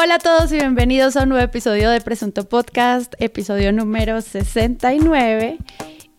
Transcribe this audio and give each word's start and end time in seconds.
Hola 0.00 0.14
a 0.14 0.18
todos 0.20 0.52
y 0.52 0.54
bienvenidos 0.54 1.16
a 1.16 1.24
un 1.24 1.30
nuevo 1.30 1.44
episodio 1.44 1.90
de 1.90 2.00
Presunto 2.00 2.48
Podcast, 2.48 3.14
episodio 3.18 3.72
número 3.72 4.20
69. 4.20 5.58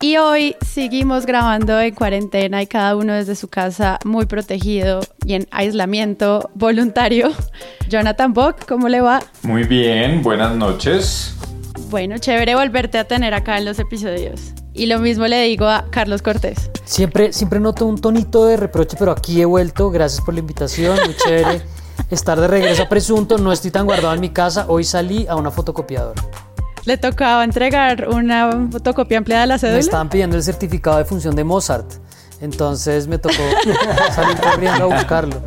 Y 0.01 0.17
hoy 0.17 0.57
seguimos 0.59 1.25
grabando 1.25 1.79
en 1.79 1.95
cuarentena 1.95 2.61
y 2.61 2.67
cada 2.67 2.97
uno 2.97 3.13
desde 3.13 3.35
su 3.35 3.47
casa 3.47 3.97
muy 4.03 4.25
protegido 4.25 4.99
y 5.25 5.35
en 5.35 5.47
aislamiento 5.51 6.49
voluntario. 6.55 7.31
Jonathan 7.89 8.33
Bock, 8.33 8.65
¿cómo 8.67 8.89
le 8.89 8.99
va? 8.99 9.23
Muy 9.43 9.63
bien, 9.63 10.23
buenas 10.23 10.57
noches. 10.57 11.33
Bueno, 11.89 12.17
chévere 12.17 12.55
volverte 12.55 12.97
a 12.97 13.05
tener 13.05 13.33
acá 13.33 13.59
en 13.59 13.63
los 13.63 13.79
episodios. 13.79 14.53
Y 14.73 14.87
lo 14.87 14.99
mismo 14.99 15.25
le 15.25 15.41
digo 15.43 15.67
a 15.67 15.85
Carlos 15.89 16.21
Cortés. 16.21 16.69
Siempre, 16.83 17.31
siempre 17.31 17.61
noto 17.61 17.85
un 17.85 17.97
tonito 17.97 18.45
de 18.45 18.57
reproche, 18.57 18.97
pero 18.99 19.13
aquí 19.13 19.39
he 19.41 19.45
vuelto. 19.45 19.89
Gracias 19.89 20.19
por 20.19 20.33
la 20.33 20.41
invitación, 20.41 20.97
muy 21.05 21.15
chévere. 21.15 21.61
Estar 22.09 22.39
de 22.39 22.47
regreso 22.47 22.83
a 22.83 22.89
Presunto, 22.89 23.37
no 23.37 23.51
estoy 23.51 23.71
tan 23.71 23.85
guardado 23.85 24.13
en 24.13 24.21
mi 24.21 24.29
casa. 24.29 24.65
Hoy 24.67 24.83
salí 24.83 25.27
a 25.27 25.35
una 25.35 25.51
fotocopiadora. 25.51 26.21
Le 26.85 26.97
tocaba 26.97 27.43
entregar 27.43 28.07
una 28.09 28.67
fotocopia 28.71 29.17
ampliada 29.17 29.41
de 29.41 29.47
la 29.47 29.57
cédula. 29.59 29.75
Me 29.75 29.79
estaban 29.79 30.09
pidiendo 30.09 30.35
el 30.37 30.43
certificado 30.43 30.97
de 30.97 31.05
función 31.05 31.35
de 31.35 31.43
Mozart. 31.43 31.91
Entonces 32.41 33.07
me 33.07 33.17
tocó 33.17 33.35
salir 34.15 34.37
corriendo 34.37 34.85
a 34.85 34.95
buscarlo. 34.95 35.41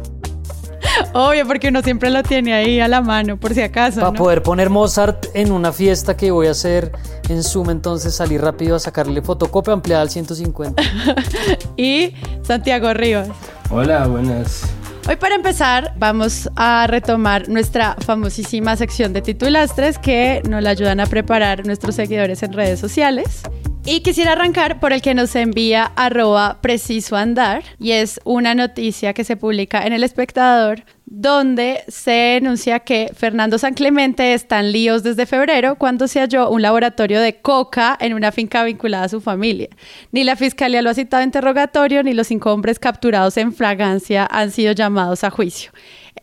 Obvio, 1.15 1.47
porque 1.47 1.69
uno 1.69 1.83
siempre 1.83 2.11
lo 2.11 2.23
tiene 2.23 2.55
ahí 2.55 2.81
a 2.81 2.89
la 2.89 3.01
mano, 3.01 3.39
por 3.39 3.55
si 3.55 3.63
acaso. 3.63 4.01
Para 4.01 4.13
poder 4.13 4.43
poner 4.43 4.71
Mozart 4.71 5.27
en 5.35 5.53
una 5.53 5.73
fiesta 5.73 6.17
que 6.17 6.31
voy 6.31 6.47
a 6.47 6.51
hacer 6.51 6.93
en 7.29 7.43
Zoom, 7.43 7.71
entonces 7.71 8.15
salí 8.15 8.37
rápido 8.39 8.77
a 8.77 8.79
sacarle 8.79 9.23
fotocopia 9.23 9.73
ampliada 9.73 10.03
al 10.03 10.11
150. 10.11 10.83
y 11.77 12.15
Santiago 12.43 12.93
Rivas. 12.93 13.29
Hola, 13.71 14.07
buenas. 14.07 14.63
Hoy 15.09 15.17
para 15.17 15.35
empezar 15.35 15.95
vamos 15.99 16.49
a 16.55 16.87
retomar 16.87 17.49
nuestra 17.49 17.97
famosísima 18.07 18.77
sección 18.77 19.13
de 19.13 19.21
titulastres 19.21 19.99
que 19.99 20.43
nos 20.49 20.63
la 20.63 20.71
ayudan 20.71 21.01
a 21.01 21.07
preparar 21.07 21.67
nuestros 21.67 21.97
seguidores 21.97 22.43
en 22.45 22.53
redes 22.53 22.79
sociales. 22.79 23.43
Y 23.85 24.01
quisiera 24.01 24.33
arrancar 24.33 24.79
por 24.79 24.93
el 24.93 25.03
que 25.03 25.13
nos 25.13 25.35
envía 25.35 25.91
arroba 25.97 26.59
preciso 26.61 27.17
andar 27.17 27.65
y 27.81 27.91
es 27.91 28.21
una 28.23 28.55
noticia 28.55 29.13
que 29.13 29.25
se 29.25 29.37
publica 29.37 29.85
en 29.85 29.93
El 29.93 30.05
Espectador 30.05 30.85
donde 31.05 31.83
se 31.89 32.13
denuncia 32.13 32.79
que 32.81 33.11
Fernando 33.13 33.59
San 33.59 33.75
Clemente 33.75 34.35
está 34.35 34.61
en 34.61 34.71
líos 34.71 35.03
desde 35.03 35.27
febrero 35.27 35.75
cuando 35.75 36.07
se 36.07 36.21
halló 36.21 36.49
un 36.49 36.63
laboratorio 36.63 37.21
de 37.21 37.41
coca 37.41 37.99
en 38.01 38.15
una 38.15 38.31
finca 38.31 38.63
vinculada 38.63 39.05
a 39.05 39.09
su 39.09 39.21
familia. 39.21 39.69
Ni 40.13 40.23
la 40.23 40.37
fiscalía 40.37 40.81
lo 40.81 40.91
ha 40.91 40.95
citado 40.95 41.23
a 41.23 41.25
interrogatorio 41.25 42.05
ni 42.05 42.15
los 42.15 42.29
cinco 42.29 42.53
hombres 42.53 42.79
capturados 42.79 43.37
en 43.37 43.53
fragancia 43.53 44.29
han 44.31 44.53
sido 44.53 44.73
llamados 44.75 45.25
a 45.25 45.31
juicio. 45.31 45.73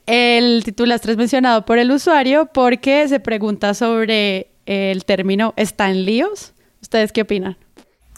El 0.06 0.64
titular 0.64 1.02
es 1.06 1.18
mencionado 1.18 1.66
por 1.66 1.78
el 1.78 1.92
usuario 1.92 2.50
porque 2.54 3.06
se 3.10 3.20
pregunta 3.20 3.73
sobre 3.73 4.48
el 4.66 5.04
término 5.04 5.54
¿está 5.58 5.90
en 5.92 6.06
líos? 6.06 6.54
¿Ustedes 6.90 7.12
qué 7.12 7.22
opinan? 7.22 7.56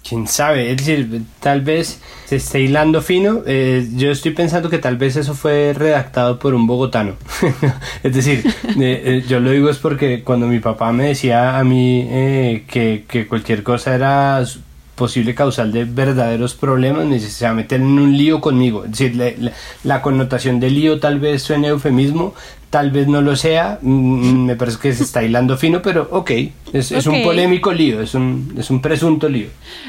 Quién 0.01 0.27
sabe, 0.27 0.71
es 0.71 0.77
decir, 0.77 1.23
tal 1.41 1.59
vez 1.59 2.01
se 2.25 2.37
esté 2.37 2.61
hilando 2.61 3.01
fino. 3.01 3.43
Eh, 3.45 3.85
yo 3.97 4.11
estoy 4.11 4.31
pensando 4.31 4.69
que 4.69 4.77
tal 4.77 4.95
vez 4.95 5.17
eso 5.17 5.33
fue 5.33 5.73
redactado 5.73 6.39
por 6.39 6.53
un 6.53 6.67
bogotano. 6.67 7.15
es 8.03 8.15
decir, 8.15 8.45
eh, 8.79 9.01
eh, 9.05 9.25
yo 9.27 9.41
lo 9.41 9.51
digo 9.51 9.69
es 9.69 9.77
porque 9.77 10.23
cuando 10.23 10.47
mi 10.47 10.59
papá 10.59 10.93
me 10.93 11.07
decía 11.07 11.59
a 11.59 11.65
mí 11.65 12.63
que, 12.69 13.03
que, 13.09 13.27
cualquier 13.27 13.61
cosa 13.61 13.93
era 13.93 14.41
posible 15.01 15.33
causal 15.33 15.71
de 15.71 15.85
verdaderos 15.85 16.53
problemas, 16.53 17.09
dice, 17.09 17.31
se 17.31 17.45
va 17.45 17.51
a 17.51 17.53
meter 17.55 17.81
en 17.81 17.97
un 17.97 18.15
lío 18.15 18.39
conmigo. 18.39 18.85
Es 18.85 18.91
decir, 18.91 19.15
la, 19.15 19.51
la 19.83 20.03
connotación 20.03 20.59
de 20.59 20.69
lío 20.69 20.99
tal 20.99 21.19
vez 21.19 21.41
suene 21.41 21.69
eufemismo, 21.69 22.35
tal 22.69 22.91
vez 22.91 23.07
no 23.07 23.23
lo 23.23 23.35
sea, 23.35 23.79
mm, 23.81 23.89
mm, 23.89 24.45
me 24.45 24.55
parece 24.55 24.77
que 24.77 24.93
se 24.93 25.01
está 25.01 25.23
hilando 25.23 25.57
fino, 25.57 25.81
pero 25.81 26.07
ok, 26.11 26.31
es, 26.71 26.91
un 27.07 27.23
polémico 27.23 27.73
lío, 27.73 27.99
es 27.99 28.13
un, 28.13 28.53
es 28.55 28.69
un 28.69 28.79
presunto 28.79 29.27
lío. 29.27 29.47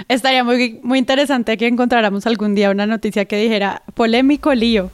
Estaría 0.09 0.45
muy, 0.45 0.81
muy 0.83 0.99
interesante 0.99 1.59
que 1.59 1.67
encontráramos 1.67 2.27
algún 2.27 2.55
día 2.55 2.71
una 2.71 2.87
noticia 2.87 3.27
que 3.27 3.37
dijera 3.37 3.83
polémico 3.93 4.55
lío. 4.55 4.91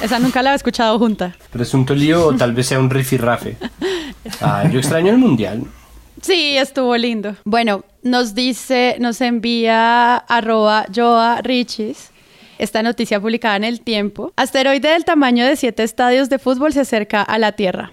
Esa 0.00 0.20
nunca 0.20 0.42
la 0.42 0.52
he 0.52 0.54
escuchado 0.54 0.96
junta. 1.00 1.34
Presunto 1.50 1.92
lío 1.92 2.24
o 2.24 2.36
tal 2.36 2.52
vez 2.52 2.68
sea 2.68 2.78
un 2.78 2.90
rifirrafe. 2.90 3.56
Ah, 4.40 4.68
yo 4.68 4.80
extraño 4.80 5.12
el 5.12 5.18
mundial. 5.18 5.62
Sí, 6.22 6.56
estuvo 6.56 6.96
lindo. 6.96 7.36
Bueno, 7.44 7.84
nos 8.02 8.34
dice, 8.34 8.96
nos 9.00 9.20
envía 9.20 10.16
arroba 10.16 10.86
Joa 10.94 11.40
Richis 11.42 12.10
esta 12.58 12.82
noticia 12.82 13.20
publicada 13.20 13.56
en 13.56 13.64
El 13.64 13.80
Tiempo. 13.80 14.32
Asteroide 14.36 14.88
del 14.88 15.04
tamaño 15.04 15.44
de 15.44 15.56
siete 15.56 15.82
estadios 15.82 16.30
de 16.30 16.38
fútbol 16.38 16.72
se 16.72 16.80
acerca 16.80 17.22
a 17.22 17.38
la 17.38 17.52
Tierra. 17.52 17.92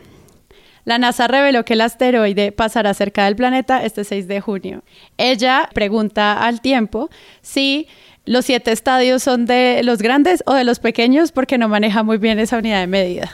La 0.86 0.98
NASA 0.98 1.28
reveló 1.28 1.64
que 1.64 1.74
el 1.74 1.82
asteroide 1.82 2.52
pasará 2.52 2.94
cerca 2.94 3.26
del 3.26 3.38
planeta 3.38 3.84
este 3.84 4.04
6 4.04 4.28
de 4.28 4.42
junio. 4.42 4.84
Ella 5.18 5.70
pregunta 5.74 6.46
al 6.46 6.60
tiempo 6.60 7.10
si 7.42 7.88
los 8.26 8.46
siete 8.46 8.72
estadios 8.72 9.24
son 9.24 9.46
de 9.46 9.82
los 9.84 10.00
grandes 10.00 10.44
o 10.46 10.54
de 10.54 10.66
los 10.66 10.80
pequeños 10.80 11.32
porque 11.32 11.58
no 11.58 11.70
maneja 11.70 12.04
muy 12.04 12.18
bien 12.18 12.40
esa 12.40 12.58
unidad 12.58 12.82
de 12.82 12.88
medida. 12.88 13.32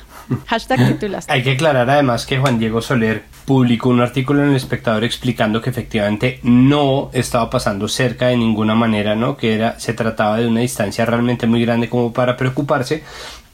Hay 1.30 1.44
que 1.44 1.52
aclarar 1.52 1.90
además 1.90 2.26
que 2.26 2.40
Juan 2.40 2.60
Diego 2.60 2.82
Soler 2.82 3.24
publicó 3.46 3.90
un 3.90 4.02
artículo 4.02 4.44
en 4.44 4.50
el 4.50 4.56
espectador 4.56 5.04
explicando 5.04 5.62
que 5.62 5.70
efectivamente 5.70 6.40
no 6.44 7.10
estaba 7.14 7.50
pasando 7.50 7.88
cerca 7.88 8.28
de 8.28 8.38
ninguna 8.38 8.76
manera, 8.76 9.16
¿no? 9.16 9.38
Que 9.38 9.56
era, 9.56 9.80
se 9.80 9.94
trataba 9.94 10.38
de 10.38 10.48
una 10.48 10.60
distancia 10.60 11.06
realmente 11.06 11.48
muy 11.48 11.66
grande 11.66 11.90
como 11.90 12.14
para 12.14 12.38
preocuparse, 12.38 13.04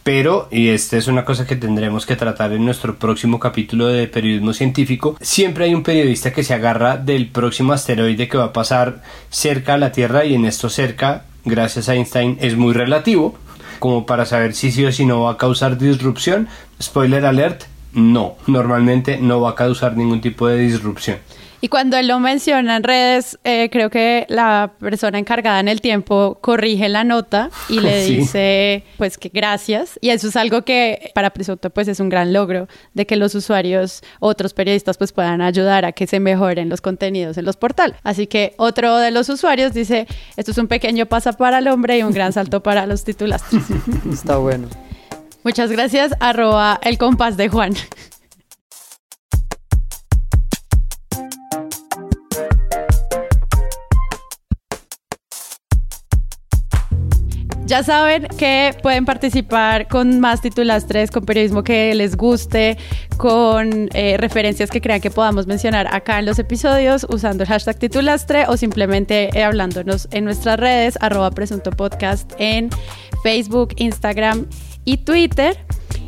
pero, 0.06 0.48
y 0.52 0.68
esta 0.68 0.98
es 0.98 1.08
una 1.08 1.26
cosa 1.26 1.48
que 1.48 1.56
tendremos 1.56 2.06
que 2.06 2.16
tratar 2.16 2.54
en 2.54 2.64
nuestro 2.64 2.98
próximo 2.98 3.40
capítulo 3.40 3.88
de 3.88 4.08
periodismo 4.08 4.54
científico, 4.54 5.18
siempre 5.20 5.66
hay 5.66 5.74
un 5.74 5.82
periodista 5.82 6.32
que 6.32 6.44
se 6.44 6.54
agarra 6.54 6.98
del 6.98 7.30
próximo 7.30 7.74
asteroide 7.74 8.28
que 8.28 8.38
va 8.38 8.44
a 8.44 8.54
pasar 8.54 9.02
cerca 9.32 9.74
a 9.74 9.78
la 9.80 9.92
Tierra 9.92 10.24
y 10.24 10.36
en 10.36 10.46
esto 10.46 10.70
cerca, 10.70 11.26
gracias 11.44 11.90
a 11.90 11.96
Einstein, 11.96 12.38
es 12.40 12.56
muy 12.56 12.74
relativo, 12.74 13.36
como 13.80 14.06
para 14.06 14.26
saber 14.26 14.54
si 14.54 14.72
sí 14.72 14.86
o 14.86 14.92
si 14.92 15.06
no 15.06 15.22
va 15.22 15.32
a 15.32 15.38
causar 15.38 15.78
disrupción. 15.78 16.48
Spoiler 16.82 17.26
alert, 17.26 17.64
no, 17.94 18.36
normalmente 18.48 19.18
no 19.18 19.42
va 19.42 19.52
a 19.52 19.56
causar 19.56 19.96
ningún 19.96 20.22
tipo 20.22 20.48
de 20.48 20.58
disrupción. 20.58 21.18
Y 21.66 21.68
cuando 21.68 21.98
él 21.98 22.08
lo 22.08 22.20
menciona 22.20 22.76
en 22.76 22.84
redes, 22.84 23.40
eh, 23.44 23.70
creo 23.72 23.90
que 23.90 24.28
la 24.30 24.74
persona 24.80 25.18
encargada 25.18 25.60
en 25.60 25.68
el 25.68 25.82
tiempo 25.82 26.38
corrige 26.40 26.90
la 26.90 27.04
nota 27.04 27.50
y 27.70 27.80
le 27.80 28.06
dice, 28.06 28.84
pues 28.98 29.18
que 29.18 29.30
gracias. 29.30 29.98
Y 30.00 30.12
eso 30.12 30.28
es 30.28 30.36
algo 30.36 30.62
que 30.62 31.10
para 31.16 31.32
Presunto 31.32 31.72
pues 31.72 31.88
es 31.88 32.00
un 32.00 32.10
gran 32.10 32.34
logro 32.34 32.68
de 32.94 33.08
que 33.08 33.16
los 33.16 33.34
usuarios, 33.34 34.04
otros 34.20 34.54
periodistas 34.54 35.00
pues 35.00 35.12
puedan 35.12 35.42
ayudar 35.42 35.86
a 35.86 35.92
que 35.92 36.06
se 36.06 36.20
mejoren 36.20 36.70
los 36.70 36.82
contenidos 36.82 37.36
en 37.40 37.46
los 37.46 37.58
portales. 37.58 37.98
Así 38.04 38.28
que 38.28 38.54
otro 38.58 38.98
de 38.98 39.10
los 39.10 39.28
usuarios 39.30 39.74
dice, 39.74 40.06
esto 40.38 40.52
es 40.52 40.60
un 40.60 40.68
pequeño 40.68 41.08
paso 41.08 41.34
para 41.34 41.58
el 41.58 41.68
hombre 41.68 41.98
y 41.98 42.04
un 42.04 42.12
gran 42.12 42.32
salto 42.32 42.62
para 42.62 42.86
los 42.86 43.04
titulares. 43.04 43.44
Está 44.14 44.38
bueno. 44.38 44.68
Muchas 45.44 45.72
gracias, 45.72 46.12
arroba 46.20 46.80
el 46.84 47.00
compás 47.00 47.38
de 47.38 47.50
Juan. 47.50 47.74
Ya 57.66 57.82
saben 57.82 58.28
que 58.38 58.76
pueden 58.84 59.06
participar 59.06 59.88
con 59.88 60.20
más 60.20 60.40
titulastres, 60.40 61.10
con 61.10 61.26
periodismo 61.26 61.64
que 61.64 61.96
les 61.96 62.16
guste, 62.16 62.78
con 63.18 63.90
eh, 63.94 64.18
referencias 64.20 64.70
que 64.70 64.82
crean 64.82 65.02
que 65.02 65.10
podamos 65.10 65.48
mencionar 65.48 65.88
acá 65.92 66.20
en 66.20 66.28
los 66.28 66.38
episodios 66.38 67.08
usando 67.10 67.44
el 67.44 67.50
hashtag 67.50 67.80
titulastre 67.80 68.46
o 68.48 68.56
simplemente 68.56 69.30
eh, 69.34 69.44
hablándonos 69.44 70.08
en 70.12 70.26
nuestras 70.26 70.60
redes, 70.60 70.96
arroba 71.02 71.32
presunto 71.32 71.72
en 72.38 72.70
Facebook, 73.24 73.74
Instagram 73.78 74.46
y 74.84 74.98
Twitter. 74.98 75.58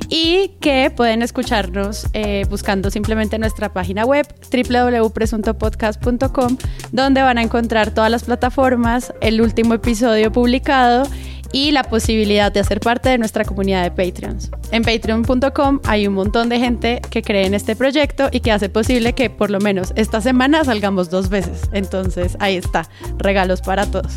Y 0.09 0.55
que 0.61 0.89
pueden 0.95 1.21
escucharnos 1.21 2.07
eh, 2.13 2.45
buscando 2.49 2.89
simplemente 2.89 3.37
nuestra 3.39 3.73
página 3.73 4.05
web 4.05 4.25
www.presuntopodcast.com 4.49 6.57
donde 6.93 7.21
van 7.21 7.37
a 7.37 7.41
encontrar 7.41 7.91
todas 7.91 8.09
las 8.09 8.23
plataformas, 8.23 9.13
el 9.19 9.41
último 9.41 9.73
episodio 9.73 10.31
publicado 10.31 11.03
y 11.51 11.71
la 11.71 11.83
posibilidad 11.83 12.51
de 12.51 12.59
hacer 12.59 12.79
parte 12.79 13.09
de 13.09 13.17
nuestra 13.17 13.45
comunidad 13.45 13.83
de 13.83 13.91
Patreons. 13.91 14.51
En 14.71 14.83
patreon.com 14.83 15.79
hay 15.85 16.07
un 16.07 16.13
montón 16.13 16.49
de 16.49 16.59
gente 16.59 17.01
que 17.09 17.21
cree 17.21 17.45
en 17.45 17.53
este 17.53 17.75
proyecto 17.75 18.29
y 18.31 18.39
que 18.41 18.51
hace 18.51 18.69
posible 18.69 19.13
que 19.13 19.29
por 19.29 19.49
lo 19.49 19.59
menos 19.59 19.93
esta 19.95 20.21
semana 20.21 20.63
salgamos 20.63 21.09
dos 21.09 21.29
veces. 21.29 21.61
Entonces 21.71 22.37
ahí 22.39 22.57
está, 22.57 22.89
regalos 23.17 23.61
para 23.61 23.85
todos. 23.85 24.13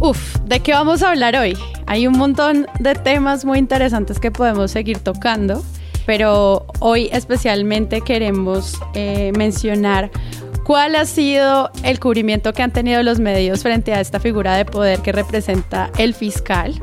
Uf, 0.00 0.36
¿de 0.44 0.60
qué 0.60 0.72
vamos 0.72 1.02
a 1.02 1.10
hablar 1.10 1.36
hoy? 1.36 1.56
Hay 1.86 2.06
un 2.06 2.16
montón 2.16 2.66
de 2.78 2.94
temas 2.94 3.44
muy 3.44 3.58
interesantes 3.58 4.20
que 4.20 4.30
podemos 4.30 4.70
seguir 4.70 4.98
tocando 4.98 5.62
pero 6.08 6.64
hoy 6.78 7.10
especialmente 7.12 8.00
queremos 8.00 8.80
eh, 8.94 9.30
mencionar 9.36 10.10
¿Cuál 10.64 10.96
ha 10.96 11.06
sido 11.06 11.70
el 11.82 11.98
cubrimiento 11.98 12.52
que 12.52 12.62
han 12.62 12.72
tenido 12.72 13.02
los 13.02 13.20
medios 13.20 13.62
frente 13.62 13.94
a 13.94 14.00
esta 14.00 14.20
figura 14.20 14.54
de 14.54 14.66
poder 14.66 15.00
que 15.00 15.12
representa 15.12 15.90
el 15.96 16.12
fiscal? 16.12 16.74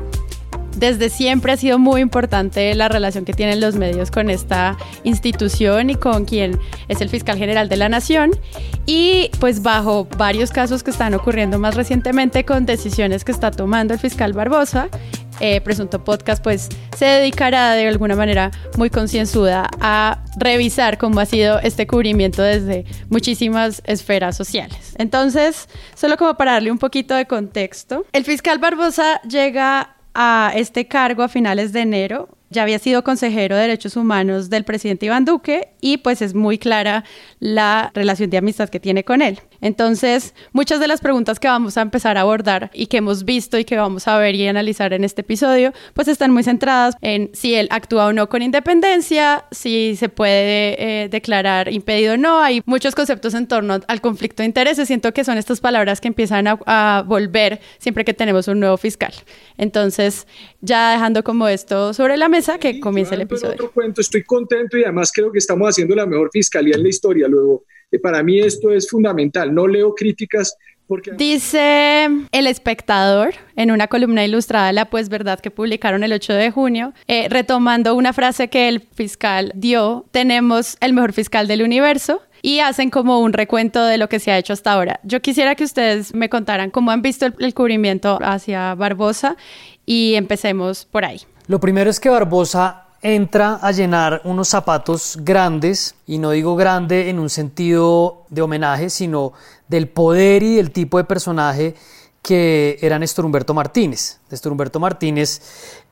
Desde 0.76 1.10
siempre 1.10 1.52
ha 1.52 1.56
sido 1.56 1.78
muy 1.78 2.00
importante 2.00 2.74
la 2.74 2.88
relación 2.88 3.24
que 3.24 3.32
tienen 3.32 3.60
los 3.60 3.76
medios 3.76 4.10
con 4.10 4.30
esta 4.30 4.76
institución 5.04 5.90
y 5.90 5.96
con 5.96 6.24
quien 6.24 6.58
es 6.88 7.00
el 7.00 7.08
fiscal 7.08 7.38
general 7.38 7.68
de 7.68 7.76
la 7.76 7.88
nación. 7.88 8.30
Y 8.86 9.30
pues 9.40 9.62
bajo 9.62 10.06
varios 10.16 10.50
casos 10.50 10.82
que 10.82 10.90
están 10.90 11.14
ocurriendo 11.14 11.58
más 11.58 11.74
recientemente 11.74 12.44
con 12.44 12.66
decisiones 12.66 13.24
que 13.24 13.32
está 13.32 13.50
tomando 13.50 13.94
el 13.94 14.00
fiscal 14.00 14.32
Barbosa, 14.32 14.88
eh, 15.40 15.60
Presunto 15.60 16.02
Podcast 16.02 16.42
pues 16.42 16.68
se 16.96 17.04
dedicará 17.04 17.72
de 17.72 17.86
alguna 17.88 18.16
manera 18.16 18.50
muy 18.78 18.88
concienzuda 18.88 19.68
a 19.80 20.24
revisar 20.38 20.96
cómo 20.98 21.20
ha 21.20 21.26
sido 21.26 21.58
este 21.60 21.86
cubrimiento 21.86 22.42
desde 22.42 22.84
muchísimas 23.10 23.82
esferas 23.84 24.36
sociales. 24.36 24.94
Entonces, 24.98 25.68
solo 25.94 26.16
como 26.16 26.36
para 26.36 26.52
darle 26.52 26.70
un 26.70 26.78
poquito 26.78 27.14
de 27.14 27.26
contexto, 27.26 28.06
el 28.12 28.24
fiscal 28.24 28.58
Barbosa 28.58 29.20
llega 29.22 29.95
a 30.18 30.50
este 30.54 30.88
cargo 30.88 31.22
a 31.22 31.28
finales 31.28 31.72
de 31.72 31.80
enero. 31.80 32.28
Ya 32.48 32.62
había 32.62 32.78
sido 32.78 33.04
consejero 33.04 33.54
de 33.54 33.62
Derechos 33.62 33.96
Humanos 33.96 34.48
del 34.48 34.64
presidente 34.64 35.06
Iván 35.06 35.24
Duque 35.24 35.68
y 35.80 35.98
pues 35.98 36.22
es 36.22 36.34
muy 36.34 36.58
clara 36.58 37.04
la 37.38 37.90
relación 37.92 38.30
de 38.30 38.38
amistad 38.38 38.70
que 38.70 38.80
tiene 38.80 39.04
con 39.04 39.20
él. 39.20 39.40
Entonces, 39.66 40.32
muchas 40.52 40.78
de 40.78 40.86
las 40.86 41.00
preguntas 41.00 41.40
que 41.40 41.48
vamos 41.48 41.76
a 41.76 41.82
empezar 41.82 42.16
a 42.16 42.20
abordar 42.20 42.70
y 42.72 42.86
que 42.86 42.98
hemos 42.98 43.24
visto 43.24 43.58
y 43.58 43.64
que 43.64 43.76
vamos 43.76 44.06
a 44.06 44.16
ver 44.16 44.36
y 44.36 44.46
analizar 44.46 44.92
en 44.92 45.02
este 45.02 45.22
episodio, 45.22 45.72
pues 45.92 46.06
están 46.06 46.30
muy 46.30 46.44
centradas 46.44 46.94
en 47.00 47.30
si 47.32 47.56
él 47.56 47.66
actúa 47.72 48.06
o 48.06 48.12
no 48.12 48.28
con 48.28 48.42
independencia, 48.42 49.44
si 49.50 49.96
se 49.96 50.08
puede 50.08 50.76
eh, 50.78 51.08
declarar 51.08 51.72
impedido 51.72 52.14
o 52.14 52.16
no. 52.16 52.40
Hay 52.40 52.62
muchos 52.64 52.94
conceptos 52.94 53.34
en 53.34 53.48
torno 53.48 53.80
al 53.88 54.00
conflicto 54.00 54.44
de 54.44 54.46
intereses. 54.46 54.86
Siento 54.86 55.12
que 55.12 55.24
son 55.24 55.36
estas 55.36 55.60
palabras 55.60 56.00
que 56.00 56.06
empiezan 56.06 56.46
a, 56.46 56.60
a 56.64 57.02
volver 57.04 57.58
siempre 57.78 58.04
que 58.04 58.14
tenemos 58.14 58.46
un 58.46 58.60
nuevo 58.60 58.76
fiscal. 58.76 59.12
Entonces, 59.58 60.28
ya 60.60 60.92
dejando 60.92 61.24
como 61.24 61.48
esto 61.48 61.92
sobre 61.92 62.16
la 62.16 62.28
mesa, 62.28 62.58
que 62.58 62.78
comience 62.78 63.16
el 63.16 63.22
episodio. 63.22 63.54
Otro 63.54 63.72
cuento, 63.72 64.00
estoy 64.00 64.22
contento 64.22 64.78
y 64.78 64.84
además 64.84 65.10
creo 65.12 65.32
que 65.32 65.38
estamos 65.38 65.68
haciendo 65.68 65.96
la 65.96 66.06
mejor 66.06 66.30
fiscalía 66.32 66.76
en 66.76 66.84
la 66.84 66.88
historia. 66.88 67.26
Luego, 67.26 67.64
para 68.02 68.22
mí 68.22 68.38
esto 68.40 68.72
es 68.72 68.88
fundamental. 68.88 69.54
No 69.54 69.66
leo 69.66 69.94
críticas 69.94 70.56
porque... 70.86 71.12
Dice 71.12 72.08
el 72.30 72.46
espectador 72.46 73.34
en 73.56 73.70
una 73.70 73.88
columna 73.88 74.24
ilustrada, 74.24 74.72
la 74.72 74.84
pues 74.86 75.08
verdad 75.08 75.40
que 75.40 75.50
publicaron 75.50 76.04
el 76.04 76.12
8 76.12 76.32
de 76.34 76.50
junio, 76.50 76.92
eh, 77.08 77.28
retomando 77.28 77.94
una 77.94 78.12
frase 78.12 78.48
que 78.48 78.68
el 78.68 78.80
fiscal 78.80 79.52
dio, 79.54 80.06
tenemos 80.12 80.76
el 80.80 80.92
mejor 80.92 81.12
fiscal 81.12 81.48
del 81.48 81.62
universo 81.62 82.22
y 82.42 82.60
hacen 82.60 82.90
como 82.90 83.20
un 83.20 83.32
recuento 83.32 83.84
de 83.84 83.98
lo 83.98 84.08
que 84.08 84.20
se 84.20 84.30
ha 84.30 84.38
hecho 84.38 84.52
hasta 84.52 84.72
ahora. 84.72 85.00
Yo 85.02 85.20
quisiera 85.20 85.56
que 85.56 85.64
ustedes 85.64 86.14
me 86.14 86.28
contaran 86.28 86.70
cómo 86.70 86.92
han 86.92 87.02
visto 87.02 87.26
el, 87.26 87.34
el 87.40 87.54
cubrimiento 87.54 88.18
hacia 88.22 88.74
Barbosa 88.74 89.36
y 89.84 90.14
empecemos 90.14 90.84
por 90.84 91.04
ahí. 91.04 91.22
Lo 91.48 91.58
primero 91.58 91.90
es 91.90 91.98
que 91.98 92.08
Barbosa 92.08 92.85
entra 93.14 93.60
a 93.62 93.70
llenar 93.70 94.20
unos 94.24 94.48
zapatos 94.48 95.18
grandes, 95.22 95.94
y 96.06 96.18
no 96.18 96.30
digo 96.30 96.56
grande 96.56 97.08
en 97.08 97.20
un 97.20 97.30
sentido 97.30 98.24
de 98.30 98.42
homenaje, 98.42 98.90
sino 98.90 99.32
del 99.68 99.88
poder 99.88 100.42
y 100.42 100.56
del 100.56 100.72
tipo 100.72 100.98
de 100.98 101.04
personaje 101.04 101.74
que 102.20 102.76
era 102.80 102.98
Néstor 102.98 103.24
Humberto 103.24 103.54
Martínez. 103.54 104.18
Néstor 104.28 104.50
Humberto 104.50 104.80
Martínez 104.80 105.40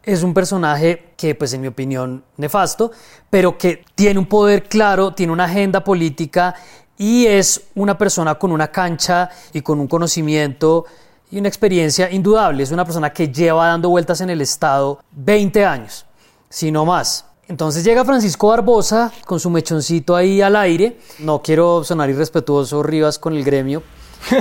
es 0.03 0.25
un 0.25 0.35
personaje 0.35 1.13
que, 1.17 1.37
pues 1.37 1.53
en 1.53 1.61
mi 1.61 1.69
opinión, 1.69 2.25
nefasto, 2.37 2.91
pero 3.31 3.57
que 3.57 3.85
tiene 3.95 4.19
un 4.19 4.27
poder 4.27 4.65
claro, 4.65 5.15
tiene 5.15 5.33
una 5.33 5.45
agenda 5.45 5.85
política 5.85 6.57
y 6.99 7.27
es 7.27 7.69
una 7.77 7.97
persona 7.97 8.35
con 8.35 8.51
una 8.51 8.69
cancha 8.73 9.31
y 9.53 9.61
con 9.61 9.79
un 9.79 9.87
conocimiento 9.87 10.87
y 11.31 11.39
una 11.39 11.47
experiencia 11.47 12.11
indudable. 12.11 12.65
Es 12.65 12.73
una 12.73 12.85
persona 12.85 13.13
que 13.13 13.29
lleva 13.29 13.69
dando 13.69 13.91
vueltas 13.91 14.21
en 14.21 14.31
el 14.31 14.41
Estado 14.41 14.99
20 15.13 15.65
años 15.65 16.07
sino 16.55 16.85
más. 16.85 17.25
Entonces 17.49 17.83
llega 17.83 18.05
Francisco 18.05 18.47
Barbosa 18.47 19.13
con 19.27 19.41
su 19.41 19.51
mechoncito 19.51 20.15
ahí 20.15 20.41
al 20.41 20.55
aire. 20.55 20.99
No 21.19 21.43
quiero 21.43 21.83
sonar 21.83 22.09
irrespetuoso, 22.09 22.81
Rivas, 22.81 23.19
con 23.19 23.35
el 23.35 23.43
gremio, 23.43 23.83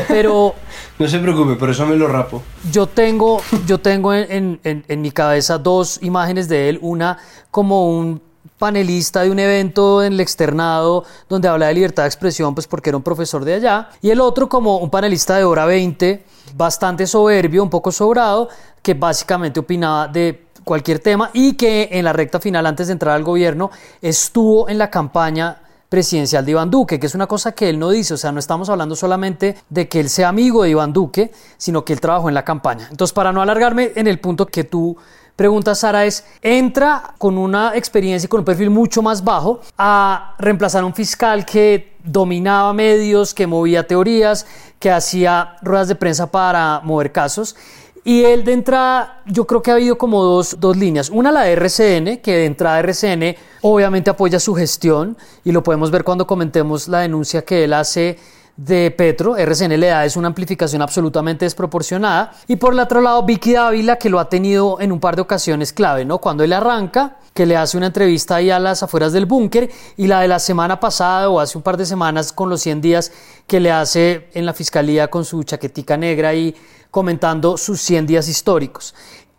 pero... 0.08 0.54
no 1.00 1.08
se 1.08 1.18
preocupe, 1.18 1.56
por 1.56 1.72
eso 1.72 1.88
me 1.88 1.96
lo 1.96 2.08
rapo. 2.08 2.44
Yo 2.72 2.86
tengo, 2.86 3.42
yo 3.66 3.80
tengo 3.80 4.14
en, 4.14 4.60
en, 4.64 4.86
en 4.88 5.02
mi 5.02 5.10
cabeza 5.10 5.58
dos 5.58 5.98
imágenes 6.04 6.48
de 6.48 6.70
él. 6.70 6.80
Una 6.84 7.18
como 7.50 7.90
un 7.90 8.22
panelista 8.60 9.24
de 9.24 9.32
un 9.32 9.40
evento 9.40 10.04
en 10.04 10.14
el 10.14 10.20
externado 10.20 11.06
donde 11.28 11.48
habla 11.48 11.68
de 11.68 11.74
libertad 11.74 12.04
de 12.04 12.10
expresión, 12.10 12.54
pues 12.54 12.68
porque 12.68 12.92
era 12.92 12.98
un 12.98 13.04
profesor 13.04 13.44
de 13.44 13.56
allá. 13.56 13.90
Y 14.04 14.12
el 14.12 14.22
otro 14.22 14.48
como 14.48 14.78
un 14.78 14.92
panelista 14.92 15.36
de 15.36 15.46
hora 15.46 15.66
20, 15.66 16.24
bastante 16.56 17.08
soberbio, 17.08 17.64
un 17.64 17.72
poco 17.72 17.92
sobrado, 17.92 18.50
que 18.84 18.94
básicamente 18.94 19.60
opinaba 19.60 20.08
de 20.08 20.44
cualquier 20.64 21.00
tema 21.00 21.30
y 21.34 21.54
que 21.54 21.90
en 21.92 22.06
la 22.06 22.14
recta 22.14 22.40
final, 22.40 22.66
antes 22.66 22.88
de 22.88 22.94
entrar 22.94 23.16
al 23.16 23.24
gobierno, 23.24 23.72
estuvo 24.02 24.70
en 24.70 24.78
la 24.78 24.90
campaña 24.90 25.58
presidencial 25.94 26.44
de 26.44 26.52
Iván 26.52 26.72
Duque, 26.72 27.00
que 27.00 27.06
es 27.06 27.14
una 27.14 27.28
cosa 27.28 27.52
que 27.52 27.70
él 27.70 27.78
no 27.78 27.92
dice, 27.92 28.16
o 28.16 28.18
sea, 28.18 28.32
no 28.32 28.40
estamos 28.40 28.68
hablando 28.68 28.96
solamente 28.96 29.56
de 29.70 29.88
que 29.88 30.00
él 30.00 30.10
sea 30.10 30.30
amigo 30.30 30.64
de 30.64 30.72
Iván 30.72 30.92
Duque, 30.92 31.32
sino 31.56 31.86
que 31.86 31.94
él 31.94 32.02
trabajó 32.02 32.30
en 32.30 32.34
la 32.34 32.44
campaña. 32.44 32.88
Entonces, 32.90 33.14
para 33.14 33.32
no 33.32 33.44
alargarme 33.44 33.92
en 33.96 34.08
el 34.08 34.20
punto 34.20 34.48
que 34.48 34.64
tú 34.64 34.98
preguntas, 35.36 35.78
Sara, 35.82 36.04
es, 36.06 36.26
entra 36.42 37.14
con 37.20 37.38
una 37.38 37.76
experiencia 37.76 38.26
y 38.26 38.28
con 38.28 38.40
un 38.40 38.46
perfil 38.46 38.72
mucho 38.72 39.04
más 39.04 39.24
bajo 39.24 39.62
a 39.78 40.34
reemplazar 40.40 40.82
a 40.82 40.88
un 40.88 40.96
fiscal 40.96 41.46
que 41.46 41.94
dominaba 42.04 42.74
medios, 42.74 43.36
que 43.36 43.46
movía 43.46 43.86
teorías, 43.86 44.48
que 44.80 44.90
hacía 44.90 45.58
ruedas 45.62 45.90
de 45.90 45.96
prensa 45.96 46.32
para 46.32 46.82
mover 46.84 47.12
casos 47.12 47.56
y 48.04 48.24
él 48.24 48.44
de 48.44 48.54
entrada, 48.54 49.22
yo 49.26 49.48
creo 49.48 49.62
que 49.62 49.72
ha 49.72 49.76
habido 49.76 49.98
como 49.98 50.24
dos, 50.24 50.58
dos, 50.60 50.76
líneas. 50.76 51.10
Una 51.10 51.32
la 51.32 51.42
de 51.42 51.54
RCN, 51.54 52.18
que 52.18 52.36
de 52.36 52.46
entrada 52.46 52.80
RCN 52.80 53.36
obviamente 53.62 54.10
apoya 54.10 54.40
su 54.40 54.54
gestión 54.56 55.18
y 55.44 55.52
lo 55.52 55.64
podemos 55.64 55.90
ver 55.90 56.04
cuando 56.04 56.28
comentemos 56.28 56.88
la 56.88 57.00
denuncia 57.00 57.44
que 57.44 57.64
él 57.64 57.74
hace 57.74 58.18
de 58.58 58.92
Petro. 58.92 59.38
RCN 59.38 59.80
le 59.80 59.88
da 59.88 60.06
es 60.06 60.16
una 60.16 60.28
amplificación 60.28 60.82
absolutamente 60.82 61.46
desproporcionada. 61.46 62.34
Y 62.48 62.58
por 62.58 62.74
el 62.74 62.80
otro 62.80 63.02
lado, 63.02 63.24
Vicky 63.24 63.54
Dávila, 63.54 63.96
que 63.98 64.10
lo 64.10 64.20
ha 64.20 64.30
tenido 64.30 64.80
en 64.80 64.92
un 64.92 65.00
par 65.00 65.16
de 65.16 65.22
ocasiones 65.22 65.74
clave, 65.74 66.06
¿no? 66.06 66.20
Cuando 66.20 66.44
él 66.44 66.54
arranca, 66.54 67.18
que 67.34 67.46
le 67.46 67.58
hace 67.58 67.78
una 67.78 67.88
entrevista 67.88 68.36
ahí 68.36 68.52
a 68.52 68.60
las 68.60 68.84
afueras 68.84 69.12
del 69.14 69.26
búnker, 69.26 69.72
y 69.98 70.08
la 70.08 70.20
de 70.22 70.28
la 70.28 70.40
semana 70.40 70.80
pasada 70.80 71.30
o 71.30 71.40
hace 71.40 71.58
un 71.58 71.64
par 71.64 71.78
de 71.78 71.86
semanas 71.86 72.32
con 72.32 72.50
los 72.50 72.62
100 72.62 72.82
días 72.82 73.12
que 73.48 73.60
le 73.60 73.72
hace 73.72 74.30
en 74.34 74.46
la 74.46 74.54
fiscalía 74.54 75.10
con 75.10 75.26
su 75.26 75.44
chaquetica 75.44 75.98
negra 75.98 76.34
y 76.36 76.56
comentando 76.94 77.58
sus 77.58 77.82
100 77.82 78.06
días 78.06 78.28
históricos. 78.28 78.94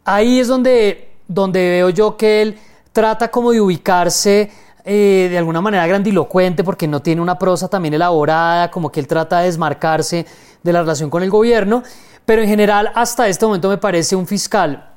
Ahí 0.04 0.40
es 0.40 0.48
donde, 0.48 1.12
donde 1.28 1.60
veo 1.60 1.88
yo 1.90 2.16
que 2.16 2.42
él 2.42 2.58
trata 2.90 3.30
como 3.30 3.52
de 3.52 3.60
ubicarse 3.60 4.50
eh, 4.84 5.28
de 5.30 5.38
alguna 5.38 5.60
manera 5.60 5.86
grandilocuente 5.86 6.64
porque 6.64 6.88
no 6.88 7.00
tiene 7.00 7.22
una 7.22 7.38
prosa 7.38 7.68
también 7.68 7.94
elaborada, 7.94 8.72
como 8.72 8.90
que 8.90 8.98
él 8.98 9.06
trata 9.06 9.38
de 9.38 9.46
desmarcarse 9.46 10.26
de 10.64 10.72
la 10.72 10.80
relación 10.80 11.10
con 11.10 11.22
el 11.22 11.30
gobierno, 11.30 11.84
pero 12.24 12.42
en 12.42 12.48
general 12.48 12.90
hasta 12.92 13.28
este 13.28 13.46
momento 13.46 13.68
me 13.68 13.78
parece 13.78 14.16
un 14.16 14.26
fiscal 14.26 14.90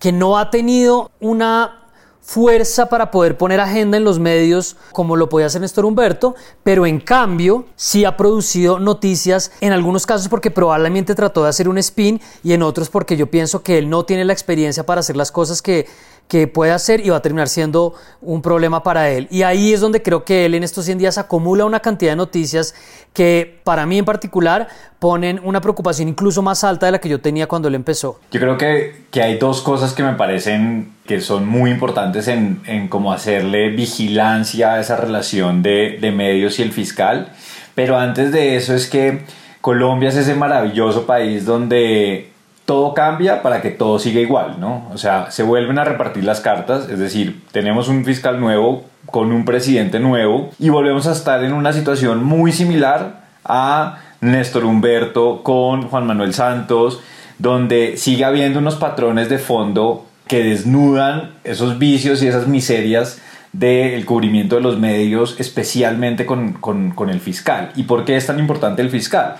que 0.00 0.10
no 0.10 0.36
ha 0.36 0.50
tenido 0.50 1.12
una 1.20 1.83
fuerza 2.24 2.86
para 2.86 3.10
poder 3.10 3.36
poner 3.36 3.60
agenda 3.60 3.98
en 3.98 4.04
los 4.04 4.18
medios 4.18 4.76
como 4.92 5.14
lo 5.14 5.28
podía 5.28 5.46
hacer 5.46 5.60
Néstor 5.60 5.84
Humberto, 5.84 6.34
pero 6.62 6.86
en 6.86 6.98
cambio 6.98 7.66
sí 7.76 8.06
ha 8.06 8.16
producido 8.16 8.78
noticias 8.78 9.52
en 9.60 9.72
algunos 9.72 10.06
casos 10.06 10.28
porque 10.28 10.50
probablemente 10.50 11.14
trató 11.14 11.42
de 11.42 11.50
hacer 11.50 11.68
un 11.68 11.76
spin 11.76 12.20
y 12.42 12.54
en 12.54 12.62
otros 12.62 12.88
porque 12.88 13.18
yo 13.18 13.30
pienso 13.30 13.62
que 13.62 13.76
él 13.76 13.90
no 13.90 14.06
tiene 14.06 14.24
la 14.24 14.32
experiencia 14.32 14.86
para 14.86 15.00
hacer 15.00 15.16
las 15.16 15.30
cosas 15.30 15.60
que 15.60 15.86
que 16.28 16.46
puede 16.48 16.72
hacer 16.72 17.04
y 17.04 17.10
va 17.10 17.18
a 17.18 17.22
terminar 17.22 17.48
siendo 17.48 17.94
un 18.20 18.40
problema 18.40 18.82
para 18.82 19.10
él. 19.10 19.28
Y 19.30 19.42
ahí 19.42 19.72
es 19.72 19.80
donde 19.80 20.02
creo 20.02 20.24
que 20.24 20.46
él 20.46 20.54
en 20.54 20.64
estos 20.64 20.84
100 20.86 20.98
días 20.98 21.18
acumula 21.18 21.64
una 21.64 21.80
cantidad 21.80 22.12
de 22.12 22.16
noticias 22.16 22.74
que 23.12 23.60
para 23.62 23.86
mí 23.86 23.98
en 23.98 24.04
particular 24.04 24.68
ponen 24.98 25.40
una 25.44 25.60
preocupación 25.60 26.08
incluso 26.08 26.42
más 26.42 26.64
alta 26.64 26.86
de 26.86 26.92
la 26.92 26.98
que 26.98 27.08
yo 27.08 27.20
tenía 27.20 27.46
cuando 27.46 27.68
él 27.68 27.74
empezó. 27.74 28.18
Yo 28.32 28.40
creo 28.40 28.56
que, 28.56 29.04
que 29.10 29.22
hay 29.22 29.38
dos 29.38 29.60
cosas 29.60 29.92
que 29.92 30.02
me 30.02 30.14
parecen 30.14 30.92
que 31.06 31.20
son 31.20 31.46
muy 31.46 31.70
importantes 31.70 32.26
en, 32.28 32.62
en 32.66 32.88
cómo 32.88 33.12
hacerle 33.12 33.68
vigilancia 33.70 34.74
a 34.74 34.80
esa 34.80 34.96
relación 34.96 35.62
de, 35.62 35.98
de 36.00 36.10
medios 36.10 36.58
y 36.58 36.62
el 36.62 36.72
fiscal. 36.72 37.32
Pero 37.74 37.98
antes 37.98 38.32
de 38.32 38.56
eso 38.56 38.74
es 38.74 38.88
que 38.88 39.22
Colombia 39.60 40.08
es 40.08 40.16
ese 40.16 40.34
maravilloso 40.34 41.06
país 41.06 41.44
donde 41.44 42.33
todo 42.64 42.94
cambia 42.94 43.42
para 43.42 43.60
que 43.60 43.70
todo 43.70 43.98
siga 43.98 44.20
igual, 44.20 44.56
¿no? 44.58 44.88
O 44.92 44.98
sea, 44.98 45.30
se 45.30 45.42
vuelven 45.42 45.78
a 45.78 45.84
repartir 45.84 46.24
las 46.24 46.40
cartas, 46.40 46.88
es 46.88 46.98
decir, 46.98 47.42
tenemos 47.52 47.88
un 47.88 48.04
fiscal 48.04 48.40
nuevo 48.40 48.84
con 49.06 49.32
un 49.32 49.44
presidente 49.44 50.00
nuevo 50.00 50.50
y 50.58 50.70
volvemos 50.70 51.06
a 51.06 51.12
estar 51.12 51.44
en 51.44 51.52
una 51.52 51.72
situación 51.72 52.24
muy 52.24 52.52
similar 52.52 53.24
a 53.44 53.98
Néstor 54.20 54.64
Humberto 54.64 55.42
con 55.42 55.88
Juan 55.88 56.06
Manuel 56.06 56.32
Santos, 56.32 57.00
donde 57.38 57.96
sigue 57.96 58.24
habiendo 58.24 58.58
unos 58.58 58.76
patrones 58.76 59.28
de 59.28 59.38
fondo 59.38 60.06
que 60.26 60.42
desnudan 60.42 61.32
esos 61.44 61.78
vicios 61.78 62.22
y 62.22 62.28
esas 62.28 62.46
miserias 62.46 63.20
del 63.52 64.04
cubrimiento 64.04 64.56
de 64.56 64.62
los 64.62 64.78
medios, 64.78 65.36
especialmente 65.38 66.26
con, 66.26 66.54
con, 66.54 67.10
el 67.10 67.20
fiscal. 67.20 67.70
¿Y 67.76 67.84
por 67.84 68.04
qué 68.04 68.16
es 68.16 68.26
tan 68.26 68.38
importante 68.38 68.82
el 68.82 68.90
fiscal? 68.90 69.36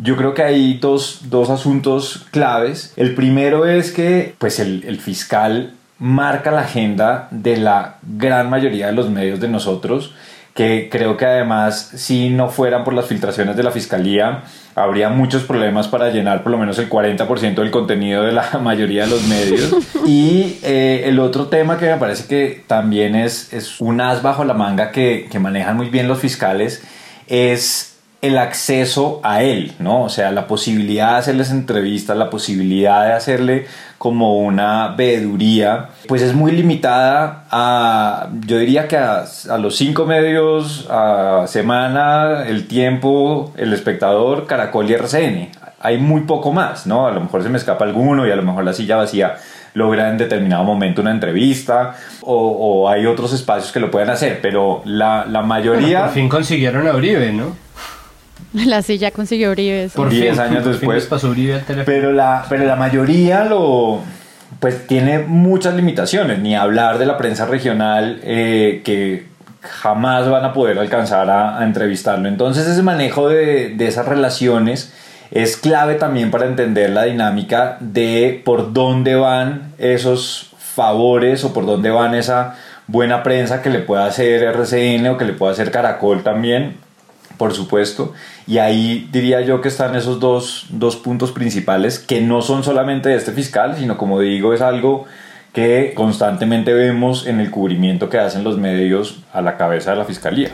Yo 0.00 0.16
creo 0.16 0.34
que 0.34 0.42
hay 0.42 0.78
dos, 0.78 1.22
dos 1.30 1.50
asuntos 1.50 2.26
claves. 2.30 2.92
El 2.96 3.14
primero 3.14 3.66
es 3.66 3.92
que 3.92 4.34
pues 4.38 4.58
el, 4.58 4.84
el 4.86 4.98
fiscal 4.98 5.74
marca 5.98 6.50
la 6.50 6.62
agenda 6.62 7.28
de 7.30 7.56
la 7.56 7.98
gran 8.02 8.50
mayoría 8.50 8.86
de 8.86 8.92
los 8.92 9.08
medios 9.10 9.40
de 9.40 9.48
nosotros 9.48 10.12
que 10.54 10.88
creo 10.90 11.16
que 11.16 11.26
además 11.26 11.90
si 11.96 12.30
no 12.30 12.48
fueran 12.48 12.84
por 12.84 12.94
las 12.94 13.06
filtraciones 13.06 13.56
de 13.56 13.62
la 13.64 13.72
fiscalía 13.72 14.44
habría 14.76 15.08
muchos 15.08 15.42
problemas 15.42 15.88
para 15.88 16.10
llenar 16.10 16.42
por 16.42 16.52
lo 16.52 16.58
menos 16.58 16.78
el 16.78 16.88
40% 16.88 17.54
del 17.54 17.70
contenido 17.72 18.22
de 18.22 18.32
la 18.32 18.58
mayoría 18.62 19.04
de 19.04 19.10
los 19.10 19.24
medios. 19.24 19.74
y 20.06 20.58
eh, 20.62 21.02
el 21.06 21.18
otro 21.18 21.46
tema 21.46 21.76
que 21.76 21.86
me 21.86 21.96
parece 21.96 22.26
que 22.26 22.62
también 22.66 23.16
es, 23.16 23.52
es 23.52 23.80
un 23.80 24.00
as 24.00 24.22
bajo 24.22 24.44
la 24.44 24.54
manga 24.54 24.92
que, 24.92 25.28
que 25.30 25.38
manejan 25.40 25.76
muy 25.76 25.90
bien 25.90 26.06
los 26.06 26.20
fiscales 26.20 26.82
es 27.26 27.93
el 28.24 28.38
acceso 28.38 29.20
a 29.22 29.42
él, 29.42 29.72
¿no? 29.78 30.04
O 30.04 30.08
sea, 30.08 30.30
la 30.32 30.46
posibilidad 30.46 31.12
de 31.12 31.18
hacerles 31.18 31.50
entrevistas, 31.50 32.16
la 32.16 32.30
posibilidad 32.30 33.04
de 33.04 33.12
hacerle 33.12 33.66
como 33.98 34.38
una 34.38 34.94
veeduría, 34.96 35.90
pues 36.08 36.22
es 36.22 36.32
muy 36.32 36.52
limitada 36.52 37.44
a, 37.50 38.28
yo 38.46 38.56
diría 38.56 38.88
que 38.88 38.96
a, 38.96 39.26
los 39.58 39.76
cinco 39.76 40.06
medios 40.06 40.86
a 40.90 41.44
semana, 41.48 42.44
el 42.46 42.66
tiempo, 42.66 43.52
el 43.58 43.74
espectador, 43.74 44.46
Caracol 44.46 44.88
y 44.88 44.94
RCN. 44.94 45.50
Hay 45.80 45.98
muy 45.98 46.22
poco 46.22 46.50
más, 46.50 46.86
¿no? 46.86 47.06
A 47.06 47.10
lo 47.10 47.20
mejor 47.20 47.42
se 47.42 47.50
me 47.50 47.58
escapa 47.58 47.84
alguno 47.84 48.26
y 48.26 48.30
a 48.30 48.36
lo 48.36 48.42
mejor 48.42 48.64
la 48.64 48.72
silla 48.72 48.96
vacía 48.96 49.36
logra 49.74 50.08
en 50.08 50.16
determinado 50.16 50.64
momento 50.64 51.02
una 51.02 51.10
entrevista 51.10 51.96
o, 52.22 52.88
hay 52.88 53.04
otros 53.04 53.34
espacios 53.34 53.70
que 53.70 53.80
lo 53.80 53.90
pueden 53.90 54.08
hacer, 54.08 54.38
pero 54.40 54.80
la, 54.86 55.26
la 55.26 55.42
mayoría... 55.42 56.04
por 56.04 56.10
fin 56.14 56.28
consiguieron 56.30 56.88
a 56.88 56.94
Uribe, 56.94 57.30
¿no? 57.32 57.63
La 58.66 58.82
silla 58.82 59.10
consiguió 59.10 59.50
Uribe. 59.50 59.90
Por 59.94 60.10
10 60.10 60.38
años 60.38 60.64
después. 60.64 61.06
pasó 61.06 61.28
Uribe 61.28 61.62
Pero 61.84 62.12
la, 62.12 62.46
pero 62.48 62.64
la 62.64 62.76
mayoría 62.76 63.44
lo 63.44 64.00
pues 64.60 64.86
tiene 64.86 65.18
muchas 65.18 65.74
limitaciones, 65.74 66.38
ni 66.38 66.54
hablar 66.54 66.98
de 66.98 67.06
la 67.06 67.18
prensa 67.18 67.44
regional 67.44 68.20
eh, 68.22 68.82
que 68.84 69.26
jamás 69.60 70.30
van 70.30 70.44
a 70.44 70.52
poder 70.52 70.78
alcanzar 70.78 71.28
a, 71.28 71.62
entrevistarlo. 71.64 72.28
Entonces 72.28 72.66
ese 72.66 72.82
manejo 72.82 73.28
de, 73.28 73.70
de, 73.70 73.86
esas 73.88 74.06
relaciones 74.06 74.94
es 75.32 75.56
clave 75.56 75.96
también 75.96 76.30
para 76.30 76.46
entender 76.46 76.90
la 76.90 77.02
dinámica 77.02 77.76
de 77.80 78.40
por 78.44 78.72
dónde 78.72 79.16
van 79.16 79.72
esos 79.78 80.52
favores 80.58 81.44
o 81.44 81.52
por 81.52 81.66
dónde 81.66 81.90
van 81.90 82.14
esa 82.14 82.54
buena 82.86 83.22
prensa 83.22 83.60
que 83.60 83.70
le 83.70 83.80
pueda 83.80 84.06
hacer 84.06 84.44
RCN 84.44 85.08
o 85.08 85.18
que 85.18 85.24
le 85.24 85.32
pueda 85.32 85.52
hacer 85.52 85.72
Caracol 85.72 86.22
también 86.22 86.83
por 87.36 87.52
supuesto. 87.54 88.12
Y 88.46 88.58
ahí 88.58 89.08
diría 89.12 89.40
yo 89.40 89.60
que 89.60 89.68
están 89.68 89.94
esos 89.96 90.20
dos, 90.20 90.66
dos, 90.70 90.96
puntos 90.96 91.32
principales 91.32 91.98
que 91.98 92.20
no 92.20 92.42
son 92.42 92.62
solamente 92.62 93.08
de 93.08 93.16
este 93.16 93.32
fiscal, 93.32 93.76
sino 93.78 93.96
como 93.96 94.20
digo, 94.20 94.52
es 94.52 94.60
algo 94.60 95.04
que 95.52 95.92
constantemente 95.94 96.72
vemos 96.72 97.26
en 97.26 97.40
el 97.40 97.50
cubrimiento 97.50 98.08
que 98.08 98.18
hacen 98.18 98.44
los 98.44 98.58
medios 98.58 99.20
a 99.32 99.40
la 99.40 99.56
cabeza 99.56 99.92
de 99.92 99.96
la 99.96 100.04
fiscalía. 100.04 100.50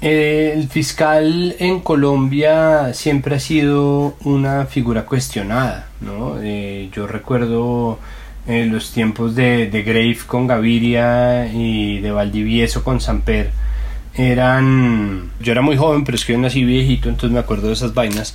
El 0.00 0.68
fiscal 0.68 1.56
en 1.58 1.80
Colombia 1.80 2.94
siempre 2.94 3.34
ha 3.34 3.40
sido 3.40 4.14
una 4.22 4.66
figura 4.66 5.04
cuestionada, 5.04 5.88
¿no? 6.00 6.36
Eh, 6.40 6.88
yo 6.92 7.08
recuerdo 7.08 7.98
eh, 8.46 8.64
los 8.70 8.92
tiempos 8.92 9.34
de, 9.34 9.68
de 9.68 9.82
Grave 9.82 10.18
con 10.24 10.46
Gaviria 10.46 11.48
y 11.52 11.98
de 11.98 12.12
Valdivieso 12.12 12.84
con 12.84 13.00
Samper 13.00 13.50
eran... 14.14 15.30
Yo 15.40 15.52
era 15.52 15.62
muy 15.62 15.76
joven, 15.76 16.04
pero 16.04 16.16
es 16.16 16.24
que 16.24 16.32
yo 16.32 16.38
nací 16.38 16.64
viejito, 16.64 17.08
entonces 17.08 17.32
me 17.32 17.40
acuerdo 17.40 17.68
de 17.68 17.74
esas 17.74 17.94
vainas. 17.94 18.34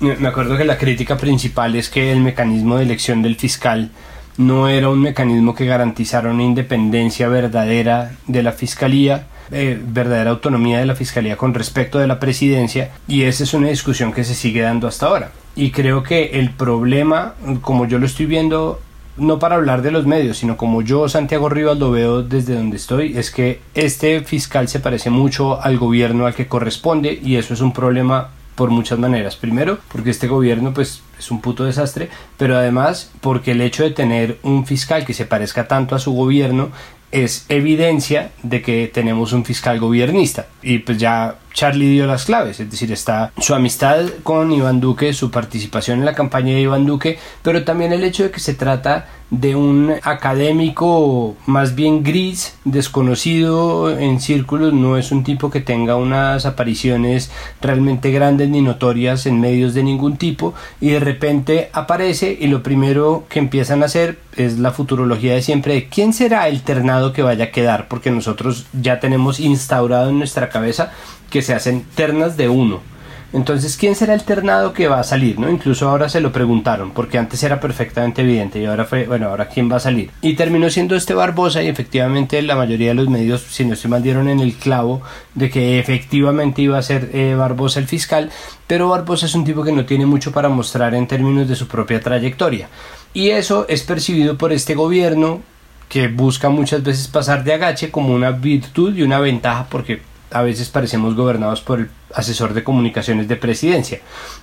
Me 0.00 0.28
acuerdo 0.28 0.56
que 0.56 0.64
la 0.64 0.78
crítica 0.78 1.16
principal 1.16 1.76
es 1.76 1.88
que 1.88 2.10
el 2.10 2.20
mecanismo 2.20 2.76
de 2.76 2.82
elección 2.82 3.22
del 3.22 3.36
fiscal 3.36 3.90
no 4.36 4.68
era 4.68 4.88
un 4.88 5.00
mecanismo 5.00 5.54
que 5.54 5.66
garantizara 5.66 6.30
una 6.30 6.42
independencia 6.42 7.28
verdadera 7.28 8.12
de 8.26 8.42
la 8.42 8.52
fiscalía, 8.52 9.26
eh, 9.50 9.80
verdadera 9.80 10.30
autonomía 10.30 10.78
de 10.78 10.86
la 10.86 10.94
fiscalía 10.94 11.36
con 11.36 11.54
respecto 11.54 11.98
de 11.98 12.06
la 12.06 12.18
presidencia, 12.18 12.90
y 13.06 13.22
esa 13.22 13.44
es 13.44 13.54
una 13.54 13.68
discusión 13.68 14.12
que 14.12 14.24
se 14.24 14.34
sigue 14.34 14.62
dando 14.62 14.88
hasta 14.88 15.06
ahora. 15.06 15.32
Y 15.54 15.70
creo 15.70 16.02
que 16.02 16.30
el 16.40 16.50
problema, 16.50 17.34
como 17.60 17.86
yo 17.86 17.98
lo 17.98 18.06
estoy 18.06 18.26
viendo 18.26 18.80
no 19.16 19.38
para 19.38 19.56
hablar 19.56 19.82
de 19.82 19.90
los 19.90 20.06
medios, 20.06 20.38
sino 20.38 20.56
como 20.56 20.82
yo, 20.82 21.08
Santiago 21.08 21.48
Rivas, 21.48 21.78
lo 21.78 21.90
veo 21.90 22.22
desde 22.22 22.54
donde 22.54 22.76
estoy, 22.76 23.16
es 23.16 23.30
que 23.30 23.60
este 23.74 24.20
fiscal 24.22 24.68
se 24.68 24.80
parece 24.80 25.10
mucho 25.10 25.60
al 25.60 25.78
gobierno 25.78 26.26
al 26.26 26.34
que 26.34 26.48
corresponde 26.48 27.18
y 27.22 27.36
eso 27.36 27.54
es 27.54 27.60
un 27.60 27.72
problema 27.72 28.30
por 28.54 28.70
muchas 28.70 28.98
maneras. 28.98 29.36
Primero, 29.36 29.78
porque 29.90 30.10
este 30.10 30.28
gobierno 30.28 30.72
pues 30.72 31.02
es 31.18 31.30
un 31.30 31.40
puto 31.40 31.64
desastre, 31.64 32.08
pero 32.36 32.56
además 32.56 33.10
porque 33.20 33.52
el 33.52 33.60
hecho 33.60 33.82
de 33.82 33.90
tener 33.90 34.38
un 34.42 34.66
fiscal 34.66 35.04
que 35.04 35.14
se 35.14 35.26
parezca 35.26 35.68
tanto 35.68 35.94
a 35.94 35.98
su 35.98 36.12
gobierno 36.12 36.70
es 37.12 37.44
evidencia 37.50 38.32
de 38.42 38.62
que 38.62 38.90
tenemos 38.92 39.32
un 39.32 39.44
fiscal 39.44 39.78
gobernista. 39.78 40.46
Y 40.62 40.78
pues 40.78 40.98
ya 40.98 41.36
Charlie 41.52 41.90
dio 41.90 42.06
las 42.06 42.24
claves, 42.24 42.60
es 42.60 42.70
decir, 42.70 42.92
está 42.92 43.32
su 43.38 43.54
amistad 43.54 44.06
con 44.22 44.52
Iván 44.52 44.80
Duque, 44.80 45.12
su 45.12 45.30
participación 45.30 45.98
en 45.98 46.04
la 46.04 46.14
campaña 46.14 46.54
de 46.54 46.60
Iván 46.60 46.86
Duque, 46.86 47.18
pero 47.42 47.64
también 47.64 47.92
el 47.92 48.04
hecho 48.04 48.24
de 48.24 48.30
que 48.30 48.40
se 48.40 48.54
trata 48.54 49.06
de 49.32 49.56
un 49.56 49.94
académico 50.02 51.36
más 51.46 51.74
bien 51.74 52.02
gris, 52.02 52.54
desconocido 52.66 53.98
en 53.98 54.20
círculos, 54.20 54.74
no 54.74 54.98
es 54.98 55.10
un 55.10 55.24
tipo 55.24 55.50
que 55.50 55.62
tenga 55.62 55.96
unas 55.96 56.44
apariciones 56.44 57.30
realmente 57.62 58.10
grandes 58.10 58.50
ni 58.50 58.60
notorias 58.60 59.24
en 59.24 59.40
medios 59.40 59.72
de 59.72 59.84
ningún 59.84 60.18
tipo 60.18 60.52
y 60.82 60.90
de 60.90 61.00
repente 61.00 61.70
aparece 61.72 62.36
y 62.38 62.48
lo 62.48 62.62
primero 62.62 63.24
que 63.30 63.38
empiezan 63.38 63.82
a 63.82 63.86
hacer 63.86 64.18
es 64.36 64.58
la 64.58 64.70
futurología 64.70 65.32
de 65.32 65.40
siempre 65.40 65.74
de 65.74 65.88
quién 65.88 66.12
será 66.12 66.46
el 66.48 66.60
ternado 66.60 67.14
que 67.14 67.22
vaya 67.22 67.46
a 67.46 67.50
quedar 67.50 67.88
porque 67.88 68.10
nosotros 68.10 68.66
ya 68.74 69.00
tenemos 69.00 69.40
instaurado 69.40 70.10
en 70.10 70.18
nuestra 70.18 70.50
cabeza 70.50 70.92
que 71.32 71.42
se 71.42 71.54
hacen 71.54 71.84
ternas 71.96 72.36
de 72.36 72.48
uno 72.48 72.92
entonces, 73.34 73.78
¿quién 73.78 73.94
será 73.94 74.12
el 74.12 74.24
ternado 74.24 74.74
que 74.74 74.88
va 74.88 75.00
a 75.00 75.04
salir? 75.04 75.38
¿no? 75.38 75.50
Incluso 75.50 75.88
ahora 75.88 76.10
se 76.10 76.20
lo 76.20 76.32
preguntaron, 76.32 76.90
porque 76.90 77.16
antes 77.16 77.42
era 77.42 77.60
perfectamente 77.60 78.20
evidente 78.20 78.60
y 78.60 78.66
ahora 78.66 78.84
fue, 78.84 79.06
bueno, 79.06 79.28
ahora 79.28 79.48
quién 79.48 79.72
va 79.72 79.76
a 79.76 79.80
salir. 79.80 80.10
Y 80.20 80.34
terminó 80.34 80.68
siendo 80.68 80.96
este 80.96 81.14
Barbosa 81.14 81.62
y 81.62 81.68
efectivamente 81.68 82.42
la 82.42 82.56
mayoría 82.56 82.88
de 82.88 82.94
los 82.94 83.08
medios, 83.08 83.40
si 83.42 83.64
no 83.64 83.74
se 83.74 83.88
mandieron 83.88 84.28
en 84.28 84.40
el 84.40 84.54
clavo 84.54 85.00
de 85.34 85.48
que 85.48 85.78
efectivamente 85.78 86.60
iba 86.60 86.76
a 86.76 86.82
ser 86.82 87.10
eh, 87.14 87.34
Barbosa 87.34 87.80
el 87.80 87.86
fiscal, 87.86 88.30
pero 88.66 88.90
Barbosa 88.90 89.24
es 89.24 89.34
un 89.34 89.44
tipo 89.44 89.64
que 89.64 89.72
no 89.72 89.86
tiene 89.86 90.04
mucho 90.04 90.30
para 90.30 90.50
mostrar 90.50 90.94
en 90.94 91.06
términos 91.06 91.48
de 91.48 91.56
su 91.56 91.66
propia 91.68 92.00
trayectoria. 92.00 92.68
Y 93.14 93.30
eso 93.30 93.64
es 93.68 93.82
percibido 93.82 94.36
por 94.36 94.52
este 94.52 94.74
gobierno 94.74 95.40
que 95.88 96.08
busca 96.08 96.50
muchas 96.50 96.82
veces 96.82 97.08
pasar 97.08 97.44
de 97.44 97.54
agache 97.54 97.90
como 97.90 98.14
una 98.14 98.30
virtud 98.30 98.94
y 98.94 99.02
una 99.02 99.20
ventaja 99.20 99.66
porque 99.70 100.11
a 100.32 100.42
veces 100.42 100.68
parecemos 100.68 101.14
gobernados 101.14 101.60
por 101.60 101.80
el 101.80 101.90
asesor 102.14 102.54
de 102.54 102.64
comunicaciones 102.64 103.28
de 103.28 103.36
presidencia. 103.36 104.00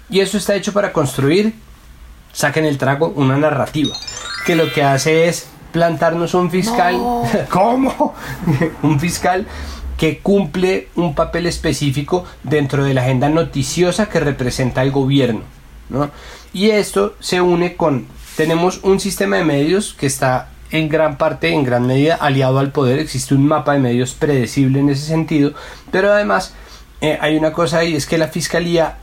Y 0.09 0.19
eso 0.19 0.37
está 0.37 0.55
hecho 0.55 0.73
para 0.73 0.93
construir, 0.93 1.53
saquen 2.33 2.65
el 2.65 2.77
trago, 2.77 3.13
una 3.15 3.37
narrativa, 3.37 3.95
que 4.45 4.55
lo 4.55 4.71
que 4.71 4.83
hace 4.83 5.27
es 5.27 5.47
plantarnos 5.71 6.33
un 6.33 6.49
fiscal, 6.49 6.95
¿cómo? 7.49 8.15
un 8.83 8.99
fiscal 8.99 9.45
que 9.97 10.19
cumple 10.19 10.87
un 10.95 11.13
papel 11.13 11.45
específico 11.45 12.25
dentro 12.43 12.85
de 12.85 12.93
la 12.93 13.01
agenda 13.01 13.27
noticiosa 13.27 14.07
que 14.07 14.21
representa 14.21 14.81
el 14.81 14.91
gobierno. 14.91 15.41
¿no? 15.89 16.09
Y 16.53 16.69
esto 16.69 17.15
se 17.19 17.41
une 17.41 17.75
con, 17.75 18.07
tenemos 18.37 18.79
un 18.83 18.99
sistema 19.01 19.35
de 19.35 19.43
medios 19.43 19.93
que 19.93 20.05
está 20.05 20.49
en 20.71 20.89
gran 20.89 21.17
parte, 21.17 21.53
en 21.53 21.63
gran 21.63 21.87
medida, 21.87 22.15
aliado 22.15 22.59
al 22.59 22.71
poder. 22.71 22.99
Existe 22.99 23.35
un 23.35 23.47
mapa 23.47 23.73
de 23.73 23.79
medios 23.79 24.13
predecible 24.13 24.79
en 24.79 24.89
ese 24.89 25.05
sentido, 25.05 25.53
pero 25.91 26.11
además 26.11 26.53
eh, 27.01 27.17
hay 27.21 27.37
una 27.37 27.53
cosa 27.53 27.83
y 27.83 27.95
es 27.95 28.05
que 28.05 28.17
la 28.17 28.27
fiscalía 28.27 28.97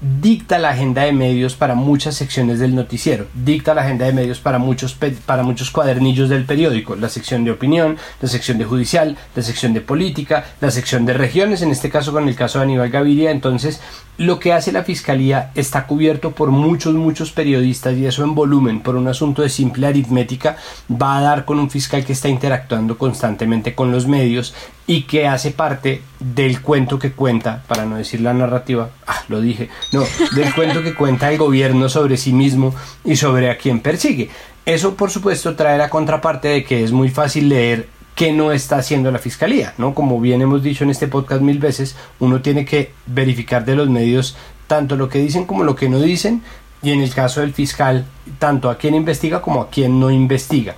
dicta 0.00 0.58
la 0.58 0.70
agenda 0.70 1.02
de 1.02 1.12
medios 1.12 1.54
para 1.54 1.74
muchas 1.74 2.14
secciones 2.16 2.58
del 2.58 2.74
noticiero, 2.74 3.26
dicta 3.34 3.74
la 3.74 3.82
agenda 3.82 4.04
de 4.04 4.12
medios 4.12 4.40
para 4.40 4.58
muchos, 4.58 4.96
para 5.24 5.42
muchos 5.42 5.70
cuadernillos 5.70 6.28
del 6.28 6.44
periódico, 6.44 6.96
la 6.96 7.08
sección 7.08 7.44
de 7.44 7.52
opinión, 7.52 7.96
la 8.20 8.28
sección 8.28 8.58
de 8.58 8.64
judicial, 8.64 9.16
la 9.34 9.42
sección 9.42 9.72
de 9.72 9.80
política, 9.80 10.44
la 10.60 10.70
sección 10.70 11.06
de 11.06 11.14
regiones, 11.14 11.62
en 11.62 11.70
este 11.70 11.90
caso 11.90 12.12
con 12.12 12.28
el 12.28 12.36
caso 12.36 12.58
de 12.58 12.64
Aníbal 12.64 12.90
Gaviria, 12.90 13.30
entonces 13.30 13.80
lo 14.18 14.38
que 14.38 14.52
hace 14.52 14.72
la 14.72 14.84
fiscalía 14.84 15.50
está 15.54 15.86
cubierto 15.86 16.32
por 16.32 16.50
muchos, 16.50 16.94
muchos 16.94 17.32
periodistas 17.32 17.96
y 17.96 18.06
eso 18.06 18.24
en 18.24 18.34
volumen, 18.34 18.80
por 18.80 18.96
un 18.96 19.08
asunto 19.08 19.42
de 19.42 19.48
simple 19.48 19.86
aritmética, 19.86 20.56
va 20.90 21.18
a 21.18 21.20
dar 21.22 21.44
con 21.44 21.58
un 21.58 21.70
fiscal 21.70 22.04
que 22.04 22.12
está 22.12 22.28
interactuando 22.28 22.98
constantemente 22.98 23.74
con 23.74 23.92
los 23.92 24.06
medios 24.06 24.54
y 24.86 25.02
que 25.02 25.26
hace 25.26 25.50
parte 25.50 26.02
del 26.20 26.62
cuento 26.62 26.98
que 26.98 27.12
cuenta, 27.12 27.62
para 27.66 27.84
no 27.84 27.96
decir 27.96 28.20
la 28.20 28.32
narrativa, 28.32 28.90
ah, 29.06 29.22
lo 29.28 29.40
dije, 29.40 29.68
no, 29.92 30.04
del 30.34 30.54
cuento 30.54 30.82
que 30.82 30.94
cuenta 30.94 31.30
el 31.30 31.38
gobierno 31.38 31.88
sobre 31.88 32.16
sí 32.16 32.32
mismo 32.32 32.74
y 33.04 33.16
sobre 33.16 33.50
a 33.50 33.58
quién 33.58 33.80
persigue. 33.80 34.30
Eso, 34.64 34.94
por 34.94 35.10
supuesto, 35.10 35.56
trae 35.56 35.78
la 35.78 35.90
contraparte 35.90 36.48
de 36.48 36.64
que 36.64 36.84
es 36.84 36.92
muy 36.92 37.08
fácil 37.08 37.48
leer 37.48 37.88
qué 38.14 38.32
no 38.32 38.50
está 38.50 38.78
haciendo 38.78 39.10
la 39.10 39.18
fiscalía, 39.18 39.74
¿no? 39.78 39.94
Como 39.94 40.20
bien 40.20 40.40
hemos 40.40 40.62
dicho 40.62 40.84
en 40.84 40.90
este 40.90 41.06
podcast 41.06 41.42
mil 41.42 41.58
veces, 41.58 41.96
uno 42.18 42.40
tiene 42.40 42.64
que 42.64 42.92
verificar 43.06 43.64
de 43.64 43.76
los 43.76 43.88
medios 43.88 44.36
tanto 44.66 44.96
lo 44.96 45.08
que 45.08 45.18
dicen 45.18 45.44
como 45.44 45.64
lo 45.64 45.76
que 45.76 45.88
no 45.88 46.00
dicen 46.00 46.42
y 46.82 46.90
en 46.90 47.00
el 47.00 47.12
caso 47.12 47.40
del 47.40 47.52
fiscal, 47.52 48.06
tanto 48.38 48.70
a 48.70 48.78
quien 48.78 48.94
investiga 48.94 49.40
como 49.42 49.60
a 49.60 49.70
quien 49.70 50.00
no 50.00 50.10
investiga. 50.10 50.74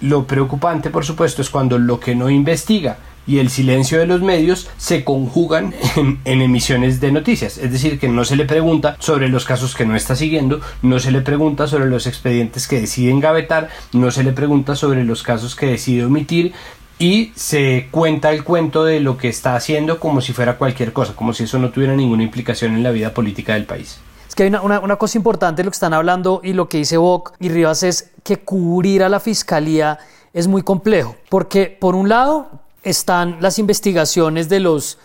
Lo 0.00 0.26
preocupante, 0.26 0.90
por 0.90 1.04
supuesto, 1.04 1.42
es 1.42 1.50
cuando 1.50 1.78
lo 1.78 2.00
que 2.00 2.14
no 2.14 2.30
investiga 2.30 2.98
y 3.26 3.38
el 3.38 3.50
silencio 3.50 3.98
de 3.98 4.06
los 4.06 4.22
medios 4.22 4.68
se 4.76 5.04
conjugan 5.04 5.74
en, 6.24 6.42
emisiones 6.42 7.00
de 7.00 7.12
noticias. 7.12 7.58
Es 7.58 7.72
decir, 7.72 7.98
que 7.98 8.08
no 8.08 8.24
se 8.24 8.36
le 8.36 8.44
pregunta 8.44 8.96
sobre 8.98 9.28
los 9.28 9.44
casos 9.44 9.74
que 9.74 9.86
no 9.86 9.96
está 9.96 10.16
siguiendo, 10.16 10.60
no 10.82 10.98
se 10.98 11.10
le 11.10 11.20
pregunta 11.20 11.66
sobre 11.66 11.86
los 11.86 12.06
expedientes 12.06 12.66
que 12.66 12.80
decide 12.80 13.10
engavetar, 13.10 13.68
no 13.92 14.10
se 14.10 14.24
le 14.24 14.32
pregunta 14.32 14.74
sobre 14.74 15.04
los 15.04 15.22
casos 15.22 15.54
que 15.54 15.66
decide 15.66 16.04
omitir 16.04 16.52
y 16.98 17.32
se 17.34 17.88
cuenta 17.90 18.30
el 18.30 18.44
cuento 18.44 18.84
de 18.84 19.00
lo 19.00 19.16
que 19.16 19.28
está 19.28 19.56
haciendo 19.56 19.98
como 19.98 20.20
si 20.20 20.32
fuera 20.34 20.58
cualquier 20.58 20.92
cosa, 20.92 21.14
como 21.16 21.32
si 21.32 21.44
eso 21.44 21.58
no 21.58 21.70
tuviera 21.70 21.96
ninguna 21.96 22.22
implicación 22.22 22.74
en 22.74 22.82
la 22.82 22.90
vida 22.90 23.14
política 23.14 23.54
del 23.54 23.64
país. 23.64 23.98
Es 24.28 24.34
que 24.34 24.44
hay 24.44 24.52
una, 24.54 24.96
cosa 24.96 25.18
importante 25.18 25.64
lo 25.64 25.70
que 25.70 25.74
están 25.74 25.94
hablando 25.94 26.40
y 26.44 26.52
lo 26.52 26.68
que 26.68 26.78
dice 26.78 26.98
Boc 26.98 27.32
y 27.40 27.48
Rivas 27.48 27.82
es 27.82 28.12
que 28.22 28.38
cubrir 28.38 29.02
a 29.02 29.08
la 29.08 29.18
fiscalía 29.18 29.98
es 30.32 30.46
muy 30.46 30.62
complejo, 30.62 31.16
porque 31.28 31.76
por 31.80 31.96
un 31.96 32.08
lado 32.08 32.59
están 32.82 33.38
las 33.40 33.58
investigaciones 33.58 34.48
de 34.48 34.60
los 34.60 34.98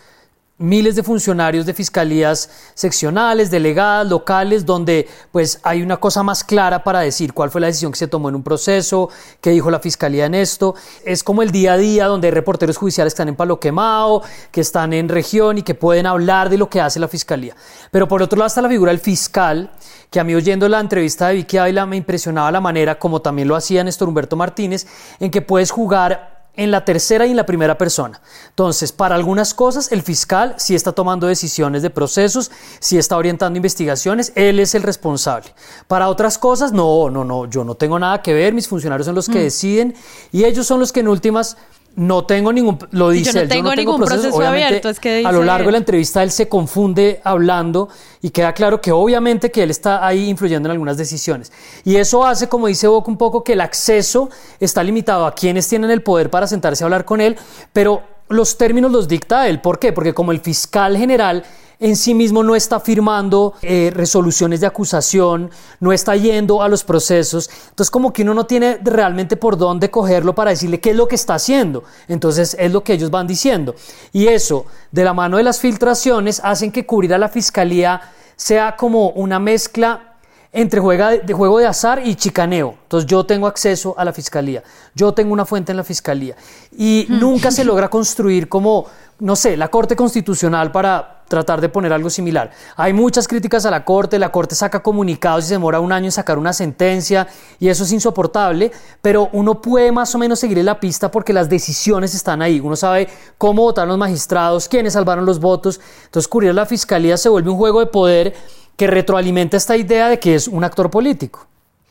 miles 0.58 0.96
de 0.96 1.02
funcionarios 1.02 1.66
de 1.66 1.74
fiscalías 1.74 2.48
seccionales, 2.72 3.50
delegadas, 3.50 4.08
locales, 4.08 4.64
donde 4.64 5.06
pues 5.30 5.60
hay 5.62 5.82
una 5.82 5.98
cosa 5.98 6.22
más 6.22 6.42
clara 6.44 6.82
para 6.82 7.00
decir 7.00 7.34
cuál 7.34 7.50
fue 7.50 7.60
la 7.60 7.66
decisión 7.66 7.92
que 7.92 7.98
se 7.98 8.08
tomó 8.08 8.30
en 8.30 8.36
un 8.36 8.42
proceso, 8.42 9.10
qué 9.42 9.50
dijo 9.50 9.70
la 9.70 9.80
fiscalía 9.80 10.24
en 10.24 10.34
esto. 10.34 10.74
Es 11.04 11.22
como 11.22 11.42
el 11.42 11.50
día 11.50 11.74
a 11.74 11.76
día 11.76 12.06
donde 12.06 12.28
hay 12.28 12.32
reporteros 12.32 12.78
judiciales 12.78 13.12
que 13.12 13.16
están 13.16 13.28
en 13.28 13.36
Palo 13.36 13.60
Quemado, 13.60 14.22
que 14.50 14.62
están 14.62 14.94
en 14.94 15.10
región 15.10 15.58
y 15.58 15.62
que 15.62 15.74
pueden 15.74 16.06
hablar 16.06 16.48
de 16.48 16.56
lo 16.56 16.70
que 16.70 16.80
hace 16.80 16.98
la 17.00 17.08
fiscalía. 17.08 17.54
Pero 17.90 18.08
por 18.08 18.22
otro 18.22 18.38
lado 18.38 18.46
está 18.46 18.62
la 18.62 18.70
figura 18.70 18.92
del 18.92 19.00
fiscal, 19.00 19.70
que 20.10 20.20
a 20.20 20.24
mí 20.24 20.34
oyendo 20.34 20.68
la 20.70 20.80
entrevista 20.80 21.28
de 21.28 21.34
Vicky 21.34 21.58
Ávila 21.58 21.84
me 21.84 21.96
impresionaba 21.96 22.50
la 22.50 22.62
manera, 22.62 22.98
como 22.98 23.20
también 23.20 23.48
lo 23.48 23.56
hacía 23.56 23.84
Néstor 23.84 24.08
Humberto 24.08 24.36
Martínez, 24.36 24.86
en 25.20 25.30
que 25.30 25.42
puedes 25.42 25.70
jugar 25.70 26.35
en 26.56 26.70
la 26.70 26.84
tercera 26.84 27.26
y 27.26 27.30
en 27.30 27.36
la 27.36 27.46
primera 27.46 27.78
persona. 27.78 28.20
Entonces, 28.48 28.92
para 28.92 29.14
algunas 29.14 29.54
cosas, 29.54 29.92
el 29.92 30.02
fiscal 30.02 30.54
sí 30.58 30.74
está 30.74 30.92
tomando 30.92 31.26
decisiones 31.26 31.82
de 31.82 31.90
procesos, 31.90 32.50
sí 32.80 32.98
está 32.98 33.16
orientando 33.16 33.56
investigaciones, 33.56 34.32
él 34.34 34.58
es 34.58 34.74
el 34.74 34.82
responsable. 34.82 35.54
Para 35.86 36.08
otras 36.08 36.38
cosas, 36.38 36.72
no, 36.72 37.10
no, 37.10 37.24
no, 37.24 37.46
yo 37.46 37.64
no 37.64 37.74
tengo 37.74 37.98
nada 37.98 38.22
que 38.22 38.34
ver, 38.34 38.54
mis 38.54 38.68
funcionarios 38.68 39.06
son 39.06 39.14
los 39.14 39.28
que 39.28 39.38
mm. 39.38 39.42
deciden 39.42 39.94
y 40.32 40.44
ellos 40.44 40.66
son 40.66 40.80
los 40.80 40.92
que 40.92 41.00
en 41.00 41.08
últimas 41.08 41.56
no 41.96 42.26
tengo 42.26 42.52
ningún, 42.52 42.78
lo 42.90 43.08
dice 43.08 43.32
yo 43.32 43.42
no 43.42 43.48
tengo, 43.48 43.74
ningún 43.74 44.02
proceso, 44.02 44.40
abierto. 44.40 44.90
Es 44.90 45.00
que 45.00 45.24
a 45.24 45.32
lo 45.32 45.42
largo 45.42 45.66
de 45.66 45.72
la 45.72 45.78
entrevista 45.78 46.22
él 46.22 46.30
se 46.30 46.46
confunde 46.46 47.20
hablando 47.24 47.88
y 48.20 48.30
queda 48.30 48.52
claro 48.52 48.82
que 48.82 48.92
obviamente 48.92 49.50
que 49.50 49.62
él 49.62 49.70
está 49.70 50.06
ahí 50.06 50.28
influyendo 50.28 50.68
en 50.68 50.72
algunas 50.72 50.98
decisiones. 50.98 51.50
Y 51.84 51.96
eso 51.96 52.24
hace, 52.24 52.48
como 52.48 52.66
dice 52.66 52.86
Boca, 52.86 53.10
un 53.10 53.16
poco 53.16 53.42
que 53.42 53.54
el 53.54 53.62
acceso 53.62 54.28
está 54.60 54.82
limitado 54.82 55.24
a 55.24 55.34
quienes 55.34 55.66
tienen 55.68 55.90
el 55.90 56.02
poder 56.02 56.28
para 56.28 56.46
sentarse 56.46 56.84
a 56.84 56.86
hablar 56.86 57.06
con 57.06 57.22
él, 57.22 57.36
pero 57.72 58.02
los 58.28 58.58
términos 58.58 58.92
los 58.92 59.08
dicta 59.08 59.48
él. 59.48 59.62
¿Por 59.62 59.78
qué? 59.78 59.92
Porque 59.94 60.12
como 60.12 60.32
el 60.32 60.40
fiscal 60.40 60.98
general 60.98 61.44
en 61.78 61.96
sí 61.96 62.14
mismo 62.14 62.42
no 62.42 62.56
está 62.56 62.80
firmando 62.80 63.54
eh, 63.62 63.90
resoluciones 63.94 64.60
de 64.60 64.66
acusación, 64.66 65.50
no 65.80 65.92
está 65.92 66.16
yendo 66.16 66.62
a 66.62 66.68
los 66.68 66.84
procesos. 66.84 67.50
Entonces 67.68 67.90
como 67.90 68.12
que 68.12 68.22
uno 68.22 68.34
no 68.34 68.46
tiene 68.46 68.78
realmente 68.82 69.36
por 69.36 69.56
dónde 69.56 69.90
cogerlo 69.90 70.34
para 70.34 70.50
decirle 70.50 70.80
qué 70.80 70.90
es 70.90 70.96
lo 70.96 71.06
que 71.06 71.16
está 71.16 71.34
haciendo. 71.34 71.84
Entonces 72.08 72.56
es 72.58 72.72
lo 72.72 72.82
que 72.82 72.94
ellos 72.94 73.10
van 73.10 73.26
diciendo. 73.26 73.74
Y 74.12 74.28
eso, 74.28 74.66
de 74.90 75.04
la 75.04 75.12
mano 75.12 75.36
de 75.36 75.42
las 75.42 75.60
filtraciones, 75.60 76.40
hacen 76.42 76.72
que 76.72 76.86
cubrir 76.86 77.12
a 77.14 77.18
la 77.18 77.28
fiscalía 77.28 78.00
sea 78.36 78.76
como 78.76 79.10
una 79.10 79.38
mezcla 79.38 80.16
entre 80.56 80.80
juega 80.80 81.10
de, 81.10 81.34
juego 81.34 81.58
de 81.58 81.66
azar 81.66 82.00
y 82.02 82.14
chicaneo. 82.14 82.76
Entonces 82.84 83.06
yo 83.06 83.24
tengo 83.24 83.46
acceso 83.46 83.94
a 83.98 84.04
la 84.06 84.12
fiscalía, 84.14 84.62
yo 84.94 85.12
tengo 85.12 85.34
una 85.34 85.44
fuente 85.44 85.72
en 85.72 85.76
la 85.76 85.84
fiscalía 85.84 86.34
y 86.76 87.06
hmm. 87.08 87.20
nunca 87.20 87.50
se 87.50 87.62
logra 87.62 87.88
construir 87.90 88.48
como, 88.48 88.86
no 89.18 89.36
sé, 89.36 89.56
la 89.56 89.68
Corte 89.68 89.96
Constitucional 89.96 90.72
para 90.72 91.22
tratar 91.28 91.60
de 91.60 91.68
poner 91.68 91.92
algo 91.92 92.10
similar. 92.10 92.50
Hay 92.76 92.92
muchas 92.92 93.26
críticas 93.26 93.66
a 93.66 93.70
la 93.70 93.84
Corte, 93.84 94.18
la 94.18 94.30
Corte 94.30 94.54
saca 94.54 94.82
comunicados 94.82 95.44
y 95.44 95.48
se 95.48 95.54
demora 95.54 95.80
un 95.80 95.92
año 95.92 96.06
en 96.06 96.12
sacar 96.12 96.38
una 96.38 96.52
sentencia 96.52 97.26
y 97.58 97.68
eso 97.68 97.84
es 97.84 97.92
insoportable, 97.92 98.70
pero 99.02 99.28
uno 99.32 99.60
puede 99.60 99.90
más 99.90 100.14
o 100.14 100.18
menos 100.18 100.38
seguir 100.38 100.58
la 100.58 100.78
pista 100.78 101.10
porque 101.10 101.32
las 101.32 101.48
decisiones 101.48 102.14
están 102.14 102.42
ahí. 102.42 102.60
Uno 102.60 102.76
sabe 102.76 103.08
cómo 103.38 103.62
votaron 103.62 103.88
los 103.88 103.98
magistrados, 103.98 104.68
quiénes 104.68 104.92
salvaron 104.92 105.26
los 105.26 105.40
votos. 105.40 105.80
Entonces 106.04 106.28
cubrir 106.28 106.54
la 106.54 106.66
fiscalía 106.66 107.16
se 107.16 107.28
vuelve 107.28 107.50
un 107.50 107.56
juego 107.56 107.80
de 107.80 107.86
poder 107.86 108.34
que 108.76 108.86
retroalimenta 108.86 109.56
esta 109.56 109.76
idea 109.76 110.08
de 110.08 110.20
que 110.20 110.34
es 110.34 110.46
un 110.46 110.62
actor 110.62 110.90
político. 110.90 111.46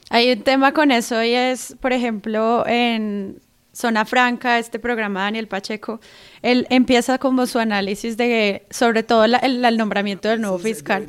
Hay 0.09 0.31
un 0.31 0.43
tema 0.43 0.71
con 0.71 0.91
eso 0.91 1.21
y 1.23 1.33
es, 1.33 1.75
por 1.81 1.91
ejemplo, 1.91 2.63
en 2.67 3.41
Zona 3.75 4.05
Franca, 4.05 4.57
este 4.57 4.79
programa 4.79 5.19
de 5.19 5.25
Daniel 5.25 5.47
Pacheco, 5.47 5.99
él 6.41 6.65
empieza 6.69 7.17
como 7.17 7.45
su 7.45 7.59
análisis 7.59 8.15
de, 8.15 8.65
sobre 8.69 9.03
todo 9.03 9.25
el, 9.25 9.77
nombramiento 9.77 10.29
del 10.29 10.39
nuevo 10.39 10.57
fiscal, 10.59 11.05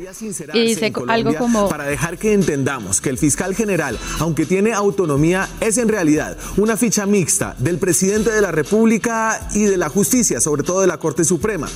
y 0.52 0.60
dice 0.60 0.92
algo 1.06 1.34
como... 1.36 1.68
Para 1.68 1.84
dejar 1.84 2.18
que 2.18 2.32
entendamos 2.32 3.00
que 3.00 3.10
el 3.10 3.18
fiscal 3.18 3.54
general, 3.54 3.96
aunque 4.18 4.46
tiene 4.46 4.72
autonomía, 4.72 5.48
es 5.60 5.78
en 5.78 5.88
realidad 5.88 6.36
una 6.56 6.76
ficha 6.76 7.06
mixta 7.06 7.54
del 7.58 7.78
presidente 7.78 8.32
de 8.32 8.40
la 8.40 8.50
República 8.50 9.48
y 9.54 9.64
de 9.64 9.76
la 9.76 9.88
justicia, 9.88 10.40
sobre 10.40 10.64
todo 10.64 10.80
de 10.80 10.88
la 10.88 10.98
Corte 10.98 11.24
Suprema. 11.24 11.68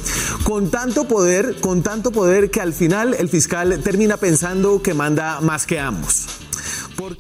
Con 0.43 0.71
tanto 0.73 1.07
poder, 1.07 1.61
con 1.61 1.83
tanto 1.85 2.11
poder 2.11 2.51
que 2.51 2.61
al 2.61 2.73
final 2.73 3.15
el 3.15 3.29
fiscal 3.29 3.81
termina 3.85 4.17
pensando 4.17 4.83
que 4.83 4.93
manda 4.95 5.41
más 5.41 5.67
que 5.67 5.79
ambos. 5.79 6.27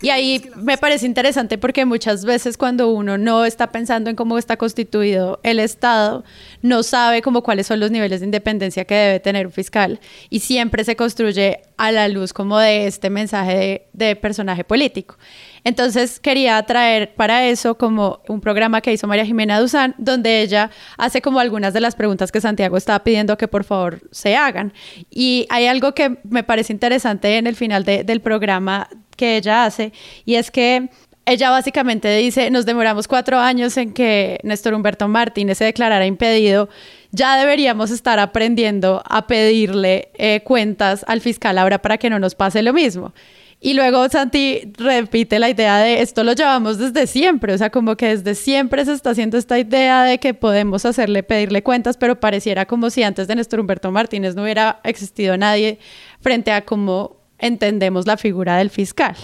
Y 0.02 0.10
ahí 0.10 0.42
me 0.56 0.78
parece 0.78 1.06
interesante 1.06 1.58
porque 1.58 1.84
muchas 1.84 2.24
veces 2.24 2.56
cuando 2.56 2.90
uno 2.90 3.18
no 3.18 3.44
está 3.44 3.70
pensando 3.72 4.10
en 4.10 4.16
cómo 4.16 4.38
está 4.38 4.56
constituido 4.56 5.40
el 5.42 5.58
Estado, 5.58 6.24
no 6.62 6.82
sabe 6.82 7.22
como 7.22 7.42
cuáles 7.42 7.66
son 7.66 7.80
los 7.80 7.90
niveles 7.90 8.20
de 8.20 8.26
independencia 8.26 8.84
que 8.84 8.94
debe 8.94 9.20
tener 9.20 9.46
un 9.46 9.52
fiscal 9.52 10.00
y 10.28 10.40
siempre 10.40 10.84
se 10.84 10.96
construye 10.96 11.62
a 11.76 11.92
la 11.92 12.08
luz 12.08 12.32
como 12.32 12.58
de 12.58 12.86
este 12.86 13.08
mensaje 13.08 13.86
de, 13.92 14.16
personaje 14.16 14.64
político. 14.64 15.16
Entonces 15.64 16.20
quería 16.20 16.62
traer 16.64 17.14
para 17.14 17.46
eso 17.46 17.76
como 17.76 18.20
un 18.28 18.40
programa 18.40 18.80
que 18.80 18.92
hizo 18.92 19.06
María 19.06 19.24
Jimena 19.24 19.60
Duzán, 19.60 19.94
donde 19.98 20.42
ella 20.42 20.70
hace 20.98 21.22
como 21.22 21.40
algunas 21.40 21.72
de 21.72 21.80
las 21.80 21.94
preguntas 21.94 22.32
que 22.32 22.40
Santiago 22.40 22.76
estaba 22.76 23.02
pidiendo 23.02 23.38
que 23.38 23.48
por 23.48 23.64
favor 23.64 24.00
se 24.10 24.36
hagan. 24.36 24.72
Y 25.10 25.46
hay 25.48 25.66
algo 25.66 25.94
que 25.94 26.18
me 26.24 26.42
parece 26.42 26.72
interesante 26.72 27.38
en 27.38 27.46
el 27.46 27.56
final 27.56 27.84
del 27.84 28.20
programa 28.20 28.88
que 29.20 29.36
ella 29.36 29.66
hace, 29.66 29.92
y 30.24 30.36
es 30.36 30.50
que 30.50 30.88
ella 31.26 31.50
básicamente 31.50 32.16
dice, 32.16 32.50
nos 32.50 32.64
demoramos 32.64 33.06
cuatro 33.06 33.38
años 33.38 33.76
en 33.76 33.92
que 33.92 34.40
Néstor 34.42 34.72
Humberto 34.72 35.08
Martínez 35.08 35.58
se 35.58 35.66
declarara 35.66 36.06
impedido, 36.06 36.70
ya 37.12 37.36
deberíamos 37.36 37.90
estar 37.90 38.18
aprendiendo 38.18 39.02
a 39.04 39.26
pedirle 39.26 40.08
eh, 40.14 40.40
cuentas 40.42 41.04
al 41.06 41.20
fiscal 41.20 41.58
ahora 41.58 41.82
para 41.82 41.98
que 41.98 42.08
no 42.08 42.18
nos 42.18 42.34
pase 42.34 42.62
lo 42.62 42.72
mismo. 42.72 43.12
Y 43.62 43.74
luego 43.74 44.08
Santi 44.08 44.72
repite 44.78 45.38
la 45.38 45.50
idea 45.50 45.76
de 45.76 46.00
esto 46.00 46.24
lo 46.24 46.32
llevamos 46.32 46.78
desde 46.78 47.06
siempre, 47.06 47.52
o 47.52 47.58
sea, 47.58 47.68
como 47.68 47.94
que 47.94 48.16
desde 48.16 48.34
siempre 48.34 48.86
se 48.86 48.94
está 48.94 49.10
haciendo 49.10 49.36
esta 49.36 49.58
idea 49.58 50.02
de 50.02 50.18
que 50.18 50.32
podemos 50.32 50.86
hacerle, 50.86 51.22
pedirle 51.22 51.62
cuentas, 51.62 51.98
pero 51.98 52.18
pareciera 52.18 52.64
como 52.64 52.88
si 52.88 53.02
antes 53.02 53.28
de 53.28 53.34
Néstor 53.34 53.60
Humberto 53.60 53.90
Martínez 53.90 54.34
no 54.34 54.44
hubiera 54.44 54.80
existido 54.82 55.36
nadie 55.36 55.78
frente 56.22 56.52
a 56.52 56.64
cómo 56.64 57.19
entendemos 57.40 58.06
la 58.06 58.16
figura 58.16 58.56
del 58.58 58.70
fiscal. 58.70 59.16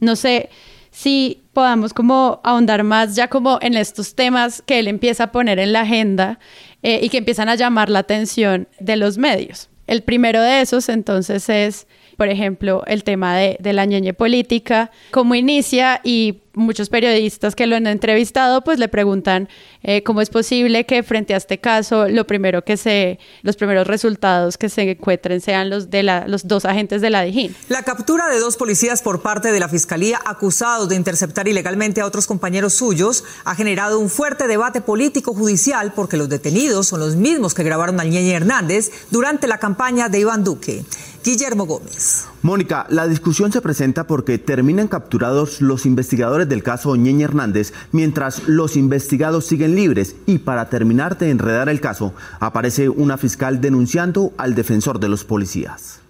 No 0.00 0.16
sé 0.16 0.50
si 0.90 1.42
podamos 1.52 1.94
como 1.94 2.40
ahondar 2.42 2.82
más 2.82 3.14
ya 3.14 3.28
como 3.28 3.58
en 3.60 3.76
estos 3.76 4.14
temas 4.14 4.62
que 4.66 4.78
él 4.78 4.88
empieza 4.88 5.24
a 5.24 5.32
poner 5.32 5.58
en 5.58 5.72
la 5.72 5.82
agenda 5.82 6.38
eh, 6.82 7.00
y 7.02 7.08
que 7.08 7.18
empiezan 7.18 7.48
a 7.48 7.54
llamar 7.54 7.90
la 7.90 8.00
atención 8.00 8.68
de 8.80 8.96
los 8.96 9.18
medios. 9.18 9.68
El 9.86 10.02
primero 10.02 10.42
de 10.42 10.60
esos 10.60 10.88
entonces 10.88 11.48
es 11.48 11.86
por 12.18 12.28
ejemplo, 12.28 12.82
el 12.88 13.04
tema 13.04 13.36
de, 13.36 13.72
la 13.72 13.84
ñeñe 13.84 14.12
política, 14.12 14.90
cómo 15.12 15.36
inicia 15.36 16.00
y 16.02 16.40
muchos 16.52 16.88
periodistas 16.88 17.54
que 17.54 17.68
lo 17.68 17.76
han 17.76 17.86
entrevistado 17.86 18.62
pues 18.64 18.80
le 18.80 18.88
preguntan 18.88 19.48
eh, 19.84 20.02
cómo 20.02 20.20
es 20.20 20.28
posible 20.28 20.84
que 20.84 21.04
frente 21.04 21.34
a 21.34 21.36
este 21.36 21.58
caso 21.58 22.08
lo 22.08 22.26
primero 22.26 22.64
que 22.64 22.76
se 22.76 23.20
los 23.42 23.54
primeros 23.54 23.86
resultados 23.86 24.58
que 24.58 24.68
se 24.68 24.90
encuentren 24.90 25.40
sean 25.40 25.70
los 25.70 25.88
de 25.88 26.02
la, 26.02 26.26
los 26.26 26.48
dos 26.48 26.64
agentes 26.64 27.00
de 27.00 27.10
la 27.10 27.22
DIJÍN. 27.22 27.54
La 27.68 27.84
captura 27.84 28.26
de 28.26 28.40
dos 28.40 28.56
policías 28.56 29.02
por 29.02 29.22
parte 29.22 29.52
de 29.52 29.60
la 29.60 29.68
fiscalía 29.68 30.18
acusados 30.24 30.88
de 30.88 30.96
interceptar 30.96 31.46
ilegalmente 31.46 32.00
a 32.00 32.06
otros 32.06 32.26
compañeros 32.26 32.74
suyos 32.74 33.22
ha 33.44 33.54
generado 33.54 34.00
un 34.00 34.10
fuerte 34.10 34.48
debate 34.48 34.80
político 34.80 35.34
judicial 35.34 35.92
porque 35.94 36.16
los 36.16 36.28
detenidos 36.28 36.88
son 36.88 36.98
los 36.98 37.14
mismos 37.14 37.54
que 37.54 37.62
grabaron 37.62 38.00
a 38.00 38.04
Ñeñe 38.04 38.34
Hernández 38.34 38.90
durante 39.12 39.46
la 39.46 39.58
campaña 39.58 40.08
de 40.08 40.18
Iván 40.18 40.42
Duque. 40.42 40.84
Guillermo 41.28 41.66
Gómez. 41.66 42.26
Mónica, 42.40 42.86
la 42.88 43.06
discusión 43.06 43.52
se 43.52 43.60
presenta 43.60 44.06
porque 44.06 44.38
terminan 44.38 44.88
capturados 44.88 45.60
los 45.60 45.84
investigadores 45.84 46.48
del 46.48 46.62
caso 46.62 46.96
Ñeñe 46.96 47.24
Hernández, 47.24 47.74
mientras 47.92 48.48
los 48.48 48.78
investigados 48.78 49.44
siguen 49.44 49.74
libres 49.74 50.16
y 50.24 50.38
para 50.38 50.70
terminar 50.70 51.18
de 51.18 51.28
enredar 51.28 51.68
el 51.68 51.82
caso, 51.82 52.14
aparece 52.40 52.88
una 52.88 53.18
fiscal 53.18 53.60
denunciando 53.60 54.32
al 54.38 54.54
defensor 54.54 55.00
de 55.00 55.10
los 55.10 55.24
policías. 55.24 56.00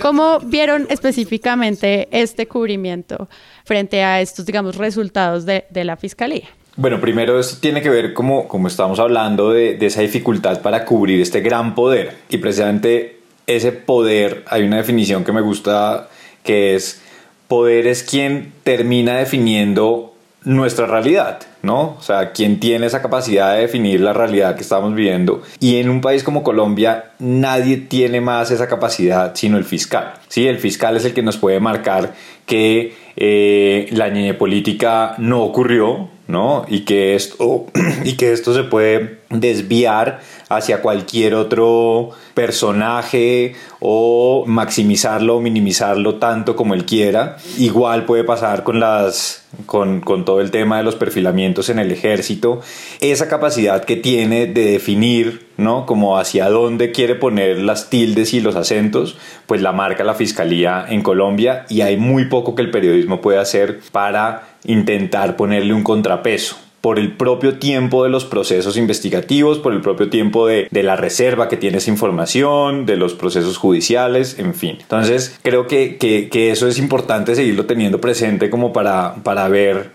¿Cómo 0.00 0.40
vieron 0.40 0.86
específicamente 0.88 2.08
este 2.12 2.48
cubrimiento 2.48 3.28
frente 3.66 4.02
a 4.02 4.22
estos, 4.22 4.46
digamos, 4.46 4.76
resultados 4.76 5.44
de, 5.44 5.66
la 5.84 5.98
fiscalía? 5.98 6.48
Bueno, 6.76 6.98
primero 6.98 7.38
esto 7.38 7.58
tiene 7.60 7.82
que 7.82 7.90
ver, 7.90 8.14
como, 8.14 8.48
como 8.48 8.68
estamos 8.68 8.98
hablando, 9.00 9.50
de, 9.50 9.76
de 9.76 9.84
esa 9.84 10.00
dificultad 10.00 10.62
para 10.62 10.86
cubrir 10.86 11.20
este 11.20 11.42
gran 11.42 11.74
poder. 11.74 12.16
Y 12.30 12.38
precisamente 12.38 13.16
ese 13.46 13.72
poder, 13.72 14.44
hay 14.48 14.62
una 14.62 14.76
definición 14.78 15.24
que 15.24 15.32
me 15.32 15.40
gusta 15.40 16.08
que 16.42 16.74
es, 16.74 17.00
poder 17.48 17.86
es 17.86 18.02
quien 18.02 18.52
termina 18.64 19.16
definiendo 19.16 20.14
nuestra 20.46 20.86
realidad, 20.86 21.40
¿no? 21.62 21.96
O 21.98 22.02
sea, 22.02 22.30
quien 22.30 22.60
tiene 22.60 22.86
esa 22.86 23.02
capacidad 23.02 23.54
de 23.54 23.62
definir 23.62 24.00
la 24.00 24.12
realidad 24.12 24.54
que 24.54 24.62
estamos 24.62 24.94
viviendo. 24.94 25.42
Y 25.58 25.76
en 25.76 25.90
un 25.90 26.00
país 26.00 26.22
como 26.22 26.44
Colombia, 26.44 27.10
nadie 27.18 27.76
tiene 27.78 28.20
más 28.20 28.52
esa 28.52 28.68
capacidad 28.68 29.34
sino 29.34 29.58
el 29.58 29.64
fiscal. 29.64 30.14
Sí, 30.28 30.46
el 30.46 30.58
fiscal 30.58 30.96
es 30.96 31.04
el 31.04 31.14
que 31.14 31.22
nos 31.22 31.36
puede 31.36 31.58
marcar 31.58 32.14
que 32.46 32.94
eh, 33.16 33.88
la 33.90 34.08
ñeñe 34.08 34.34
política 34.34 35.16
no 35.18 35.42
ocurrió, 35.42 36.08
¿no? 36.28 36.64
Y 36.68 36.84
que 36.84 37.16
esto, 37.16 37.66
y 38.04 38.12
que 38.12 38.32
esto 38.32 38.54
se 38.54 38.62
puede 38.62 39.15
desviar 39.30 40.20
hacia 40.48 40.82
cualquier 40.82 41.34
otro 41.34 42.10
personaje 42.34 43.54
o 43.80 44.44
maximizarlo 44.46 45.36
o 45.36 45.40
minimizarlo 45.40 46.16
tanto 46.16 46.54
como 46.54 46.74
él 46.74 46.84
quiera. 46.84 47.36
Igual 47.58 48.04
puede 48.04 48.24
pasar 48.24 48.62
con 48.62 48.78
las 48.78 49.44
con, 49.64 50.00
con, 50.00 50.24
todo 50.24 50.40
el 50.42 50.50
tema 50.50 50.76
de 50.76 50.82
los 50.82 50.96
perfilamientos 50.96 51.70
en 51.70 51.78
el 51.78 51.90
ejército, 51.90 52.60
esa 53.00 53.26
capacidad 53.26 53.84
que 53.84 53.96
tiene 53.96 54.46
de 54.46 54.72
definir, 54.72 55.46
¿no? 55.56 55.86
Como 55.86 56.18
hacia 56.18 56.50
dónde 56.50 56.92
quiere 56.92 57.14
poner 57.14 57.58
las 57.62 57.88
tildes 57.88 58.34
y 58.34 58.40
los 58.40 58.54
acentos, 58.54 59.16
pues 59.46 59.62
la 59.62 59.72
marca 59.72 60.04
la 60.04 60.14
fiscalía 60.14 60.84
en 60.86 61.02
Colombia 61.02 61.64
y 61.70 61.80
hay 61.80 61.96
muy 61.96 62.26
poco 62.26 62.54
que 62.54 62.62
el 62.62 62.70
periodismo 62.70 63.22
puede 63.22 63.38
hacer 63.38 63.80
para 63.92 64.42
intentar 64.64 65.36
ponerle 65.36 65.72
un 65.72 65.82
contrapeso 65.82 66.65
por 66.86 67.00
el 67.00 67.16
propio 67.16 67.58
tiempo 67.58 68.04
de 68.04 68.10
los 68.10 68.24
procesos 68.24 68.76
investigativos, 68.76 69.58
por 69.58 69.72
el 69.72 69.80
propio 69.80 70.08
tiempo 70.08 70.46
de, 70.46 70.68
la 70.70 70.94
reserva 70.94 71.48
que 71.48 71.56
tiene 71.56 71.78
esa 71.78 71.90
información, 71.90 72.86
de 72.86 72.96
los 72.96 73.12
procesos 73.14 73.56
judiciales, 73.56 74.38
en 74.38 74.54
fin. 74.54 74.78
Entonces, 74.82 75.36
creo 75.42 75.66
que, 75.66 75.98
eso 76.32 76.68
es 76.68 76.78
importante 76.78 77.34
seguirlo 77.34 77.66
teniendo 77.66 78.00
presente 78.00 78.50
como 78.50 78.72
para, 78.72 79.16
para 79.24 79.48
ver 79.48 79.90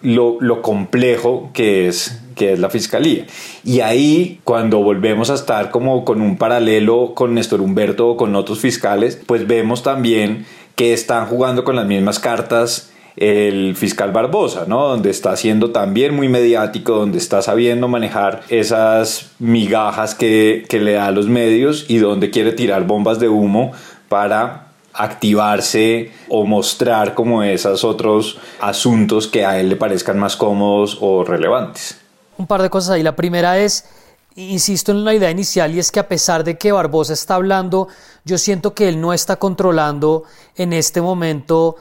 lo, 0.00 0.62
complejo 0.62 1.50
que 1.52 1.88
es, 1.88 2.22
que 2.36 2.54
es 2.54 2.58
la 2.58 2.70
fiscalía. 2.70 3.26
Y 3.62 3.80
ahí, 3.80 4.40
cuando 4.42 4.78
volvemos 4.78 5.28
a 5.28 5.34
estar 5.34 5.70
como 5.70 6.06
con 6.06 6.22
un 6.22 6.38
paralelo 6.38 7.12
con 7.14 7.34
Néstor 7.34 7.60
Humberto 7.60 8.08
o 8.08 8.16
con 8.16 8.34
otros 8.34 8.60
fiscales, 8.60 9.20
pues 9.26 9.46
vemos 9.46 9.82
también 9.82 10.46
que 10.74 10.94
están 10.94 11.26
jugando 11.26 11.64
con 11.64 11.76
las 11.76 11.84
mismas 11.84 12.18
cartas 12.18 12.89
el 13.16 13.76
fiscal 13.76 14.12
Barbosa, 14.12 14.64
¿no? 14.66 14.88
Donde 14.88 15.10
está 15.10 15.36
siendo 15.36 15.70
también 15.70 16.14
muy 16.14 16.28
mediático, 16.28 16.94
donde 16.94 17.18
está 17.18 17.42
sabiendo 17.42 17.88
manejar 17.88 18.42
esas 18.48 19.32
migajas 19.38 20.14
que, 20.14 20.66
le 20.70 20.92
da 20.92 21.06
a 21.06 21.10
los 21.10 21.26
medios 21.26 21.84
y 21.88 21.98
donde 21.98 22.30
quiere 22.30 22.52
tirar 22.52 22.86
bombas 22.86 23.18
de 23.18 23.28
humo 23.28 23.72
para 24.08 24.68
activarse 24.94 26.10
o 26.28 26.44
mostrar 26.44 27.14
como 27.14 27.42
esos 27.42 27.84
otros 27.84 28.38
asuntos 28.60 29.28
que 29.28 29.44
a 29.44 29.60
él 29.60 29.68
le 29.68 29.76
parezcan 29.76 30.18
más 30.18 30.36
cómodos 30.36 30.98
o 31.00 31.24
relevantes. 31.24 31.98
Un 32.38 32.46
par 32.46 32.62
de 32.62 32.70
cosas 32.70 32.90
ahí. 32.90 33.02
La 33.02 33.14
primera 33.14 33.58
es, 33.58 33.84
insisto 34.36 34.92
en 34.92 35.04
la 35.04 35.14
idea 35.14 35.30
inicial 35.30 35.74
y 35.74 35.78
es 35.78 35.92
que 35.92 36.00
a 36.00 36.08
pesar 36.08 36.44
de 36.44 36.56
que 36.56 36.72
Barbosa 36.72 37.12
está 37.12 37.34
hablando, 37.34 37.88
yo 38.24 38.38
siento 38.38 38.74
que 38.74 38.88
él 38.88 39.00
no 39.00 39.12
está 39.12 39.36
controlando 39.36 40.24
en 40.56 40.72
este 40.72 41.00
momento 41.00 41.76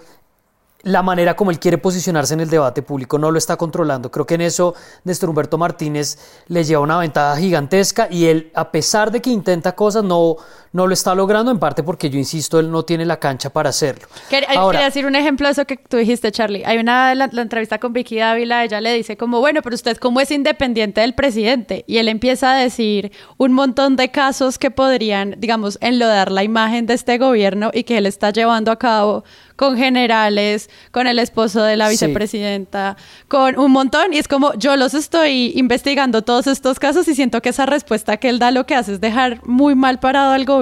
la 0.84 1.04
manera 1.04 1.36
como 1.36 1.52
él 1.52 1.60
quiere 1.60 1.78
posicionarse 1.78 2.34
en 2.34 2.40
el 2.40 2.50
debate 2.50 2.82
público, 2.82 3.18
no 3.18 3.32
lo 3.32 3.38
está 3.38 3.58
controlando. 3.58 4.12
Creo 4.12 4.26
que 4.26 4.36
en 4.36 4.42
eso 4.42 4.76
Néstor 5.04 5.30
Humberto 5.30 5.58
Martínez 5.58 6.18
le 6.48 6.64
lleva 6.64 6.82
una 6.82 6.98
ventaja 6.98 7.38
gigantesca 7.38 8.08
y 8.10 8.28
él, 8.28 8.52
a 8.56 8.72
pesar 8.72 9.12
de 9.12 9.22
que 9.22 9.30
intenta 9.30 9.74
cosas, 9.76 10.04
no, 10.04 10.38
no 10.72 10.88
lo 10.88 10.94
está 10.94 11.16
logrando, 11.16 11.52
en 11.52 11.60
parte 11.60 11.84
porque 11.84 12.10
yo 12.10 12.18
insisto, 12.18 12.60
él 12.60 12.72
no 12.72 12.84
tiene 12.84 13.06
la 13.06 13.20
cancha 13.20 13.50
para 13.50 13.70
hacerlo. 13.70 14.08
Quería, 14.30 14.50
decir 14.84 15.06
un 15.06 15.16
ejemplo 15.16 15.48
de 15.48 15.54
eso 15.54 15.66
que 15.66 15.78
tú 15.78 15.98
dijiste, 15.98 16.32
Charlie. 16.32 16.64
Hay 16.66 16.78
una, 16.78 17.16
la, 17.16 17.26
entrevista 17.26 17.80
con 17.80 17.94
Vicky 17.94 18.18
Dávila, 18.18 18.64
ella 18.64 18.82
le 18.82 18.94
dice 18.94 19.18
como, 19.18 19.40
bueno, 19.40 19.62
pero 19.62 19.76
usted 19.76 19.98
cómo 19.98 20.22
es 20.22 20.32
independiente 20.32 21.02
del 21.02 21.14
presidente. 21.14 21.84
Y 21.88 21.98
él 21.98 22.08
empieza 22.08 22.54
a 22.54 22.56
decir 22.58 23.12
un 23.38 23.54
montón 23.54 23.96
de 23.96 24.12
casos 24.12 24.58
que 24.58 24.72
podrían, 24.72 25.36
digamos, 25.38 25.78
enlodar 25.82 26.32
la 26.32 26.44
imagen 26.44 26.86
de 26.86 26.94
este 26.94 27.18
gobierno 27.18 27.72
y 27.74 27.84
que 27.84 27.98
él 27.98 28.06
está 28.06 28.32
llevando 28.32 28.72
a 28.72 28.78
cabo 28.78 29.24
con 29.60 29.76
generales, 29.76 30.70
con 30.92 31.06
el 31.06 31.20
esposo 31.20 31.62
de 31.64 31.76
la 31.76 31.90
vicepresidenta, 31.90 32.96
con 33.28 33.60
un 33.60 33.72
montón. 33.72 34.14
Y 34.14 34.18
es 34.18 34.30
como, 34.30 34.54
yo 34.54 34.78
los 34.78 34.94
estoy 34.94 35.52
investigando 35.56 36.22
todos 36.22 36.48
estos 36.48 36.80
casos 36.80 37.10
y 37.10 37.16
siento 37.16 37.42
que 37.42 37.50
esa 37.50 37.66
respuesta 37.66 38.16
que 38.16 38.30
él 38.30 38.40
da 38.40 38.52
lo 38.52 38.66
que 38.66 38.76
hace 38.76 38.94
es 38.94 39.02
dejar 39.02 39.46
muy 39.46 39.76
mal 39.76 40.00
parado 40.00 40.32
al 40.32 40.46
gobierno, 40.46 40.59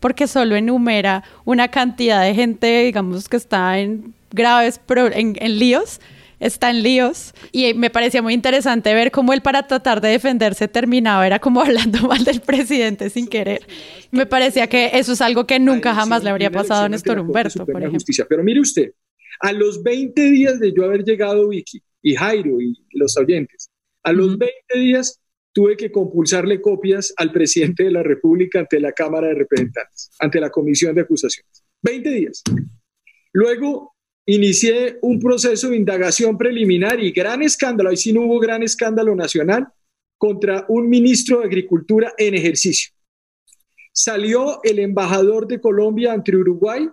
porque 0.00 0.26
solo 0.26 0.56
enumera 0.56 1.24
una 1.44 1.68
cantidad 1.68 2.22
de 2.22 2.34
gente, 2.34 2.84
digamos, 2.84 3.28
que 3.28 3.36
está 3.36 3.78
en 3.78 4.14
graves, 4.30 4.80
en, 5.14 5.36
en 5.40 5.58
líos 5.58 6.00
está 6.42 6.70
en 6.70 6.82
líos 6.82 7.34
y 7.52 7.72
me 7.74 7.88
parecía 7.88 8.20
muy 8.20 8.34
interesante 8.34 8.92
ver 8.94 9.12
cómo 9.12 9.32
él 9.32 9.42
para 9.42 9.66
tratar 9.66 10.00
de 10.00 10.08
defenderse 10.08 10.66
terminaba, 10.66 11.26
era 11.26 11.38
como 11.38 11.60
hablando 11.62 12.00
mal 12.08 12.24
del 12.24 12.40
presidente 12.40 13.08
sin 13.10 13.28
querer. 13.28 13.66
Me 14.10 14.26
parecía 14.26 14.66
que 14.66 14.90
eso 14.94 15.12
es 15.12 15.20
algo 15.20 15.46
que 15.46 15.58
nunca 15.58 15.94
jamás 15.94 16.24
le 16.24 16.30
habría 16.30 16.50
pasado 16.50 16.84
a 16.84 16.88
Néstor 16.88 17.20
Humberto, 17.20 17.64
por 17.64 17.82
ejemplo. 17.82 18.26
Pero 18.28 18.42
mire 18.42 18.60
usted, 18.60 18.92
a 19.40 19.52
los 19.52 19.82
20 19.82 20.30
días 20.30 20.58
de 20.58 20.72
yo 20.74 20.84
haber 20.84 21.04
llegado 21.04 21.48
Vicky 21.48 21.80
y 22.02 22.14
Jairo 22.16 22.60
y 22.60 22.74
los 22.92 23.16
oyentes, 23.16 23.70
a 24.02 24.12
los 24.12 24.36
20 24.36 24.54
días 24.74 25.21
tuve 25.52 25.76
que 25.76 25.92
compulsarle 25.92 26.60
copias 26.60 27.12
al 27.16 27.30
presidente 27.30 27.84
de 27.84 27.90
la 27.90 28.02
República 28.02 28.60
ante 28.60 28.80
la 28.80 28.92
Cámara 28.92 29.28
de 29.28 29.34
Representantes, 29.34 30.10
ante 30.18 30.40
la 30.40 30.50
Comisión 30.50 30.94
de 30.94 31.02
Acusaciones. 31.02 31.64
20 31.82 32.10
días. 32.10 32.42
Luego 33.32 33.94
inicié 34.26 34.98
un 35.02 35.18
proceso 35.18 35.70
de 35.70 35.76
indagación 35.76 36.38
preliminar 36.38 37.00
y 37.00 37.10
gran 37.12 37.42
escándalo, 37.42 37.90
ahí 37.90 37.96
sí 37.96 38.12
no 38.12 38.22
hubo 38.22 38.38
gran 38.38 38.62
escándalo 38.62 39.14
nacional, 39.14 39.68
contra 40.16 40.64
un 40.68 40.88
ministro 40.88 41.40
de 41.40 41.46
Agricultura 41.46 42.14
en 42.16 42.34
ejercicio. 42.34 42.92
Salió 43.92 44.62
el 44.62 44.78
embajador 44.78 45.46
de 45.46 45.60
Colombia 45.60 46.12
ante 46.12 46.34
Uruguay 46.36 46.88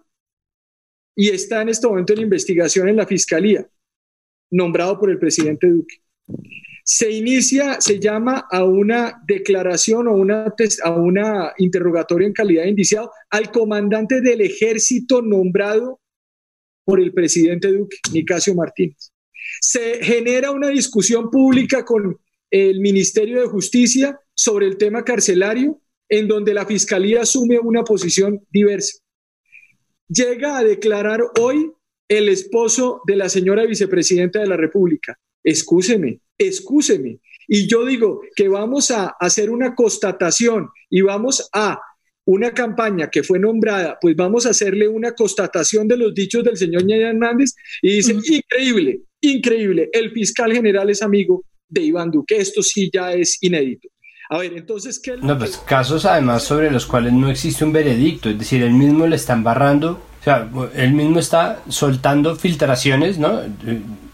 y 1.16 1.30
está 1.30 1.62
en 1.62 1.70
este 1.70 1.88
momento 1.88 2.14
en 2.14 2.22
investigación 2.22 2.90
en 2.90 2.96
la 2.96 3.06
Fiscalía, 3.06 3.70
nombrado 4.50 5.00
por 5.00 5.12
el 5.12 5.20
presidente 5.20 5.68
Duque. 5.68 6.02
Se 6.84 7.12
inicia, 7.12 7.80
se 7.80 8.00
llama 8.00 8.48
a 8.52 8.64
una 8.64 9.22
declaración 9.28 10.08
o 10.08 10.14
una, 10.16 10.54
a 10.84 10.92
una 10.92 11.54
interrogatorio 11.58 12.28
en 12.28 12.34
calidad 12.34 12.64
de 12.64 12.70
indiciado 12.70 13.12
al 13.30 13.52
comandante 13.52 14.22
del 14.22 14.42
ejército 14.42 15.22
nombrado 15.22 16.00
por 16.86 17.00
el 17.00 17.14
presidente 17.14 17.72
Duque, 17.72 17.98
Nicasio 18.12 18.56
Martínez. 18.56 19.12
Se 19.62 20.04
genera 20.04 20.52
una 20.52 20.70
discusión 20.70 21.30
pública 21.30 21.86
con 21.86 22.18
el 22.50 22.80
Ministerio 22.80 23.42
de 23.42 23.48
Justicia 23.48 24.20
sobre 24.34 24.66
el 24.66 24.78
tema 24.78 25.04
carcelario, 25.04 25.82
en 26.10 26.28
donde 26.28 26.54
la 26.54 26.66
Fiscalía 26.66 27.22
asume 27.22 27.60
una 27.60 27.84
posición 27.84 28.46
diversa. 28.50 29.00
Llega 30.08 30.58
a 30.58 30.64
declarar 30.64 31.22
hoy 31.40 31.72
el 32.08 32.30
esposo 32.30 33.02
de 33.06 33.16
la 33.16 33.30
señora 33.30 33.66
vicepresidenta 33.66 34.40
de 34.40 34.48
la 34.48 34.58
República. 34.58 35.20
Excúseme, 35.44 36.22
excúseme. 36.40 37.20
Y 37.48 37.68
yo 37.68 37.86
digo 37.86 38.22
que 38.36 38.48
vamos 38.48 38.90
a 38.90 39.16
hacer 39.20 39.50
una 39.50 39.76
constatación 39.76 40.70
y 40.90 41.02
vamos 41.02 41.50
a 41.54 41.80
una 42.26 42.52
campaña 42.52 43.10
que 43.10 43.24
fue 43.24 43.40
nombrada, 43.40 43.98
pues 44.00 44.16
vamos 44.16 44.46
a 44.46 44.52
hacerle 44.52 44.88
una 44.88 45.14
constatación 45.14 45.88
de 45.88 45.98
los 45.98 46.14
dichos 46.14 46.44
del 46.44 46.58
señor 46.58 46.86
Ñaya 46.86 47.10
Hernández 47.10 47.56
y 47.82 47.96
dice, 47.96 48.14
increíble, 48.14 49.02
increíble, 49.20 49.90
el 49.92 50.12
fiscal 50.12 50.54
general 50.54 50.92
es 50.92 51.02
amigo 51.02 51.44
de 51.68 51.82
Iván 51.82 52.12
Duque, 52.12 52.38
esto 52.38 52.62
sí 52.62 52.92
ya 52.94 53.14
es 53.14 53.42
inédito. 53.42 53.90
A 54.30 54.38
ver, 54.38 54.54
entonces, 54.54 55.00
¿qué? 55.00 55.18
No, 55.18 55.40
pues 55.40 55.58
casos 55.58 56.06
además 56.06 56.44
sobre 56.44 56.70
los 56.70 56.86
cuales 56.86 57.14
no 57.14 57.32
existe 57.32 57.66
un 57.66 57.74
veredicto, 57.74 58.30
es 58.30 58.38
decir, 58.38 58.62
él 58.62 58.74
mismo 58.74 59.08
le 59.08 59.16
está 59.16 59.34
embarrando, 59.34 60.00
o 60.22 60.24
sea, 60.24 60.52
él 60.76 60.94
mismo 60.94 61.18
está 61.18 61.64
soltando 61.68 62.36
filtraciones, 62.36 63.18
¿no? 63.18 63.42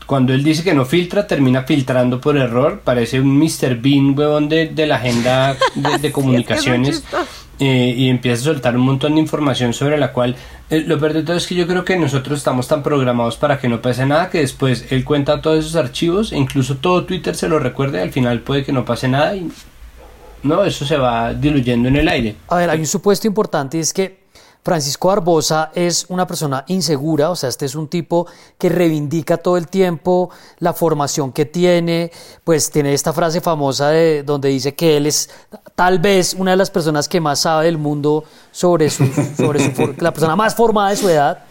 Cuando 0.05 0.33
él 0.33 0.43
dice 0.43 0.63
que 0.63 0.73
no 0.73 0.85
filtra, 0.85 1.25
termina 1.25 1.63
filtrando 1.63 2.21
por 2.21 2.37
error. 2.37 2.81
Parece 2.83 3.19
un 3.19 3.37
Mr. 3.39 3.75
Bean, 3.81 4.17
huevón, 4.17 4.49
de, 4.49 4.67
de 4.67 4.85
la 4.85 4.95
agenda 4.97 5.55
de, 6.01 6.11
comunicaciones. 6.13 7.03
eh, 7.59 7.93
y 7.97 8.09
empieza 8.09 8.41
a 8.41 8.53
soltar 8.53 8.75
un 8.75 8.83
montón 8.83 9.15
de 9.15 9.21
información 9.21 9.73
sobre 9.73 9.97
la 9.97 10.11
cual 10.13 10.35
eh, 10.69 10.81
lo 10.85 10.99
peor 10.99 11.13
de 11.13 11.23
todo 11.23 11.37
es 11.37 11.47
que 11.47 11.55
yo 11.55 11.65
creo 11.67 11.85
que 11.85 11.95
nosotros 11.97 12.37
estamos 12.39 12.67
tan 12.67 12.83
programados 12.83 13.37
para 13.37 13.59
que 13.59 13.69
no 13.69 13.81
pase 13.81 14.05
nada 14.05 14.29
que 14.29 14.39
después 14.39 14.85
él 14.91 15.05
cuenta 15.05 15.41
todos 15.41 15.59
esos 15.59 15.75
archivos 15.75 16.31
e 16.33 16.37
incluso 16.37 16.75
todo 16.77 17.05
Twitter 17.05 17.33
se 17.35 17.47
lo 17.47 17.59
recuerde 17.59 17.99
y 17.99 18.01
al 18.01 18.11
final 18.11 18.41
puede 18.41 18.63
que 18.65 18.73
no 18.73 18.83
pase 18.83 19.07
nada 19.07 19.35
y 19.35 19.49
no, 20.43 20.63
eso 20.65 20.85
se 20.85 20.97
va 20.97 21.33
diluyendo 21.33 21.87
en 21.87 21.95
el 21.95 22.07
aire. 22.07 22.35
A 22.49 22.57
ver, 22.57 22.69
hay 22.69 22.79
un 22.79 22.85
supuesto 22.85 23.25
importante 23.25 23.77
y 23.77 23.79
es 23.81 23.93
que 23.93 24.24
Francisco 24.65 25.09
Barbosa 25.09 25.69
es 25.75 26.07
una 26.09 26.25
persona 26.25 26.63
insegura, 26.69 27.29
o 27.29 27.35
sea, 27.35 27.49
este 27.49 27.67
es 27.67 27.75
un 27.75 27.87
tipo 27.87 28.25
que 28.57 28.67
reivindica 28.67 29.37
todo 29.37 29.57
el 29.57 29.67
tiempo 29.67 30.31
la 30.57 30.73
formación 30.73 31.31
que 31.31 31.45
tiene, 31.45 32.11
pues 32.43 32.71
tiene 32.71 32.91
esta 32.95 33.13
frase 33.13 33.41
famosa 33.41 33.89
de 33.89 34.23
donde 34.23 34.49
dice 34.49 34.73
que 34.73 34.97
él 34.97 35.05
es 35.05 35.29
tal 35.75 35.99
vez 35.99 36.33
una 36.33 36.49
de 36.49 36.57
las 36.57 36.71
personas 36.71 37.07
que 37.07 37.21
más 37.21 37.41
sabe 37.41 37.65
del 37.65 37.77
mundo 37.77 38.23
sobre 38.51 38.89
su, 38.89 39.05
sobre 39.37 39.59
su 39.59 39.93
la 39.99 40.11
persona 40.11 40.35
más 40.35 40.55
formada 40.55 40.89
de 40.89 40.97
su 40.97 41.09
edad. 41.09 41.43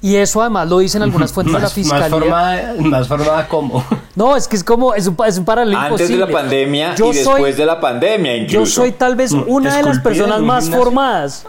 Y 0.00 0.16
eso 0.16 0.40
además 0.40 0.66
lo 0.68 0.78
dicen 0.78 1.02
algunas 1.02 1.32
fuentes 1.32 1.54
de 1.54 1.60
la 1.60 1.68
fiscalía. 1.68 2.08
Más 2.08 2.18
formada, 2.18 2.74
más 2.78 3.08
formada 3.08 3.48
¿cómo? 3.48 3.84
No, 4.16 4.36
es 4.36 4.48
que 4.48 4.56
es 4.56 4.64
como, 4.64 4.94
es 4.94 5.06
un, 5.06 5.16
es 5.26 5.36
un 5.36 5.44
paralelo 5.44 5.78
Antes 5.78 6.08
de 6.08 6.16
la 6.16 6.28
pandemia 6.28 6.94
y 6.96 7.12
después 7.12 7.58
de 7.58 7.66
la 7.66 7.78
pandemia 7.78 8.36
incluso. 8.36 8.58
Yo 8.58 8.66
soy 8.66 8.92
tal 8.92 9.16
vez 9.16 9.32
mm, 9.32 9.44
una 9.48 9.76
de 9.76 9.82
las 9.82 9.98
personas 9.98 10.40
más 10.40 10.70
formadas. 10.70 11.46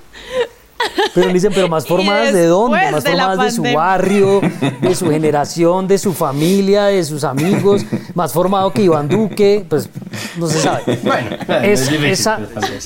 Pero 1.14 1.32
dicen, 1.32 1.52
pero 1.54 1.70
más 1.70 1.88
formadas 1.88 2.34
de 2.34 2.46
dónde? 2.46 2.92
Más 2.92 3.04
formadas 3.04 3.40
de 3.40 3.52
su 3.52 3.64
barrio, 3.76 4.42
de 4.82 4.96
su 4.96 5.10
generación, 5.10 5.88
de 5.88 5.98
su 5.98 6.14
familia, 6.14 6.86
de 6.86 7.04
sus 7.04 7.24
amigos, 7.24 7.86
más 8.14 8.34
formado 8.34 8.72
que 8.72 8.84
Iván 8.84 9.08
Duque, 9.08 9.66
pues 9.68 9.90
no 10.38 10.48
se 10.48 10.62
sabe. 10.62 11.00
Bueno, 11.06 11.38
es, 11.64 11.90
esa 11.92 12.40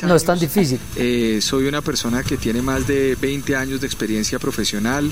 no 0.03 0.15
es 0.15 0.23
tan 0.25 0.39
difícil. 0.39 0.79
Eh, 0.95 1.39
soy 1.41 1.67
una 1.67 1.81
persona 1.81 2.21
que 2.21 2.37
tiene 2.37 2.61
más 2.61 2.85
de 2.85 3.15
20 3.19 3.55
años 3.55 3.81
de 3.81 3.87
experiencia 3.87 4.39
profesional 4.39 5.09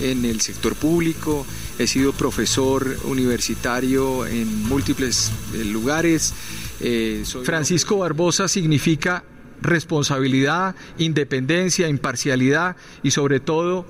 en 0.00 0.24
el 0.24 0.40
sector 0.40 0.74
público, 0.74 1.46
he 1.78 1.86
sido 1.86 2.12
profesor 2.12 2.96
universitario 3.04 4.26
en 4.26 4.64
múltiples 4.64 5.30
eh, 5.54 5.64
lugares. 5.64 6.34
Eh, 6.80 7.24
Francisco 7.44 7.98
Barbosa 7.98 8.48
significa 8.48 9.24
responsabilidad, 9.60 10.74
independencia, 10.98 11.88
imparcialidad 11.88 12.76
y 13.02 13.10
sobre 13.10 13.40
todo 13.40 13.86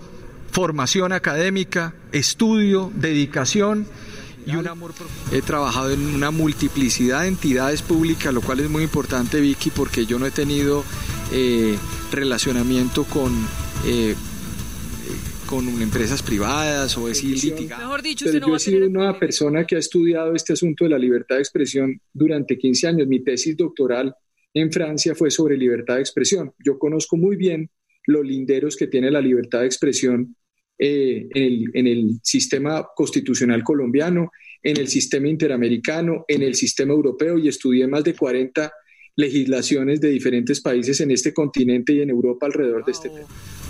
formación 0.51 1.13
académica, 1.13 1.95
estudio, 2.13 2.91
dedicación 2.95 3.87
y 4.47 4.57
un 4.57 4.67
amor 4.67 4.95
He 5.31 5.43
trabajado 5.43 5.91
en 5.91 6.07
una 6.07 6.31
multiplicidad 6.31 7.23
de 7.23 7.29
entidades 7.29 7.83
públicas, 7.83 8.33
lo 8.33 8.41
cual 8.41 8.61
es 8.61 8.71
muy 8.71 8.83
importante, 8.83 9.41
Vicky, 9.41 9.69
porque 9.71 10.07
yo 10.07 10.19
no 10.19 10.25
he 10.25 10.31
tenido 10.31 10.85
eh, 11.33 11.77
relacionamiento 12.11 13.05
con 13.05 13.31
eh, 13.85 14.15
con 15.47 15.67
empresas 15.81 16.23
privadas 16.23 16.97
o 16.99 17.09
decir 17.09 17.43
litigado. 17.43 17.83
Mejor 17.83 18.03
dicho, 18.03 18.27
Pero 18.31 18.49
yo 18.49 18.57
he 18.57 18.59
sido 18.59 18.87
una 18.87 19.19
persona 19.19 19.65
que 19.65 19.77
ha 19.77 19.79
estudiado 19.79 20.35
este 20.35 20.53
asunto 20.53 20.85
de 20.85 20.91
la 20.91 20.99
libertad 20.99 21.37
de 21.37 21.41
expresión 21.41 22.01
durante 22.13 22.59
15 22.59 22.87
años. 22.87 23.09
Mi 23.09 23.21
tesis 23.21 23.57
doctoral 23.57 24.15
en 24.59 24.73
Francia 24.73 25.15
fue 25.15 25.31
sobre 25.31 25.57
libertad 25.57 25.97
de 25.97 26.01
expresión. 26.01 26.53
Yo 26.65 26.79
conozco 26.79 27.17
muy 27.17 27.37
bien 27.37 27.71
los 28.07 28.25
linderos 28.25 28.77
que 28.77 28.87
tiene 28.87 29.11
la 29.11 29.21
libertad 29.21 29.61
de 29.61 29.67
expresión 29.67 30.35
eh, 30.79 31.27
en, 31.35 31.87
el, 31.87 32.21
sistema 32.23 32.87
constitucional 32.95 33.65
colombiano, 33.65 34.31
en 34.63 34.77
el 34.77 34.89
sistema 34.89 35.29
interamericano, 35.29 36.25
en 36.29 36.43
el 36.43 36.55
sistema 36.55 36.93
europeo 36.93 37.37
y 37.37 37.49
estudié 37.49 37.89
más 37.89 38.05
de 38.05 38.15
40 38.15 38.73
legislaciones 39.17 40.01
de 40.01 40.11
diferentes 40.11 40.61
países 40.61 41.01
en 41.01 41.11
este 41.11 41.35
continente 41.35 41.93
y 41.93 42.03
en 42.03 42.11
Europa 42.11 42.47
alrededor 42.47 42.85
de 42.85 42.93
este 42.93 43.09
tema. 43.09 43.27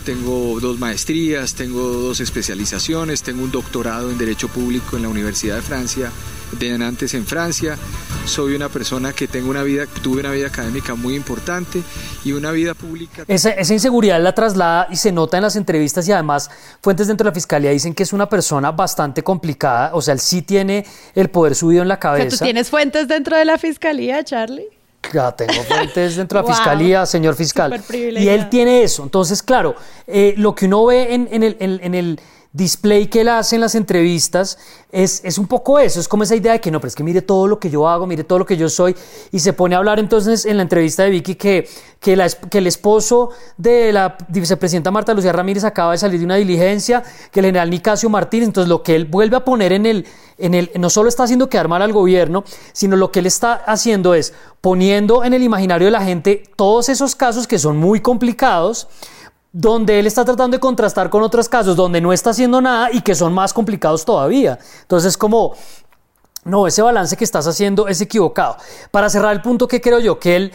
Tengo 0.09 0.59
dos 0.59 0.79
maestrías, 0.79 1.53
tengo 1.53 1.83
dos 1.83 2.21
especializaciones, 2.21 3.23
tengo 3.23 3.43
un 3.43 3.51
doctorado 3.51 4.11
en 4.11 4.17
Derecho 4.17 4.49
Público 4.49 4.97
en 4.97 5.03
la 5.03 5.11
Universidad 5.11 5.57
de 5.57 5.61
Francia, 5.61 6.11
de 6.59 6.73
antes 6.83 7.13
en 7.13 7.27
Francia. 7.27 7.77
Soy 8.25 8.55
una 8.55 8.71
persona 8.71 9.13
que 9.13 9.29
tengo 9.29 9.51
una 9.51 9.63
vida, 9.63 9.85
tuve 10.03 10.21
una 10.21 10.31
vida 10.31 10.47
académica 10.47 10.95
muy 10.95 11.15
importante 11.15 11.83
y 12.25 12.33
una 12.33 12.53
vida 12.53 12.73
pública. 12.73 13.25
Esa, 13.29 13.51
esa 13.51 13.75
inseguridad 13.75 14.19
la 14.23 14.35
traslada 14.35 14.87
y 14.91 14.97
se 14.97 15.13
nota 15.13 15.37
en 15.37 15.43
las 15.43 15.57
entrevistas 15.57 16.09
y 16.09 16.13
además 16.13 16.51
fuentes 16.81 17.07
dentro 17.07 17.25
de 17.27 17.31
la 17.33 17.35
fiscalía 17.35 17.71
dicen 17.71 17.93
que 17.93 18.05
es 18.05 18.15
una 18.15 18.31
persona 18.31 18.73
bastante 18.73 19.23
complicada, 19.23 19.91
o 19.93 20.01
sea, 20.01 20.15
él 20.15 20.21
sí 20.21 20.41
tiene 20.41 20.87
el 21.15 21.29
poder 21.29 21.55
subido 21.55 21.83
en 21.83 21.89
la 21.89 22.01
cabeza. 22.01 22.39
¿Tú 22.39 22.45
tienes 22.45 22.71
fuentes 22.71 23.09
dentro 23.09 23.37
de 23.37 23.45
la 23.45 23.59
fiscalía, 23.59 24.25
Charlie? 24.25 24.78
Ya 25.13 25.33
tengo 25.33 25.63
fuentes 25.63 26.17
dentro 26.17 26.43
de 26.43 26.49
la 26.49 26.55
fiscalía, 26.55 27.07
señor 27.07 27.35
fiscal. 27.35 27.83
Y 27.93 28.29
él 28.29 28.49
tiene 28.49 28.83
eso. 28.83 29.03
Entonces, 29.03 29.43
claro, 29.43 29.75
eh, 30.07 30.35
lo 30.37 30.55
que 30.55 30.67
uno 30.67 30.87
ve 30.87 31.15
en, 31.15 31.29
en 31.31 31.43
el, 31.43 31.57
en 31.61 31.95
el 31.95 32.21
display 32.53 33.09
que 33.09 33.21
él 33.21 33.29
hace 33.29 33.57
en 33.57 33.61
las 33.61 33.75
entrevistas 33.75 34.59
es, 34.91 35.21
es, 35.23 35.37
un 35.37 35.47
poco 35.47 35.79
eso, 35.79 36.01
es 36.01 36.09
como 36.09 36.23
esa 36.23 36.35
idea 36.35 36.53
de 36.53 36.61
que 36.61 36.71
no, 36.71 36.81
pero 36.81 36.89
es 36.89 36.95
que 36.95 37.05
mire 37.05 37.21
todo 37.21 37.47
lo 37.47 37.59
que 37.59 37.69
yo 37.69 37.87
hago, 37.87 38.07
mire 38.07 38.25
todo 38.25 38.39
lo 38.39 38.47
que 38.47 38.57
yo 38.57 38.71
soy, 38.71 38.97
y 39.31 39.39
se 39.39 39.53
pone 39.53 39.75
a 39.75 39.79
hablar 39.79 39.99
entonces 39.99 40.47
en 40.47 40.57
la 40.57 40.63
entrevista 40.63 41.03
de 41.03 41.11
Vicky 41.11 41.35
que, 41.35 41.69
que, 42.01 42.17
la, 42.17 42.29
que 42.29 42.59
el 42.59 42.67
esposo 42.67 43.31
de 43.59 43.93
la 43.93 44.17
vicepresidenta 44.29 44.91
Marta 44.91 45.13
Lucía 45.13 45.33
Ramírez 45.33 45.65
acaba 45.65 45.93
de 45.93 45.99
salir 45.99 46.21
de 46.21 46.25
una 46.25 46.37
diligencia, 46.37 47.03
que 47.31 47.41
el 47.41 47.47
general 47.47 47.69
Nicasio 47.69 48.09
Martínez, 48.09 48.49
entonces 48.49 48.69
lo 48.69 48.83
que 48.83 48.97
él 48.97 49.05
vuelve 49.05 49.37
a 49.37 49.45
poner 49.45 49.73
en 49.73 49.85
el, 49.85 50.07
en 50.39 50.55
el, 50.55 50.71
no 50.77 50.89
solo 50.89 51.11
está 51.11 51.25
haciendo 51.25 51.51
quedar 51.51 51.69
mal 51.69 51.83
al 51.83 51.93
gobierno, 51.93 52.45
sino 52.73 52.97
lo 52.97 53.13
que 53.13 53.19
él 53.19 53.27
está 53.27 53.53
haciendo 53.53 54.15
es 54.15 54.33
poniendo 54.63 55.23
en 55.23 55.35
el 55.35 55.43
imaginario 55.43 55.87
de 55.87 55.91
la 55.91 56.03
gente 56.03 56.45
todos 56.57 56.89
esos 56.89 57.15
casos 57.15 57.47
que 57.47 57.59
son 57.59 57.77
muy 57.77 58.01
complicados, 58.01 58.89
donde 59.59 59.99
él 59.99 60.07
está 60.07 60.25
tratando 60.25 60.57
de 60.57 60.61
contrastar 60.61 61.11
con 61.11 61.21
otros 61.25 61.49
casos 61.49 61.75
donde 61.75 62.01
no 62.01 62.13
está 62.13 62.31
haciendo 62.31 62.61
nada 62.61 62.93
y 62.93 63.01
que 63.01 63.17
son 63.17 63.33
más 63.33 63.53
complicados 63.53 64.05
todavía. 64.05 64.57
Entonces, 64.83 65.19
como, 65.19 65.53
no, 66.45 66.69
ese 66.69 66.81
balance 66.81 67.17
que 67.17 67.25
estás 67.25 67.45
haciendo 67.49 67.89
es 67.89 68.01
equivocado. 68.01 68.57
Para 68.93 69.11
cerrar 69.11 69.33
el 69.33 69.43
punto 69.43 69.67
que 69.67 69.81
creo 69.81 69.99
yo, 69.99 70.21
que 70.21 70.37
él, 70.37 70.53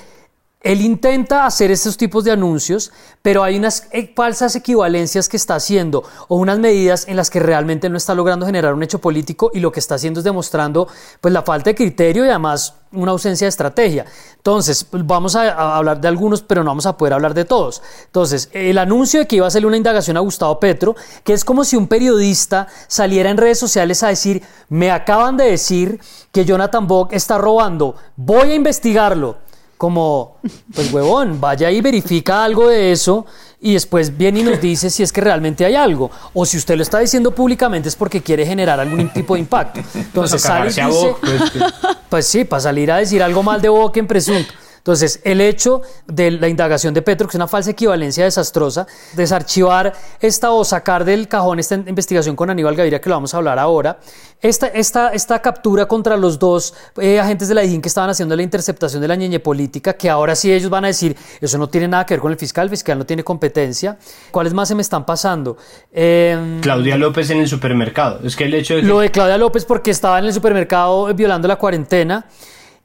él 0.64 0.80
intenta 0.80 1.46
hacer 1.46 1.72
estos 1.72 1.98
tipos 1.98 2.24
de 2.24 2.32
anuncios, 2.32 2.94
pero 3.22 3.44
hay 3.44 3.58
unas 3.58 3.90
eh, 3.92 4.14
falsas 4.16 4.56
equivalencias 4.56 5.28
que 5.28 5.36
está 5.36 5.56
haciendo 5.56 6.06
o 6.30 6.38
unas 6.38 6.58
medidas 6.58 7.06
en 7.10 7.18
las 7.18 7.30
que 7.30 7.42
realmente 7.42 7.90
no 7.90 7.98
está 7.98 8.16
logrando 8.16 8.46
generar 8.46 8.74
un 8.74 8.82
hecho 8.82 9.00
político 9.00 9.52
y 9.54 9.60
lo 9.60 9.74
que 9.74 9.82
está 9.82 9.96
haciendo 9.96 10.22
es 10.22 10.24
demostrando 10.24 10.88
pues 11.20 11.34
la 11.34 11.42
falta 11.42 11.70
de 11.70 11.76
criterio 11.76 12.26
y 12.26 12.30
además 12.30 12.76
una 12.94 13.12
ausencia 13.12 13.44
de 13.44 13.50
estrategia. 13.50 14.06
Entonces, 14.38 14.88
vamos 14.92 15.36
a, 15.36 15.76
hablar 15.76 16.00
de 16.00 16.08
algunos, 16.08 16.42
pero 16.42 16.64
no 16.64 16.70
vamos 16.70 16.86
a 16.86 16.96
poder 16.96 17.14
hablar 17.14 17.34
de 17.34 17.44
todos. 17.44 17.82
Entonces, 18.06 18.50
el 18.54 18.78
anuncio 18.78 19.20
de 19.20 19.28
que 19.28 19.38
iba 19.38 19.46
a 19.46 19.50
hacer 19.50 19.66
una 19.66 19.76
indagación 19.76 20.16
a 20.16 20.22
Gustavo 20.22 20.62
Petro, 20.62 20.96
que 21.26 21.34
es 21.34 21.44
como 21.44 21.66
si 21.66 21.76
un 21.76 21.88
periodista 21.88 22.68
saliera 22.88 23.30
en 23.30 23.36
redes 23.38 23.60
sociales 23.60 24.02
a 24.04 24.08
decir, 24.08 24.42
me 24.70 24.92
acaban 24.92 25.36
de 25.36 25.46
decir 25.46 26.00
que 26.32 26.46
Jonathan 26.46 26.88
Bock 26.88 27.12
está 27.12 27.38
robando, 27.38 27.96
voy 28.16 28.52
a 28.52 28.56
investigarlo. 28.56 29.44
Como, 29.84 30.38
pues 30.74 30.94
huevón, 30.94 31.42
vaya 31.42 31.70
y 31.70 31.82
verifica 31.82 32.46
algo 32.46 32.70
de 32.70 32.94
eso 32.94 33.26
y 33.60 33.74
después 33.74 34.18
viene 34.18 34.40
y 34.40 34.44
nos 34.44 34.62
dice 34.62 34.90
si 34.90 35.04
es 35.04 35.12
que 35.12 35.20
realmente 35.20 35.66
hay 35.66 35.76
algo. 35.76 36.10
O 36.34 36.46
si 36.46 36.56
usted 36.56 36.78
lo 36.78 36.84
está 36.84 37.00
diciendo 37.00 37.32
públicamente 37.32 37.90
es 37.90 37.96
porque 37.98 38.22
quiere 38.22 38.46
generar 38.46 38.80
algún 38.80 39.12
tipo 39.12 39.34
de 39.34 39.42
impacto. 39.42 39.82
Entonces 39.94 40.42
sale 40.42 40.68
y 40.68 40.74
dice, 40.74 41.16
pues, 41.20 41.74
pues 42.08 42.28
sí, 42.28 42.46
para 42.46 42.62
salir 42.62 42.94
a 42.94 42.96
decir 43.00 43.22
algo 43.22 43.44
mal 43.44 43.62
de 43.62 43.68
Boca 43.68 44.00
en 44.00 44.08
presunto. 44.08 44.54
Entonces, 44.84 45.22
el 45.24 45.40
hecho 45.40 45.82
de 46.08 46.30
la 46.32 46.50
indagación 46.50 46.94
de 46.94 47.02
Petro, 47.02 47.26
que 47.26 47.32
es 47.32 47.36
una 47.36 47.48
falsa 47.48 47.72
equivalencia 47.72 48.26
desastrosa, 48.26 48.86
desarchivar 49.14 49.94
esta 50.20 50.52
o 50.52 50.66
sacar 50.66 51.06
del 51.06 51.30
cajón 51.30 51.60
esta 51.60 51.76
investigación 51.76 52.36
con 52.36 52.50
Aníbal 52.50 52.76
Gaviria, 52.76 53.00
que 53.00 53.08
lo 53.08 53.16
vamos 53.16 53.34
a 53.34 53.38
hablar 53.38 53.60
ahora, 53.60 53.98
esta, 54.42 54.68
esta, 54.68 55.14
esta 55.14 55.42
captura 55.42 55.86
contra 55.86 56.18
los 56.18 56.38
dos 56.38 56.74
eh, 56.98 57.18
agentes 57.18 57.48
de 57.48 57.56
la 57.56 57.62
DIJÍN 57.62 57.82
que 57.82 57.88
estaban 57.88 58.10
haciendo 58.10 58.36
la 58.36 58.44
interceptación 58.44 59.02
de 59.02 59.08
la 59.08 59.16
ñeñe 59.16 59.40
política, 59.40 59.94
que 59.94 60.10
ahora 60.10 60.36
sí 60.36 60.52
ellos 60.52 60.70
van 60.70 60.84
a 60.84 60.88
decir, 60.88 61.16
eso 61.40 61.58
no 61.58 61.70
tiene 61.70 61.88
nada 61.88 62.06
que 62.06 62.16
ver 62.16 62.22
con 62.22 62.34
el 62.34 62.38
fiscal, 62.38 62.66
el 62.66 62.70
fiscal 62.70 62.98
no 62.98 63.06
tiene 63.06 63.24
competencia. 63.24 63.98
¿Cuáles 64.32 64.54
más 64.54 64.68
se 64.68 64.76
me 64.76 64.82
están 64.82 65.06
pasando? 65.06 65.56
Em, 65.94 66.60
Claudia 66.60 66.98
López 66.98 67.30
en 67.30 67.40
el 67.40 67.48
supermercado. 67.48 68.20
Es 68.26 68.36
que 68.36 68.44
el 68.44 68.54
hecho 68.54 68.76
de 68.76 68.82
Lo 68.82 69.00
de 69.00 69.10
Claudia 69.12 69.38
López 69.38 69.64
porque 69.64 69.92
estaba 69.92 70.20
en 70.20 70.26
el 70.26 70.34
supermercado 70.34 71.14
violando 71.14 71.48
la 71.48 71.56
cuarentena. 71.56 72.26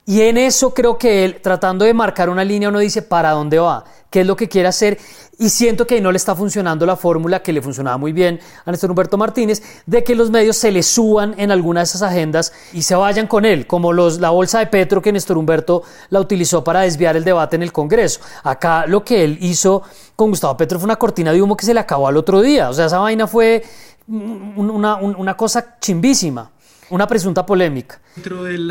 Y 0.09 0.23
en 0.23 0.39
eso 0.39 0.73
creo 0.73 0.97
que 0.97 1.27
él, 1.27 1.41
tratando 1.43 1.85
de 1.85 1.93
marcar 1.93 2.31
una 2.31 2.43
línea, 2.43 2.71
uno 2.71 2.79
dice 2.79 3.03
para 3.03 3.33
dónde 3.33 3.59
va, 3.59 3.85
qué 4.09 4.23
es 4.23 4.27
lo 4.27 4.37
que 4.37 4.49
quiere 4.49 4.67
hacer. 4.67 4.99
Y 5.39 5.51
siento 5.51 5.87
que 5.87 6.01
no 6.01 6.11
le 6.11 6.17
está 6.17 6.35
funcionando 6.35 6.87
la 6.87 6.97
fórmula 6.97 7.43
que 7.43 7.53
le 7.53 7.61
funcionaba 7.61 7.99
muy 7.99 8.15
bien 8.15 8.41
a 8.65 8.71
Néstor 8.71 8.89
Humberto 8.89 9.19
Martínez, 9.19 9.63
de 9.85 10.03
que 10.03 10.15
los 10.15 10.31
medios 10.31 10.57
se 10.57 10.73
le 10.73 10.83
suban 10.83 11.35
en 11.37 11.51
alguna 11.51 11.81
de 11.81 11.85
esas 11.85 12.01
agendas 12.01 12.55
y 12.73 12.81
se 12.81 12.95
vayan 12.95 13.27
con 13.27 13.45
él, 13.45 13.67
como 13.67 13.93
los, 13.93 14.19
la 14.19 14.31
bolsa 14.31 14.61
de 14.61 14.69
Petro 14.69 15.03
que 15.03 15.13
Néstor 15.13 15.37
Humberto 15.37 15.83
la 16.09 16.21
utilizó 16.21 16.65
para 16.65 16.81
desviar 16.81 17.15
el 17.15 17.23
debate 17.25 17.57
en 17.57 17.63
el 17.63 17.71
Congreso. 17.71 18.21
Acá 18.45 18.87
lo 18.87 19.05
que 19.05 19.25
él 19.25 19.37
hizo 19.43 19.83
con 20.17 20.31
Gustavo 20.31 20.57
Petro 20.57 20.79
fue 20.79 20.87
una 20.87 20.97
cortina 20.97 21.33
de 21.33 21.43
humo 21.43 21.55
que 21.55 21.67
se 21.67 21.75
le 21.75 21.81
acabó 21.81 22.09
al 22.09 22.17
otro 22.17 22.41
día. 22.41 22.71
O 22.71 22.73
sea, 22.73 22.87
esa 22.87 22.99
vaina 22.99 23.27
fue 23.27 23.63
una, 24.07 24.97
una 24.97 25.37
cosa 25.37 25.77
chimbísima. 25.79 26.51
Una 26.91 27.07
presunta 27.07 27.45
polémica. 27.45 28.01
Dentro 28.15 28.45
del 28.45 28.71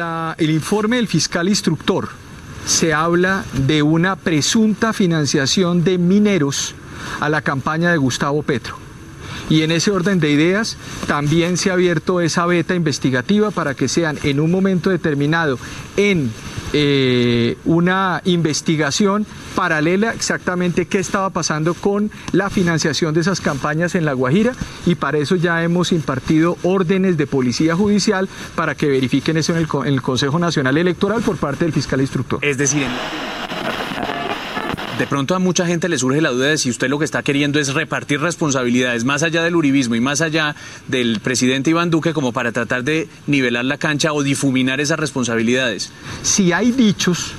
informe 0.50 0.96
del 0.96 1.08
fiscal 1.08 1.48
instructor 1.48 2.10
se 2.66 2.94
habla 2.94 3.46
de 3.54 3.82
una 3.84 4.16
presunta 4.16 4.92
financiación 4.92 5.84
de 5.84 5.98
mineros 5.98 6.74
a 7.20 7.30
la 7.30 7.42
campaña 7.42 7.92
de 7.92 7.98
Gustavo 7.98 8.42
Petro. 8.44 8.87
Y 9.50 9.62
en 9.62 9.72
ese 9.72 9.92
orden 9.92 10.20
de 10.20 10.32
ideas 10.32 10.78
también 11.08 11.58
se 11.58 11.70
ha 11.70 11.74
abierto 11.74 12.22
esa 12.22 12.46
beta 12.46 12.76
investigativa 12.76 13.52
para 13.52 13.74
que 13.76 13.88
sean 13.88 14.18
en 14.24 14.40
un 14.40 14.52
momento 14.52 14.90
determinado 14.90 15.58
en 15.96 16.32
eh, 16.74 17.58
una 17.64 18.22
investigación 18.26 19.26
paralela 19.56 20.14
exactamente 20.14 20.86
qué 20.86 21.00
estaba 21.00 21.30
pasando 21.30 21.74
con 21.74 22.12
la 22.34 22.50
financiación 22.50 23.14
de 23.14 23.22
esas 23.22 23.40
campañas 23.40 23.96
en 23.96 24.04
La 24.04 24.14
Guajira 24.14 24.52
y 24.86 24.96
para 24.96 25.18
eso 25.18 25.38
ya 25.38 25.64
hemos 25.64 25.94
impartido 25.94 26.58
órdenes 26.64 27.16
de 27.16 27.26
policía 27.26 27.76
judicial 27.76 28.28
para 28.56 28.76
que 28.76 28.88
verifiquen 28.88 29.38
eso 29.38 29.54
en 29.54 29.60
el, 29.60 29.68
en 29.86 29.94
el 29.94 30.02
Consejo 30.02 30.40
Nacional 30.40 30.78
Electoral 30.78 31.22
por 31.22 31.38
parte 31.38 31.64
del 31.64 31.74
fiscal 31.74 32.02
instructor. 32.02 32.40
Es 32.44 32.58
decir, 32.58 32.86
de 34.98 35.06
pronto 35.06 35.36
a 35.36 35.40
mucha 35.40 35.66
gente 35.68 35.90
le 35.90 36.00
surge 36.00 36.22
la 36.22 36.32
duda 36.32 36.48
de 36.48 36.58
si 36.58 36.72
usted 36.72 36.90
lo 36.90 36.98
que 36.98 37.06
está 37.06 37.22
queriendo 37.22 37.60
es 37.60 37.74
repartir 37.74 38.20
responsabilidades 38.20 39.06
más 39.06 39.22
allá 39.22 39.44
del 39.44 39.56
uribismo 39.56 39.94
y 39.94 40.02
más 40.02 40.22
allá 40.22 40.56
del 40.88 41.20
presidente 41.20 41.70
Iván 41.70 41.92
Duque 41.92 42.14
como 42.14 42.32
para 42.32 42.52
tratar 42.52 42.84
de 42.84 43.08
nivelar 43.28 43.66
la 43.66 43.78
cancha 43.78 44.12
o 44.14 44.24
difuminar 44.24 44.82
esas 44.82 45.00
responsabilidades. 45.00 45.92
Si 46.24 46.52
hay 46.52 46.72
dichos 46.72 47.34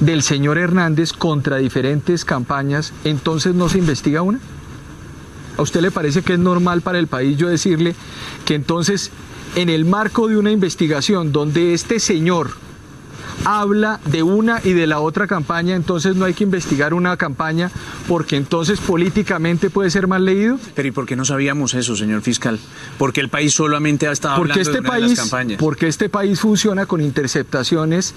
del 0.00 0.22
señor 0.22 0.58
Hernández 0.58 1.12
contra 1.12 1.58
diferentes 1.58 2.24
campañas, 2.24 2.92
entonces 3.04 3.54
no 3.54 3.68
se 3.68 3.78
investiga 3.78 4.22
una. 4.22 4.40
¿A 5.56 5.62
usted 5.62 5.80
le 5.80 5.90
parece 5.92 6.22
que 6.22 6.32
es 6.32 6.38
normal 6.38 6.82
para 6.82 6.98
el 6.98 7.06
país 7.06 7.36
yo 7.36 7.48
decirle 7.48 7.94
que 8.44 8.54
entonces 8.54 9.12
en 9.54 9.68
el 9.68 9.84
marco 9.84 10.26
de 10.26 10.36
una 10.36 10.50
investigación 10.50 11.32
donde 11.32 11.74
este 11.74 12.00
señor 12.00 12.50
habla 13.44 14.00
de 14.06 14.22
una 14.22 14.60
y 14.62 14.72
de 14.72 14.86
la 14.86 15.00
otra 15.00 15.26
campaña, 15.26 15.74
entonces 15.74 16.16
no 16.16 16.24
hay 16.24 16.34
que 16.34 16.44
investigar 16.44 16.94
una 16.94 17.16
campaña 17.16 17.70
porque 18.06 18.36
entonces 18.36 18.80
políticamente 18.80 19.70
puede 19.70 19.90
ser 19.90 20.06
mal 20.06 20.24
leído. 20.24 20.58
Pero 20.74 20.88
¿y 20.88 20.90
por 20.90 21.06
qué 21.06 21.16
no 21.16 21.24
sabíamos 21.24 21.74
eso, 21.74 21.96
señor 21.96 22.22
fiscal? 22.22 22.58
Porque 22.98 23.20
el 23.20 23.28
país 23.28 23.54
solamente 23.54 24.08
ha 24.08 24.12
estado 24.12 24.36
porque 24.36 24.52
hablando 24.52 24.70
este 24.70 24.80
de 24.80 24.80
una 24.80 24.90
país, 24.90 25.02
de 25.02 25.08
las 25.10 25.18
campañas. 25.18 25.58
Porque 25.58 25.88
este 25.88 26.08
país 26.08 26.40
funciona 26.40 26.86
con 26.86 27.00
interceptaciones 27.00 28.14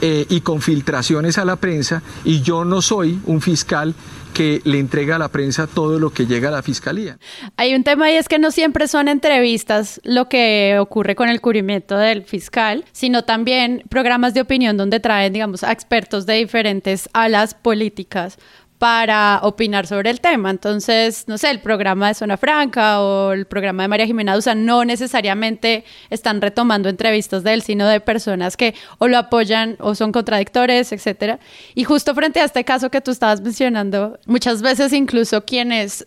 eh, 0.00 0.26
y 0.28 0.40
con 0.40 0.60
filtraciones 0.60 1.38
a 1.38 1.44
la 1.44 1.56
prensa 1.56 2.02
y 2.24 2.42
yo 2.42 2.64
no 2.64 2.82
soy 2.82 3.20
un 3.24 3.40
fiscal 3.40 3.94
que 4.34 4.60
le 4.64 4.78
entrega 4.78 5.16
a 5.16 5.18
la 5.18 5.28
prensa 5.28 5.66
todo 5.66 5.98
lo 5.98 6.10
que 6.10 6.26
llega 6.26 6.48
a 6.48 6.52
la 6.52 6.62
fiscalía. 6.62 7.18
Hay 7.56 7.74
un 7.74 7.84
tema 7.84 8.10
y 8.10 8.16
es 8.16 8.28
que 8.28 8.38
no 8.38 8.50
siempre 8.50 8.88
son 8.88 9.08
entrevistas 9.08 10.00
lo 10.04 10.28
que 10.28 10.76
ocurre 10.78 11.14
con 11.14 11.30
el 11.30 11.40
cubrimiento 11.40 11.96
del 11.96 12.24
fiscal, 12.24 12.84
sino 12.92 13.24
también 13.24 13.84
programas 13.88 14.34
de 14.34 14.42
opinión 14.42 14.76
donde 14.76 15.00
traen, 15.00 15.32
digamos, 15.32 15.64
a 15.64 15.72
expertos 15.72 16.26
de 16.26 16.34
diferentes 16.34 17.08
alas 17.14 17.54
políticas 17.54 18.38
para 18.84 19.40
opinar 19.44 19.86
sobre 19.86 20.10
el 20.10 20.20
tema. 20.20 20.50
Entonces, 20.50 21.24
no 21.26 21.38
sé, 21.38 21.48
el 21.48 21.60
programa 21.60 22.08
de 22.08 22.12
Zona 22.12 22.36
Franca 22.36 23.00
o 23.00 23.32
el 23.32 23.46
programa 23.46 23.84
de 23.84 23.88
María 23.88 24.04
Jimena 24.04 24.34
Dusa 24.34 24.54
no 24.54 24.84
necesariamente 24.84 25.86
están 26.10 26.42
retomando 26.42 26.90
entrevistas 26.90 27.42
de 27.44 27.54
él, 27.54 27.62
sino 27.62 27.88
de 27.88 28.00
personas 28.00 28.58
que 28.58 28.74
o 28.98 29.08
lo 29.08 29.16
apoyan 29.16 29.78
o 29.80 29.94
son 29.94 30.12
contradictores, 30.12 30.92
etcétera. 30.92 31.38
Y 31.74 31.84
justo 31.84 32.14
frente 32.14 32.40
a 32.40 32.44
este 32.44 32.62
caso 32.64 32.90
que 32.90 33.00
tú 33.00 33.10
estabas 33.10 33.40
mencionando, 33.40 34.18
muchas 34.26 34.60
veces 34.60 34.92
incluso 34.92 35.46
quienes 35.46 36.06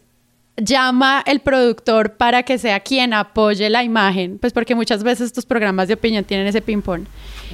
llama 0.55 1.23
el 1.25 1.39
productor 1.39 2.13
para 2.13 2.43
que 2.43 2.59
sea 2.59 2.81
quien 2.81 3.11
apoye 3.15 3.71
la 3.71 3.83
imagen, 3.83 4.37
pues 4.37 4.53
porque 4.53 4.75
muchas 4.75 5.01
veces 5.01 5.25
estos 5.25 5.47
programas 5.47 5.87
de 5.87 5.95
opinión 5.95 6.23
tienen 6.25 6.45
ese 6.45 6.61
ping-pong. 6.61 7.05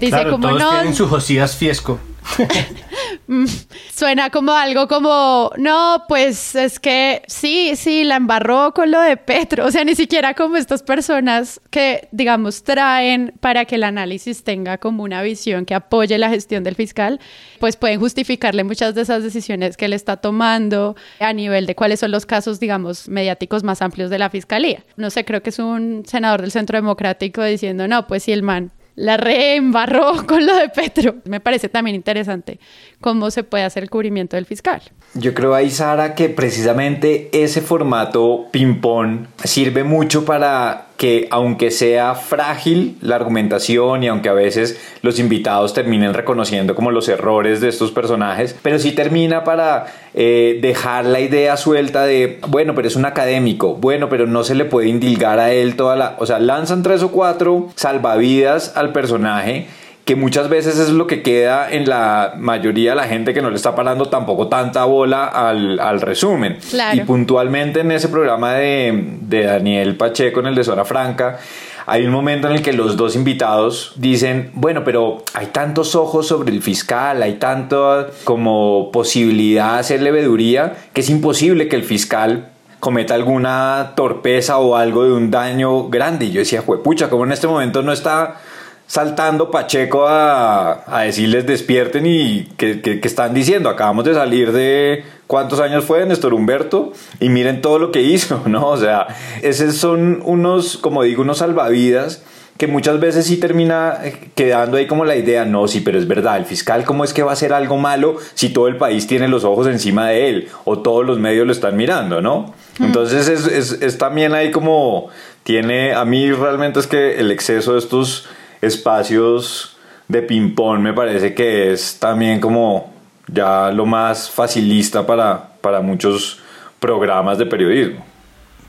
Dice 0.02 0.10
Claro, 0.10 0.32
como 0.32 0.50
todos 0.50 0.60
no, 0.60 0.72
tienen 0.72 0.94
su 0.94 1.08
Josías 1.08 1.56
Fiesco. 1.56 1.98
Mm, 3.28 3.46
Suena 3.94 4.30
como 4.30 4.52
algo 4.52 4.88
como, 4.88 5.52
no, 5.58 6.04
pues 6.10 6.56
es 6.56 6.80
que 6.80 7.22
sí, 7.28 7.74
sí, 7.76 8.04
la 8.04 8.18
embarró 8.18 8.74
con 8.74 8.92
lo 8.92 9.00
de 9.00 9.16
Petro. 9.16 9.66
O 9.66 9.72
sea, 9.72 9.84
ni 9.86 9.96
siquiera 9.96 10.34
como 10.34 10.58
estas 10.58 10.84
personas 10.84 11.62
que, 11.70 12.10
digamos, 12.12 12.64
traen 12.64 13.34
para 13.40 13.66
que 13.66 13.76
el 13.76 13.84
análisis 13.84 14.44
tenga 14.44 14.78
como 14.78 15.04
una 15.04 15.22
visión 15.22 15.66
que 15.66 15.74
apoye 15.74 16.18
la 16.18 16.30
gestión 16.30 16.64
del 16.64 16.76
fiscal, 16.76 17.20
pues 17.60 17.78
pueden 17.78 18.00
justificarle 18.00 18.64
muchas 18.64 18.94
de 18.94 19.04
esas 19.04 19.24
decisiones 19.24 19.78
que 19.78 19.86
él 19.86 19.94
está 19.94 20.18
tomando 20.18 20.96
a 21.20 21.32
nivel 21.32 21.66
de 21.66 21.76
cuáles 21.76 22.00
son 22.02 22.12
los 22.12 22.26
casos, 22.26 22.60
digamos, 22.60 23.08
mediáticos 23.08 23.64
más 23.64 23.82
amplios 23.82 24.10
de 24.10 24.20
la 24.20 24.30
fiscalía. 24.30 24.84
No 24.98 25.10
sé, 25.12 25.24
creo 25.24 25.42
que 25.42 25.52
es 25.52 25.60
un 25.60 26.04
senador 26.06 26.42
del 26.42 26.52
Centro 26.52 26.78
Democrático 26.78 27.44
diciendo, 27.44 27.88
no, 27.88 28.06
pues 28.08 28.24
si 28.24 28.32
el 28.34 28.44
man 28.44 28.72
la 28.96 29.18
reembarró 29.18 30.26
con 30.28 30.46
lo 30.46 30.56
de 30.56 30.70
Petro. 30.70 31.16
Me 31.26 31.40
parece 31.40 31.70
también 31.70 31.96
interesante 31.96 32.60
cómo 33.04 33.30
se 33.32 33.44
puede 33.44 33.66
hacer 33.66 33.84
el 33.84 33.90
cubrimiento 33.90 34.38
del 34.38 34.46
fiscal. 34.46 34.82
Yo 35.14 35.34
creo 35.34 35.54
ahí, 35.54 35.70
Sara, 35.70 36.16
que 36.16 36.30
precisamente 36.30 37.30
ese 37.34 37.62
formato 37.62 38.46
ping-pong 38.50 39.28
sirve 39.44 39.84
mucho 39.84 40.24
para 40.26 40.88
que, 40.98 41.28
aunque 41.30 41.70
sea 41.70 42.16
frágil 42.16 42.98
la 43.02 43.18
argumentación 43.18 44.04
y 44.04 44.08
aunque 44.08 44.30
a 44.30 44.34
veces 44.34 44.80
los 45.02 45.20
invitados 45.20 45.74
terminen 45.74 46.14
reconociendo 46.14 46.76
como 46.76 46.92
los 46.92 47.10
errores 47.10 47.60
de 47.60 47.68
estos 47.68 47.92
personajes, 47.92 48.56
pero 48.62 48.80
sí 48.80 48.94
termina 48.94 49.44
para 49.44 49.88
eh, 50.14 50.60
dejar 50.62 51.06
la 51.06 51.20
idea 51.20 51.58
suelta 51.58 52.06
de, 52.06 52.40
bueno, 52.48 52.74
pero 52.74 52.88
es 52.88 52.96
un 52.96 53.06
académico, 53.06 53.76
bueno, 53.76 54.08
pero 54.08 54.28
no 54.28 54.46
se 54.46 54.56
le 54.56 54.64
puede 54.64 54.88
indilgar 54.88 55.40
a 55.40 55.52
él 55.52 55.76
toda 55.76 55.98
la... 55.98 56.16
O 56.20 56.26
sea, 56.26 56.40
lanzan 56.40 56.84
tres 56.84 57.04
o 57.04 57.12
cuatro 57.12 57.68
salvavidas 57.76 58.78
al 58.78 58.94
personaje 58.94 59.68
que 60.06 60.16
muchas 60.16 60.50
veces 60.50 60.80
es 60.80 60.90
lo 60.90 61.08
que 61.08 61.22
queda 61.22 61.72
en 61.72 61.88
la 61.88 62.34
mayoría 62.38 62.92
de 62.92 62.96
la 62.98 63.08
gente 63.08 63.34
que 63.34 63.42
no 63.42 63.50
le 63.50 63.56
está 63.56 63.74
parando 63.74 64.08
tampoco 64.08 64.48
tanta 64.48 64.84
bola 64.84 65.26
al, 65.26 65.80
al 65.80 66.02
resumen. 66.02 66.58
Claro. 66.70 66.98
Y 66.98 67.06
puntualmente 67.06 67.80
en 67.80 67.92
ese 67.92 68.10
programa 68.10 68.54
de, 68.54 69.18
de 69.22 69.44
Daniel 69.44 69.96
Pacheco, 69.96 70.42
en 70.42 70.48
el 70.48 70.56
de 70.56 70.64
Zona 70.66 70.84
Franca, 70.84 71.40
hay 71.86 72.06
un 72.06 72.12
momento 72.12 72.48
en 72.48 72.56
el 72.56 72.62
que 72.62 72.74
los 72.74 72.96
dos 72.96 73.16
invitados 73.16 73.94
dicen, 73.96 74.52
bueno, 74.54 74.84
pero 74.84 75.24
hay 75.34 75.48
tantos 75.48 75.96
ojos 75.96 76.28
sobre 76.28 76.52
el 76.52 76.62
fiscal, 76.62 77.22
hay 77.22 77.34
tanto 77.36 78.08
como 78.24 78.90
posibilidad 78.92 79.74
de 79.74 79.80
hacer 79.80 80.02
leveduría, 80.02 80.76
que 80.94 81.02
es 81.02 81.10
imposible 81.10 81.68
que 81.68 81.76
el 81.76 81.84
fiscal 81.84 82.50
cometa 82.80 83.16
alguna 83.16 83.94
torpeza 83.96 84.58
o 84.58 84.76
algo 84.76 85.06
de 85.06 85.14
un 85.14 85.32
daño 85.32 85.88
grande. 85.90 86.26
Y 86.26 86.32
yo 86.32 86.40
decía, 86.40 86.62
juepucha, 86.62 87.10
como 87.10 87.24
en 87.24 87.32
este 87.32 87.48
momento 87.48 87.82
no 87.82 87.94
está 87.94 88.42
saltando 88.88 89.50
Pacheco 89.50 90.08
a, 90.08 90.84
a 90.86 91.02
decirles 91.04 91.46
despierten 91.46 92.06
y 92.06 92.46
que, 92.58 92.82
que, 92.82 93.00
que 93.00 93.08
están 93.08 93.34
diciendo, 93.34 93.70
acabamos 93.70 94.06
de 94.06 94.14
salir 94.14 94.52
de 94.52 95.04
cuántos 95.28 95.60
años 95.60 95.86
fue 95.86 96.06
Néstor 96.06 96.34
Humberto 96.34 96.94
y 97.20 97.30
miren 97.30 97.62
todo 97.62 97.80
lo 97.80 97.92
que 97.92 98.02
hizo, 98.02 98.44
¿no? 98.48 98.68
O 98.68 98.78
sea, 98.78 99.08
esos 99.42 99.76
son 99.76 100.22
unos, 100.26 100.78
como 100.78 101.04
digo, 101.04 101.22
unos 101.22 101.40
salvavidas 101.40 102.24
que 102.58 102.68
muchas 102.68 103.00
veces 103.00 103.26
sí 103.26 103.38
termina 103.38 103.98
eh, 104.04 104.30
quedando 104.36 104.78
ahí 104.78 104.86
como 104.86 105.06
la 105.06 105.16
idea, 105.16 105.44
no, 105.44 105.68
sí, 105.68 105.82
pero 105.82 105.98
es 105.98 106.08
verdad, 106.08 106.38
el 106.38 106.46
fiscal, 106.46 106.86
¿cómo 106.86 107.04
es 107.04 107.14
que 107.14 107.24
va 107.24 107.32
a 107.32 107.34
hacer 107.34 107.52
algo 107.52 107.78
malo 107.78 108.18
si 108.36 108.50
todo 108.50 108.68
el 108.68 108.78
país 108.78 109.08
tiene 109.08 109.28
los 109.28 109.44
ojos 109.44 109.66
encima 109.68 110.10
de 110.10 110.30
él 110.30 110.48
o 110.66 110.80
todos 110.80 111.06
los 111.06 111.20
medios 111.20 111.48
lo 111.48 111.52
están 111.52 111.76
mirando, 111.76 112.22
¿no? 112.22 112.54
Entonces 112.80 113.28
es, 113.28 113.48
es, 113.48 113.82
es 113.82 113.98
también 113.98 114.34
ahí 114.34 114.52
como 114.52 115.10
tiene, 115.44 115.94
a 115.94 116.06
mí 116.06 116.32
realmente 116.32 116.80
es 116.80 116.88
que 116.88 117.20
el 117.20 117.32
exceso 117.32 117.74
de 117.74 117.80
estos 117.80 118.28
espacios 118.66 119.78
de 120.08 120.22
ping-pong 120.22 120.80
me 120.80 120.94
parece 120.94 121.34
que 121.34 121.72
es 121.74 121.98
también 122.00 122.40
como 122.40 122.92
ya 123.28 123.72
lo 123.72 123.86
más 123.86 124.30
facilista 124.30 125.06
para, 125.06 125.52
para 125.62 125.82
muchos 125.82 126.40
programas 126.80 127.38
de 127.38 127.46
periodismo. 127.46 128.06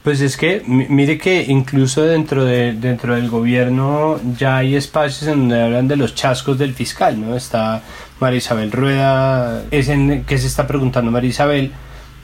Pues 0.04 0.20
es 0.20 0.36
que, 0.36 0.62
mi- 0.66 0.86
mire 0.88 1.16
que 1.18 1.42
incluso 1.48 2.02
dentro, 2.02 2.44
de, 2.44 2.74
dentro 2.74 3.14
del 3.14 3.28
gobierno 3.30 4.20
ya 4.38 4.58
hay 4.58 4.76
espacios 4.76 5.22
en 5.28 5.40
donde 5.40 5.62
hablan 5.62 5.88
de 5.88 5.96
los 5.96 6.14
chascos 6.14 6.58
del 6.58 6.74
fiscal, 6.74 7.18
¿no? 7.20 7.34
Está 7.36 7.82
María 8.20 8.38
Isabel 8.38 8.70
Rueda, 8.70 9.62
es 9.70 9.88
en 9.88 10.24
que 10.24 10.36
se 10.38 10.46
está 10.46 10.66
preguntando 10.66 11.10
María 11.10 11.30
Isabel, 11.30 11.72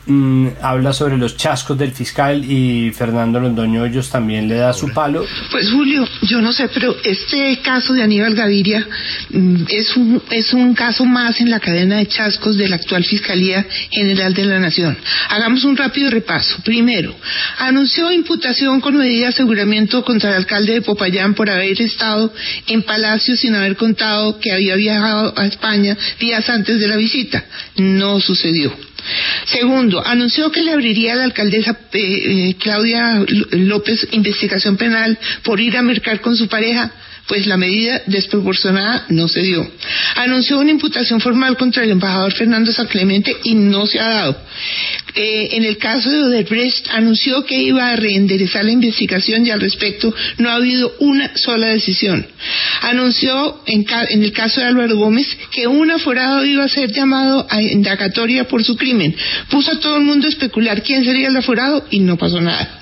mm, 0.07 0.49
habla 0.63 0.93
sobre 0.93 1.17
los 1.17 1.37
chascos 1.37 1.77
del 1.79 1.93
fiscal 1.93 2.45
y 2.45 2.91
Fernando 2.93 3.41
Londoño 3.41 3.83
Hoyos 3.83 4.11
también 4.11 4.49
le 4.49 4.57
da 4.57 4.73
su 4.73 4.89
palo. 4.93 5.25
Pues 5.51 5.71
Julio, 5.71 6.07
yo 6.23 6.41
no 6.41 6.53
sé, 6.53 6.69
pero 6.73 6.97
este 7.05 7.59
caso 7.63 7.93
de 7.93 8.03
Aníbal 8.03 8.35
Gaviria 8.35 8.87
mm, 9.31 9.65
es 9.69 9.97
un, 9.97 10.23
es 10.31 10.53
un 10.53 10.75
caso 10.75 11.05
más 11.05 11.41
en 11.41 11.51
la 11.51 11.61
cadena 11.61 11.97
de 11.97 12.07
chascos 12.07 12.57
de 12.57 12.69
la 12.69 12.77
actual 12.77 13.05
Fiscalía 13.05 13.67
General 13.91 14.35
de 14.35 14.45
la 14.45 14.59
Nación. 14.59 14.97
Hagamos 15.29 15.65
un 15.65 15.77
rápido 15.77 16.11
repaso. 16.11 16.59
Primero, 16.65 17.15
anunció 17.59 18.11
imputación 18.13 18.81
con 18.81 18.97
medida 18.97 19.27
de 19.27 19.33
aseguramiento 19.33 20.05
contra 20.05 20.31
el 20.31 20.37
alcalde 20.37 20.75
de 20.75 20.83
Popayán 20.83 21.35
por 21.35 21.51
haber 21.51 21.81
estado 21.81 22.33
en 22.67 22.83
Palacio 22.83 23.37
sin 23.37 23.55
haber 23.55 23.77
contado 23.77 24.39
que 24.39 24.53
había 24.53 24.77
viajado 24.77 25.35
a 25.37 25.47
España 25.47 25.97
días 26.19 26.49
antes 26.49 26.81
de 26.81 26.89
la 26.89 26.97
visita. 26.97 27.45
No 27.77 28.21
sucedió. 28.21 28.90
Segundo, 29.47 30.05
anunció 30.05 30.51
que 30.51 30.63
le 30.63 30.73
abriría 30.73 31.13
a 31.13 31.17
la 31.17 31.25
alcaldesa 31.25 31.77
eh, 31.93 31.99
eh, 32.01 32.57
Claudia 32.59 33.25
López 33.53 34.09
investigación 34.13 34.77
penal 34.77 35.19
por 35.43 35.61
ir 35.61 35.77
a 35.77 35.83
mercar 35.83 36.21
con 36.21 36.37
su 36.37 36.49
pareja. 36.49 36.91
Pues 37.31 37.47
la 37.47 37.57
medida 37.57 38.03
desproporcionada 38.07 39.07
no 39.11 39.29
se 39.29 39.41
dio. 39.43 39.65
Anunció 40.17 40.59
una 40.59 40.73
imputación 40.73 41.21
formal 41.21 41.57
contra 41.57 41.85
el 41.85 41.93
embajador 41.93 42.33
Fernando 42.33 42.73
San 42.73 42.89
Clemente 42.89 43.37
y 43.45 43.55
no 43.55 43.87
se 43.87 44.01
ha 44.01 44.09
dado. 44.09 44.37
Eh, 45.15 45.51
en 45.53 45.65
el 45.65 45.79
caso 45.79 46.11
de 46.11 46.25
Odebrecht 46.25 46.89
anunció 46.91 47.45
que 47.45 47.57
iba 47.57 47.89
a 47.89 47.95
reenderezar 47.95 48.65
la 48.65 48.73
investigación 48.73 49.47
y 49.47 49.51
al 49.51 49.61
respecto 49.61 50.13
no 50.39 50.51
ha 50.51 50.57
habido 50.57 50.93
una 50.99 51.31
sola 51.37 51.69
decisión. 51.69 52.27
Anunció 52.81 53.63
en, 53.65 53.87
en 54.09 54.25
el 54.25 54.33
caso 54.33 54.61
de 54.61 54.67
Álvaro 54.67 54.97
Gómez 54.97 55.29
que 55.53 55.69
un 55.69 55.89
aforado 55.89 56.45
iba 56.45 56.65
a 56.65 56.69
ser 56.69 56.91
llamado 56.91 57.47
a 57.49 57.63
indagatoria 57.63 58.49
por 58.49 58.65
su 58.65 58.77
crimen. 58.77 59.15
Puso 59.51 59.71
a 59.71 59.79
todo 59.79 59.99
el 59.99 60.03
mundo 60.03 60.27
a 60.27 60.31
especular 60.31 60.83
quién 60.83 61.05
sería 61.05 61.29
el 61.29 61.37
aforado 61.37 61.87
y 61.91 62.01
no 62.01 62.17
pasó 62.17 62.41
nada. 62.41 62.80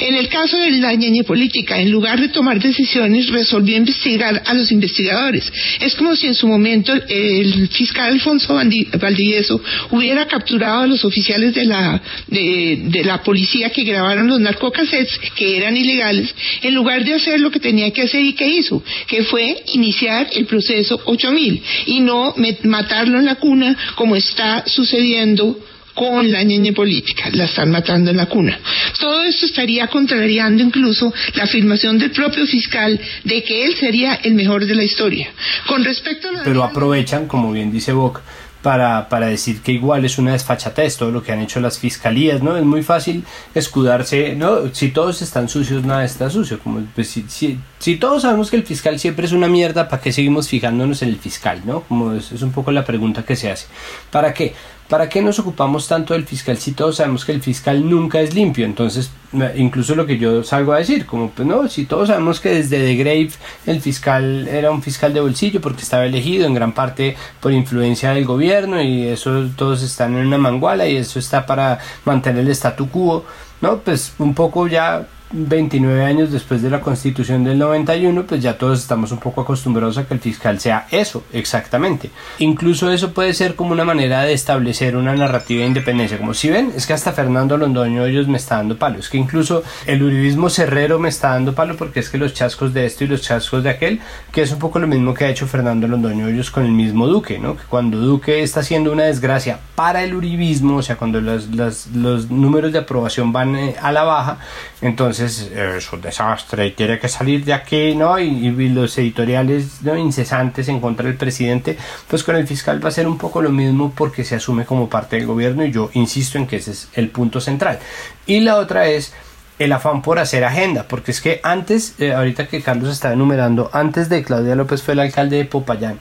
En 0.00 0.14
el 0.14 0.28
caso 0.28 0.58
de 0.58 0.70
la 0.72 0.94
ñeñe 0.94 1.24
política, 1.24 1.80
en 1.80 1.90
lugar 1.90 2.20
de 2.20 2.28
tomar 2.28 2.60
decisiones, 2.60 3.28
resolvió 3.28 3.76
investigar 3.76 4.42
a 4.44 4.54
los 4.54 4.70
investigadores. 4.72 5.52
Es 5.80 5.94
como 5.94 6.16
si 6.16 6.26
en 6.26 6.34
su 6.34 6.46
momento 6.46 6.92
el 7.08 7.68
fiscal 7.68 8.12
Alfonso 8.12 8.54
Valdivieso 8.54 9.60
hubiera 9.90 10.26
capturado 10.26 10.82
a 10.82 10.86
los 10.86 11.04
oficiales 11.04 11.54
de 11.54 11.64
la, 11.64 12.02
de, 12.28 13.02
la 13.04 13.22
policía 13.22 13.70
que 13.70 13.84
grabaron 13.84 14.26
los 14.26 14.40
narcocassettes, 14.40 15.18
que 15.36 15.56
eran 15.56 15.76
ilegales, 15.76 16.34
en 16.62 16.74
lugar 16.74 17.04
de 17.04 17.14
hacer 17.14 17.40
lo 17.40 17.50
que 17.50 17.60
tenía 17.60 17.90
que 17.90 18.02
hacer 18.02 18.24
y 18.24 18.32
que 18.32 18.48
hizo, 18.48 18.82
que 19.06 19.24
fue 19.24 19.56
iniciar 19.72 20.28
el 20.32 20.46
proceso 20.46 21.00
8000 21.04 21.62
y 21.86 22.00
no 22.00 22.34
matarlo 22.64 23.18
en 23.18 23.24
la 23.24 23.36
cuna 23.36 23.76
como 23.94 24.16
está 24.16 24.64
sucediendo 24.66 25.58
con 25.94 26.30
la 26.30 26.42
ñeñe 26.42 26.72
política, 26.72 27.30
la 27.32 27.44
están 27.44 27.70
matando 27.70 28.10
en 28.10 28.16
la 28.16 28.26
cuna. 28.26 28.58
Todo 28.98 29.22
esto 29.22 29.46
estaría 29.46 29.86
contrariando 29.86 30.62
incluso 30.62 31.12
la 31.34 31.44
afirmación 31.44 31.98
del 31.98 32.10
propio 32.10 32.46
fiscal 32.46 33.00
de 33.22 33.44
que 33.44 33.64
él 33.64 33.74
sería 33.76 34.14
el 34.14 34.34
mejor 34.34 34.66
de 34.66 34.74
la 34.74 34.82
historia. 34.82 35.28
Con 35.66 35.84
respecto 35.84 36.28
a 36.28 36.42
Pero 36.42 36.64
aprovechan, 36.64 37.26
como 37.26 37.52
bien 37.52 37.72
dice 37.72 37.92
Boc, 37.92 38.20
para, 38.64 39.10
para, 39.10 39.26
decir 39.26 39.60
que 39.60 39.72
igual 39.72 40.06
es 40.06 40.16
una 40.16 40.32
desfachatez 40.32 40.96
todo 40.96 41.10
lo 41.10 41.22
que 41.22 41.32
han 41.32 41.40
hecho 41.40 41.60
las 41.60 41.78
fiscalías, 41.78 42.42
¿no? 42.42 42.56
Es 42.56 42.64
muy 42.64 42.82
fácil 42.82 43.22
escudarse, 43.54 44.34
¿no? 44.36 44.74
Si 44.74 44.88
todos 44.88 45.20
están 45.20 45.50
sucios, 45.50 45.84
nada 45.84 46.02
está 46.02 46.30
sucio. 46.30 46.58
Como, 46.58 46.80
pues, 46.94 47.08
si, 47.08 47.26
si, 47.28 47.58
si 47.78 47.96
todos 47.96 48.22
sabemos 48.22 48.50
que 48.50 48.56
el 48.56 48.62
fiscal 48.62 48.98
siempre 48.98 49.26
es 49.26 49.32
una 49.32 49.48
mierda, 49.48 49.86
¿para 49.86 50.00
qué 50.00 50.12
seguimos 50.12 50.48
fijándonos 50.48 51.02
en 51.02 51.10
el 51.10 51.18
fiscal, 51.18 51.60
¿no? 51.66 51.82
Como 51.82 52.14
es, 52.14 52.32
es 52.32 52.40
un 52.40 52.52
poco 52.52 52.72
la 52.72 52.86
pregunta 52.86 53.22
que 53.22 53.36
se 53.36 53.50
hace. 53.50 53.66
¿Para 54.10 54.32
qué? 54.32 54.54
¿Para 54.94 55.08
qué 55.08 55.20
nos 55.22 55.40
ocupamos 55.40 55.88
tanto 55.88 56.14
del 56.14 56.24
fiscal 56.24 56.56
si 56.56 56.70
todos 56.70 56.98
sabemos 56.98 57.24
que 57.24 57.32
el 57.32 57.42
fiscal 57.42 57.90
nunca 57.90 58.20
es 58.20 58.32
limpio? 58.32 58.64
Entonces, 58.64 59.10
incluso 59.56 59.96
lo 59.96 60.06
que 60.06 60.18
yo 60.18 60.44
salgo 60.44 60.72
a 60.72 60.78
decir, 60.78 61.04
como 61.04 61.30
pues 61.30 61.48
no, 61.48 61.66
si 61.66 61.84
todos 61.84 62.10
sabemos 62.10 62.38
que 62.38 62.50
desde 62.50 62.78
The 62.78 62.94
Grave 62.94 63.30
el 63.66 63.80
fiscal 63.80 64.46
era 64.46 64.70
un 64.70 64.82
fiscal 64.82 65.12
de 65.12 65.18
bolsillo 65.18 65.60
porque 65.60 65.82
estaba 65.82 66.06
elegido 66.06 66.46
en 66.46 66.54
gran 66.54 66.74
parte 66.74 67.16
por 67.40 67.50
influencia 67.50 68.10
del 68.12 68.24
gobierno 68.24 68.80
y 68.80 69.08
eso 69.08 69.48
todos 69.56 69.82
están 69.82 70.14
en 70.14 70.28
una 70.28 70.38
manguala 70.38 70.86
y 70.86 70.94
eso 70.94 71.18
está 71.18 71.44
para 71.44 71.80
mantener 72.04 72.44
el 72.44 72.52
statu 72.52 72.88
quo, 72.88 73.24
¿no? 73.62 73.78
Pues 73.78 74.12
un 74.20 74.32
poco 74.32 74.68
ya 74.68 75.08
29 75.34 76.04
años 76.04 76.30
después 76.30 76.62
de 76.62 76.70
la 76.70 76.80
constitución 76.80 77.42
del 77.42 77.58
91, 77.58 78.24
pues 78.24 78.40
ya 78.40 78.56
todos 78.56 78.80
estamos 78.80 79.10
un 79.10 79.18
poco 79.18 79.40
acostumbrados 79.40 79.98
a 79.98 80.06
que 80.06 80.14
el 80.14 80.20
fiscal 80.20 80.60
sea 80.60 80.86
eso, 80.92 81.24
exactamente. 81.32 82.10
Incluso 82.38 82.90
eso 82.92 83.12
puede 83.12 83.34
ser 83.34 83.56
como 83.56 83.72
una 83.72 83.84
manera 83.84 84.22
de 84.22 84.32
establecer 84.32 84.96
una 84.96 85.14
narrativa 85.14 85.62
de 85.62 85.66
independencia, 85.66 86.18
como 86.18 86.34
si 86.34 86.50
ven, 86.50 86.72
es 86.76 86.86
que 86.86 86.92
hasta 86.92 87.12
Fernando 87.12 87.56
Londoño 87.58 88.06
ellos 88.06 88.28
me 88.28 88.36
está 88.36 88.56
dando 88.56 88.78
palo, 88.78 89.00
es 89.00 89.08
que 89.08 89.18
incluso 89.18 89.64
el 89.86 90.02
uribismo 90.02 90.48
cerrero 90.50 91.00
me 91.00 91.08
está 91.08 91.30
dando 91.30 91.52
palo 91.52 91.76
porque 91.76 92.00
es 92.00 92.08
que 92.08 92.18
los 92.18 92.32
chascos 92.32 92.72
de 92.72 92.86
esto 92.86 93.02
y 93.02 93.08
los 93.08 93.22
chascos 93.22 93.64
de 93.64 93.70
aquel, 93.70 94.00
que 94.30 94.42
es 94.42 94.52
un 94.52 94.60
poco 94.60 94.78
lo 94.78 94.86
mismo 94.86 95.14
que 95.14 95.24
ha 95.24 95.28
hecho 95.28 95.48
Fernando 95.48 95.88
Londoño 95.88 96.28
ellos 96.28 96.52
con 96.52 96.64
el 96.64 96.72
mismo 96.72 97.08
Duque, 97.08 97.40
¿no? 97.40 97.56
Que 97.56 97.64
cuando 97.68 97.98
Duque 97.98 98.42
está 98.42 98.60
haciendo 98.60 98.92
una 98.92 99.04
desgracia 99.04 99.58
para 99.74 100.04
el 100.04 100.14
uribismo, 100.14 100.76
o 100.76 100.82
sea, 100.82 100.96
cuando 100.96 101.20
los, 101.20 101.48
los, 101.48 101.88
los 101.88 102.30
números 102.30 102.72
de 102.72 102.78
aprobación 102.78 103.32
van 103.32 103.56
eh, 103.56 103.74
a 103.82 103.90
la 103.90 104.04
baja, 104.04 104.38
entonces 104.80 105.23
es 105.24 105.92
un 105.92 106.00
desastre 106.00 106.66
y 106.66 106.70
tiene 106.72 106.98
que 106.98 107.08
salir 107.08 107.44
de 107.44 107.52
aquí, 107.52 107.94
¿no? 107.94 108.18
Y, 108.18 108.50
los 108.68 108.96
editoriales 108.98 109.82
¿no? 109.82 109.96
incesantes 109.96 110.68
en 110.68 110.80
contra 110.80 111.06
del 111.06 111.16
presidente, 111.16 111.76
pues 112.08 112.24
con 112.24 112.36
el 112.36 112.46
fiscal 112.46 112.82
va 112.84 112.88
a 112.88 112.92
ser 112.92 113.06
un 113.06 113.18
poco 113.18 113.42
lo 113.42 113.50
mismo 113.50 113.92
porque 113.94 114.24
se 114.24 114.36
asume 114.36 114.64
como 114.64 114.88
parte 114.88 115.16
del 115.16 115.26
gobierno 115.26 115.64
y 115.64 115.70
yo 115.70 115.90
insisto 115.94 116.38
en 116.38 116.46
que 116.46 116.56
ese 116.56 116.72
es 116.72 116.88
el 116.94 117.10
punto 117.10 117.40
central. 117.40 117.78
Y 118.26 118.40
la 118.40 118.56
otra 118.56 118.86
es 118.86 119.12
el 119.58 119.72
afán 119.72 120.02
por 120.02 120.18
hacer 120.18 120.44
agenda, 120.44 120.86
porque 120.88 121.12
es 121.12 121.20
que 121.20 121.40
antes, 121.42 121.94
eh, 121.98 122.12
ahorita 122.12 122.48
que 122.48 122.62
Carlos 122.62 122.90
está 122.90 123.12
enumerando, 123.12 123.70
antes 123.72 124.08
de 124.08 124.22
Claudia 124.24 124.56
López 124.56 124.82
fue 124.82 124.94
el 124.94 125.00
alcalde 125.00 125.36
de 125.36 125.44
Popayán, 125.44 125.98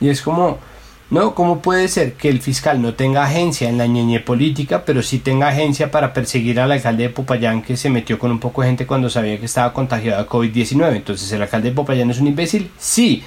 y 0.00 0.08
es 0.08 0.22
como 0.22 0.58
¿No? 1.12 1.34
¿Cómo 1.34 1.60
puede 1.60 1.88
ser 1.88 2.14
que 2.14 2.30
el 2.30 2.40
fiscal 2.40 2.80
no 2.80 2.94
tenga 2.94 3.22
agencia 3.22 3.68
en 3.68 3.76
la 3.76 3.86
ñeñe 3.86 4.20
política, 4.20 4.82
pero 4.86 5.02
sí 5.02 5.18
tenga 5.18 5.48
agencia 5.48 5.90
para 5.90 6.14
perseguir 6.14 6.58
al 6.58 6.72
alcalde 6.72 7.02
de 7.02 7.10
Popayán 7.10 7.60
que 7.60 7.76
se 7.76 7.90
metió 7.90 8.18
con 8.18 8.30
un 8.30 8.40
poco 8.40 8.62
de 8.62 8.68
gente 8.68 8.86
cuando 8.86 9.10
sabía 9.10 9.38
que 9.38 9.44
estaba 9.44 9.74
contagiado 9.74 10.22
de 10.22 10.28
COVID-19? 10.30 10.96
Entonces, 10.96 11.30
¿el 11.30 11.42
alcalde 11.42 11.68
de 11.68 11.74
Popayán 11.74 12.10
es 12.10 12.18
un 12.18 12.28
imbécil? 12.28 12.70
Sí. 12.78 13.22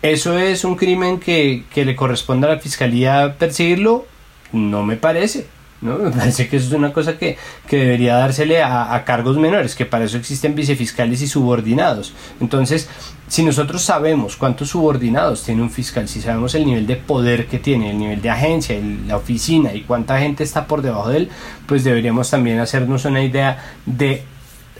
¿Eso 0.00 0.38
es 0.38 0.64
un 0.64 0.76
crimen 0.76 1.20
que, 1.20 1.64
que 1.70 1.84
le 1.84 1.94
corresponde 1.94 2.46
a 2.46 2.54
la 2.54 2.58
fiscalía 2.58 3.36
perseguirlo? 3.38 4.06
No 4.52 4.82
me 4.82 4.96
parece. 4.96 5.46
¿No? 5.80 5.98
Me 5.98 6.10
parece 6.10 6.48
que 6.48 6.56
eso 6.56 6.68
es 6.68 6.72
una 6.72 6.92
cosa 6.92 7.18
que, 7.18 7.36
debería 7.70 8.16
dársele 8.16 8.62
a, 8.62 9.02
cargos 9.04 9.36
menores, 9.36 9.74
que 9.74 9.86
para 9.86 10.04
eso 10.04 10.16
existen 10.16 10.54
vicefiscales 10.54 11.22
y 11.22 11.26
subordinados. 11.26 12.12
Entonces, 12.40 12.88
si 13.28 13.44
nosotros 13.44 13.82
sabemos 13.82 14.36
cuántos 14.36 14.70
subordinados 14.70 15.42
tiene 15.42 15.62
un 15.62 15.70
fiscal, 15.70 16.08
si 16.08 16.20
sabemos 16.20 16.54
el 16.54 16.66
nivel 16.66 16.86
de 16.86 16.96
poder 16.96 17.46
que 17.46 17.58
tiene, 17.58 17.90
el 17.90 17.98
nivel 17.98 18.22
de 18.22 18.30
agencia, 18.30 18.80
la 19.06 19.16
oficina 19.16 19.74
y 19.74 19.82
cuánta 19.82 20.18
gente 20.18 20.44
está 20.44 20.66
por 20.66 20.82
debajo 20.82 21.10
de 21.10 21.18
él, 21.18 21.28
pues 21.66 21.84
deberíamos 21.84 22.30
también 22.30 22.58
hacernos 22.60 23.04
una 23.04 23.22
idea 23.22 23.62
de 23.84 24.22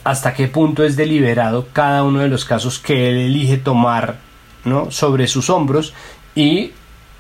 hasta 0.05 0.35
qué 0.35 0.47
punto 0.47 0.85
es 0.85 0.97
deliberado 0.97 1.67
cada 1.73 2.05
uno 2.05 2.21
de 2.21 2.29
los 2.29 2.45
casos 2.45 2.79
que 2.79 3.11
él 3.11 3.17
elige 3.17 3.57
tomar 3.57 4.19
¿no? 4.65 4.91
sobre 4.93 5.27
sus 5.27 5.51
hombros 5.51 5.95
y 6.37 6.71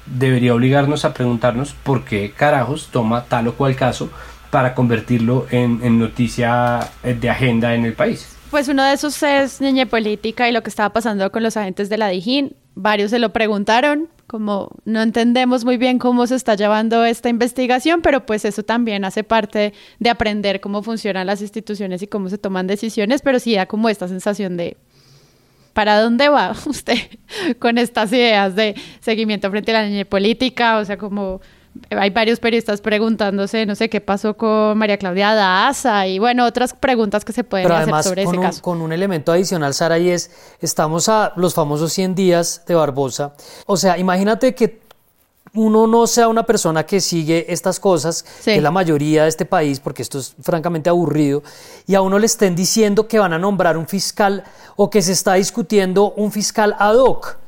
debería 0.07 0.54
obligarnos 0.54 1.04
a 1.04 1.12
preguntarnos 1.14 1.74
por 1.82 2.04
qué 2.04 2.32
carajos 2.36 2.88
toma 2.90 3.24
tal 3.24 3.48
o 3.48 3.54
cual 3.54 3.76
caso 3.76 4.11
para 4.50 4.74
convertirlo 4.74 5.46
en, 5.50 5.98
noticia 5.98 6.88
de 7.02 7.30
agenda 7.30 7.74
en 7.74 7.84
el 7.84 7.94
país. 7.94 8.36
Pues 8.50 8.68
uno 8.68 8.84
de 8.84 8.94
esos 8.94 9.22
es 9.22 9.61
niña 9.61 9.86
política 9.86 10.48
y 10.48 10.52
lo 10.52 10.62
que 10.62 10.70
estaba 10.70 10.90
pasando 10.92 11.30
con 11.32 11.42
los 11.42 11.57
agentes 11.57 11.88
de 11.88 11.98
la 11.98 12.09
Dijín. 12.09 12.57
Varios 12.74 13.11
se 13.11 13.18
lo 13.18 13.32
preguntaron, 13.32 14.09
como 14.26 14.70
no 14.84 15.02
entendemos 15.02 15.64
muy 15.64 15.76
bien 15.78 15.98
cómo 15.98 16.26
se 16.26 16.36
está 16.36 16.54
llevando 16.54 17.04
esta 17.04 17.28
investigación, 17.28 18.02
pero 18.02 18.24
pues 18.26 18.44
eso 18.44 18.62
también 18.62 19.04
hace 19.04 19.24
parte 19.24 19.72
de 19.98 20.11
aprender 20.11 20.61
cómo 20.61 20.82
funcionan 20.82 21.26
las 21.26 21.42
instituciones 21.42 22.02
y 22.02 22.07
cómo 22.07 22.28
se 22.28 22.38
toman 22.38 22.66
decisiones, 22.66 23.22
pero 23.22 23.40
sí 23.40 23.54
da 23.54 23.66
como 23.66 23.88
esta 23.88 24.09
sensación 24.09 24.57
de 24.57 24.76
¿para 25.77 26.01
dónde 26.01 26.31
va 26.31 26.57
usted 26.66 26.97
con 27.59 27.77
estas 27.77 28.11
ideas 28.11 28.57
de 28.57 28.74
seguimiento 29.01 29.51
frente 29.51 29.77
a 29.77 29.83
la 29.83 29.87
niña 29.87 30.07
política? 30.07 30.79
O 30.79 30.85
sea, 30.87 30.97
como 30.97 31.43
hay 31.91 32.09
varios 32.09 32.41
periodistas 32.41 32.81
preguntándose, 32.81 33.66
no 33.66 33.74
sé, 33.74 33.91
qué 33.91 34.01
pasó 34.01 34.39
con 34.39 34.79
María 34.79 34.97
Claudia 34.97 35.35
Daza 35.35 36.07
y 36.07 36.18
bueno, 36.18 36.47
otras 36.47 36.72
preguntas 36.72 37.27
que 37.27 37.35
se 37.35 37.45
pueden 37.45 37.70
hacer 37.70 38.03
sobre 38.03 38.22
ese 38.22 38.41
caso. 38.41 38.62
Con 38.62 38.81
un 38.81 38.91
elemento 38.91 39.33
adicional, 39.33 39.74
Sara, 39.74 39.99
y 39.99 40.09
es, 40.09 40.31
estamos 40.61 41.11
a 41.11 41.35
los 41.37 41.53
famosos 41.53 41.93
100 41.93 42.14
días 42.14 42.62
de 42.66 42.74
Barbosa. 42.74 43.35
O 43.66 43.77
sea, 43.77 43.99
imagínate 43.99 44.55
que 44.55 44.86
uno 45.57 45.86
no 45.86 46.07
sea 46.07 46.28
una 46.28 46.44
persona 46.44 46.84
que 46.84 47.00
sigue 47.00 47.46
estas 47.52 47.80
cosas, 47.80 48.24
que 48.44 48.57
es 48.57 48.62
la 48.62 48.70
mayoría 48.70 49.24
de 49.24 49.28
este 49.28 49.44
país, 49.44 49.80
porque 49.80 50.02
esto 50.02 50.18
es 50.18 50.34
francamente 50.40 50.90
aburrido, 50.90 51.42
y 51.86 51.94
a 51.94 52.02
uno 52.02 52.18
le 52.18 52.26
estén 52.26 52.54
diciendo 52.54 53.09
que 53.09 53.18
van 53.18 53.32
a 53.32 53.38
nombrar 53.38 53.76
un 53.76 53.86
fiscal 53.86 54.44
o 54.76 54.90
que 54.90 55.02
se 55.02 55.12
está 55.12 55.34
discutiendo 55.34 56.12
un 56.16 56.30
fiscal 56.30 56.76
ad 56.78 56.96
hoc. 56.96 57.38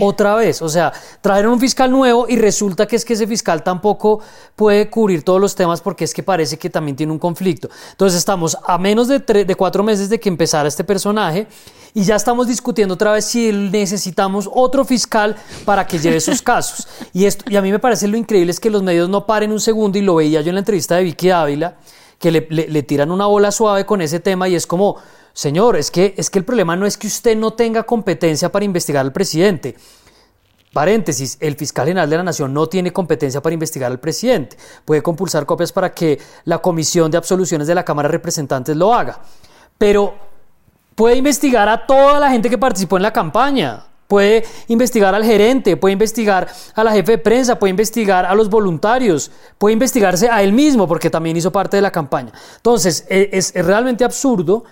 Otra 0.00 0.34
vez, 0.34 0.60
o 0.60 0.68
sea, 0.68 0.92
trajeron 1.20 1.52
un 1.52 1.60
fiscal 1.60 1.90
nuevo 1.90 2.26
y 2.28 2.36
resulta 2.36 2.86
que 2.86 2.96
es 2.96 3.04
que 3.04 3.12
ese 3.12 3.26
fiscal 3.26 3.62
tampoco 3.62 4.20
puede 4.56 4.90
cubrir 4.90 5.22
todos 5.22 5.40
los 5.40 5.54
temas 5.54 5.80
porque 5.80 6.04
es 6.04 6.12
que 6.12 6.22
parece 6.22 6.58
que 6.58 6.68
también 6.68 6.96
tiene 6.96 7.12
un 7.12 7.18
conflicto. 7.18 7.68
Entonces 7.92 8.18
estamos 8.18 8.58
a 8.66 8.76
menos 8.78 9.06
de, 9.08 9.20
de 9.20 9.54
cuatro 9.54 9.84
meses 9.84 10.08
de 10.08 10.18
que 10.18 10.28
empezara 10.28 10.68
este 10.68 10.82
personaje 10.82 11.46
y 11.94 12.02
ya 12.02 12.16
estamos 12.16 12.46
discutiendo 12.46 12.94
otra 12.94 13.12
vez 13.12 13.24
si 13.24 13.52
necesitamos 13.52 14.48
otro 14.52 14.84
fiscal 14.84 15.36
para 15.64 15.86
que 15.86 15.98
lleve 15.98 16.16
esos 16.16 16.42
casos. 16.42 16.88
Y, 17.12 17.24
esto, 17.24 17.44
y 17.50 17.56
a 17.56 17.62
mí 17.62 17.70
me 17.70 17.78
parece 17.78 18.08
lo 18.08 18.16
increíble 18.16 18.50
es 18.50 18.60
que 18.60 18.70
los 18.70 18.82
medios 18.82 19.08
no 19.08 19.26
paren 19.26 19.52
un 19.52 19.60
segundo 19.60 19.98
y 19.98 20.02
lo 20.02 20.16
veía 20.16 20.40
yo 20.40 20.48
en 20.48 20.56
la 20.56 20.60
entrevista 20.60 20.96
de 20.96 21.04
Vicky 21.04 21.30
Ávila, 21.30 21.76
que 22.18 22.32
le, 22.32 22.46
le, 22.50 22.82
tiran 22.82 23.10
una 23.10 23.26
bola 23.26 23.52
suave 23.52 23.86
con 23.86 24.02
ese 24.02 24.18
tema 24.18 24.48
y 24.48 24.56
es 24.56 24.66
como, 24.66 24.96
señor, 25.38 25.76
es 25.76 25.92
que, 25.92 26.14
es 26.16 26.30
que 26.30 26.40
el 26.40 26.44
problema 26.44 26.74
no 26.74 26.84
es 26.84 26.96
que 26.96 27.06
usted 27.06 27.36
no 27.36 27.52
tenga 27.52 27.84
competencia 27.84 28.50
para 28.50 28.64
investigar 28.64 29.02
al 29.02 29.12
presidente. 29.12 29.76
Paréntesis, 30.72 31.38
el 31.38 31.54
fiscal 31.54 31.86
general 31.86 32.10
de 32.10 32.16
la 32.16 32.24
Nación 32.24 32.52
no 32.52 32.68
tiene 32.68 32.92
competencia 32.92 33.40
para 33.40 33.54
investigar 33.54 33.88
al 33.92 34.00
presidente. 34.00 34.56
Puede 34.84 35.00
compulsar 35.00 35.46
copias 35.46 35.70
para 35.70 35.94
que 35.94 36.18
la 36.42 36.58
comisión 36.58 37.08
de 37.12 37.18
absoluciones 37.18 37.68
de 37.68 37.76
la 37.76 37.84
Cámara 37.84 38.08
de 38.08 38.14
Representantes 38.14 38.76
lo 38.76 38.92
haga. 38.92 39.20
Pero 39.78 40.12
puede 40.96 41.14
investigar 41.14 41.68
a 41.68 41.86
toda 41.86 42.18
la 42.18 42.30
gente 42.32 42.50
que 42.50 42.58
participó 42.58 42.96
en 42.96 43.04
la 43.04 43.12
campaña. 43.12 43.86
Puede 44.08 44.44
investigar 44.66 45.14
al 45.14 45.24
gerente, 45.24 45.76
puede 45.76 45.92
investigar 45.92 46.48
a 46.74 46.82
la 46.82 46.90
jefe 46.90 47.12
de 47.12 47.18
prensa, 47.18 47.60
puede 47.60 47.70
investigar 47.70 48.26
a 48.26 48.34
los 48.34 48.50
voluntarios, 48.50 49.30
puede 49.56 49.74
investigarse 49.74 50.28
a 50.28 50.42
él 50.42 50.52
mismo 50.52 50.88
porque 50.88 51.10
también 51.10 51.36
hizo 51.36 51.52
parte 51.52 51.76
de 51.76 51.82
la 51.82 51.92
campaña. 51.92 52.32
Entonces, 52.56 53.06
e, 53.08 53.30
es, 53.32 53.54
es 53.54 53.64
realmente 53.64 54.02
absurdo 54.02 54.64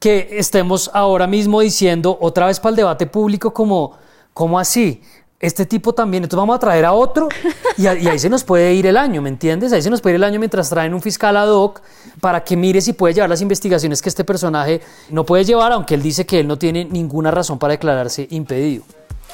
que 0.00 0.28
estemos 0.32 0.90
ahora 0.94 1.26
mismo 1.26 1.60
diciendo 1.60 2.16
otra 2.20 2.46
vez 2.46 2.58
para 2.58 2.70
el 2.70 2.76
debate 2.76 3.06
público 3.06 3.52
como, 3.52 3.92
¿cómo 4.32 4.58
así? 4.58 5.02
Este 5.38 5.64
tipo 5.66 5.92
también, 5.94 6.24
entonces 6.24 6.40
vamos 6.40 6.56
a 6.56 6.58
traer 6.58 6.84
a 6.86 6.92
otro 6.92 7.28
y, 7.76 7.86
ahí 7.86 8.18
se 8.18 8.28
nos 8.28 8.42
puede 8.42 8.74
ir 8.74 8.86
el 8.86 8.96
año, 8.96 9.22
¿me 9.22 9.28
entiendes? 9.28 9.72
Ahí 9.72 9.82
se 9.82 9.90
nos 9.90 10.00
puede 10.00 10.14
ir 10.14 10.16
el 10.16 10.24
año 10.24 10.38
mientras 10.38 10.68
traen 10.68 10.92
un 10.92 11.02
fiscal 11.02 11.36
ad 11.36 11.48
hoc 11.48 11.82
para 12.20 12.42
que 12.42 12.56
mire 12.56 12.80
si 12.80 12.94
puede 12.94 13.14
llevar 13.14 13.30
las 13.30 13.42
investigaciones 13.42 14.02
que 14.02 14.08
este 14.08 14.24
personaje 14.24 14.80
no 15.10 15.24
puede 15.24 15.44
llevar, 15.44 15.72
aunque 15.72 15.94
él 15.94 16.02
dice 16.02 16.26
que 16.26 16.40
él 16.40 16.48
no 16.48 16.58
tiene 16.58 16.84
ninguna 16.86 17.30
razón 17.30 17.58
para 17.58 17.72
declararse 17.72 18.26
impedido. 18.30 18.84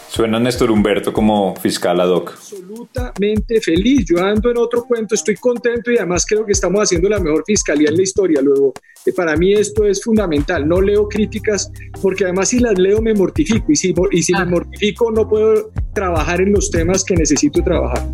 Suena 0.09 0.39
Néstor 0.39 0.71
Humberto 0.71 1.13
como 1.13 1.55
fiscal 1.57 2.01
ad 2.01 2.09
hoc. 2.09 2.33
Absolutamente 2.33 3.61
feliz. 3.61 4.05
Yo 4.07 4.25
ando 4.25 4.51
en 4.51 4.59
otro 4.59 4.85
cuento, 4.85 5.15
estoy 5.15 5.37
contento 5.37 5.91
y 5.91 5.99
además 5.99 6.25
creo 6.27 6.47
que 6.47 6.53
estamos 6.53 6.81
haciendo 6.81 7.09
la 7.09 7.19
mejor 7.21 7.45
fiscalía 7.47 7.89
en 7.89 7.97
la 7.97 8.03
historia. 8.03 8.41
Luego, 8.41 8.73
eh, 9.05 9.13
para 9.13 9.37
mí 9.37 9.53
esto 9.53 9.85
es 9.85 10.03
fundamental. 10.03 10.67
No 10.67 10.81
leo 10.81 11.09
críticas 11.09 11.71
porque 12.01 12.25
además 12.25 12.49
si 12.49 12.61
las 12.61 12.79
leo 12.79 13.03
me 13.03 13.15
mortifico 13.15 13.71
y 13.71 13.77
si, 13.77 13.95
y 14.13 14.23
si 14.23 14.33
me 14.33 14.39
ah. 14.39 14.47
mortifico 14.47 15.11
no 15.11 15.29
puedo 15.29 15.71
trabajar 15.93 16.41
en 16.41 16.53
los 16.53 16.71
temas 16.71 17.05
que 17.05 17.15
necesito 17.15 17.63
trabajar. 17.63 18.07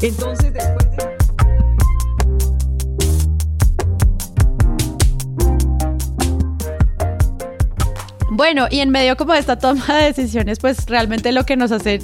Entonces, 0.00 0.52
después 0.52 0.96
de... 0.96 1.09
Bueno, 8.30 8.68
y 8.70 8.78
en 8.78 8.90
medio 8.90 9.16
como 9.16 9.32
de 9.32 9.40
esta 9.40 9.58
toma 9.58 9.84
de 9.88 10.12
decisiones, 10.12 10.60
pues 10.60 10.86
realmente 10.86 11.32
lo 11.32 11.44
que 11.44 11.56
nos 11.56 11.72
hace 11.72 12.00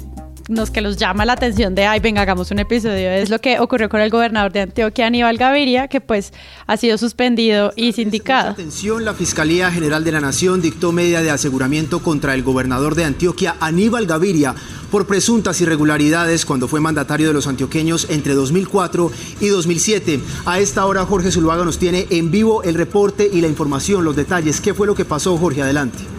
nos 0.49 0.71
que 0.71 0.81
los 0.81 0.97
llama 0.97 1.25
la 1.25 1.33
atención 1.33 1.75
de, 1.75 1.85
ay, 1.85 1.99
venga, 1.99 2.21
hagamos 2.21 2.51
un 2.51 2.59
episodio, 2.59 3.09
es 3.11 3.29
lo 3.29 3.39
que 3.39 3.59
ocurrió 3.59 3.89
con 3.89 3.99
el 3.99 4.09
gobernador 4.09 4.51
de 4.51 4.61
Antioquia, 4.61 5.07
Aníbal 5.07 5.37
Gaviria, 5.37 5.87
que 5.87 5.99
pues 5.99 6.31
ha 6.65 6.77
sido 6.77 6.97
suspendido 6.97 7.73
y 7.75 7.93
sindicado. 7.93 8.51
Atención, 8.51 9.03
la 9.03 9.13
Fiscalía 9.13 9.71
General 9.71 10.03
de 10.03 10.11
la 10.11 10.21
Nación 10.21 10.61
dictó 10.61 10.91
medida 10.91 11.21
de 11.21 11.31
aseguramiento 11.31 12.01
contra 12.01 12.33
el 12.33 12.43
gobernador 12.43 12.95
de 12.95 13.03
Antioquia, 13.03 13.55
Aníbal 13.59 14.05
Gaviria, 14.05 14.55
por 14.89 15.05
presuntas 15.05 15.59
irregularidades 15.59 16.45
cuando 16.45 16.69
fue 16.69 16.79
mandatario 16.79 17.27
de 17.27 17.33
los 17.33 17.47
antioqueños 17.47 18.07
entre 18.09 18.33
2004 18.33 19.11
y 19.41 19.47
2007. 19.47 20.21
A 20.45 20.59
esta 20.59 20.85
hora 20.85 21.05
Jorge 21.05 21.31
Zuluaga 21.31 21.65
nos 21.65 21.77
tiene 21.77 22.07
en 22.09 22.31
vivo 22.31 22.63
el 22.63 22.75
reporte 22.75 23.29
y 23.31 23.41
la 23.41 23.47
información, 23.47 24.05
los 24.05 24.15
detalles. 24.15 24.61
¿Qué 24.61 24.73
fue 24.73 24.87
lo 24.87 24.95
que 24.95 25.03
pasó, 25.03 25.37
Jorge? 25.37 25.61
Adelante. 25.61 26.16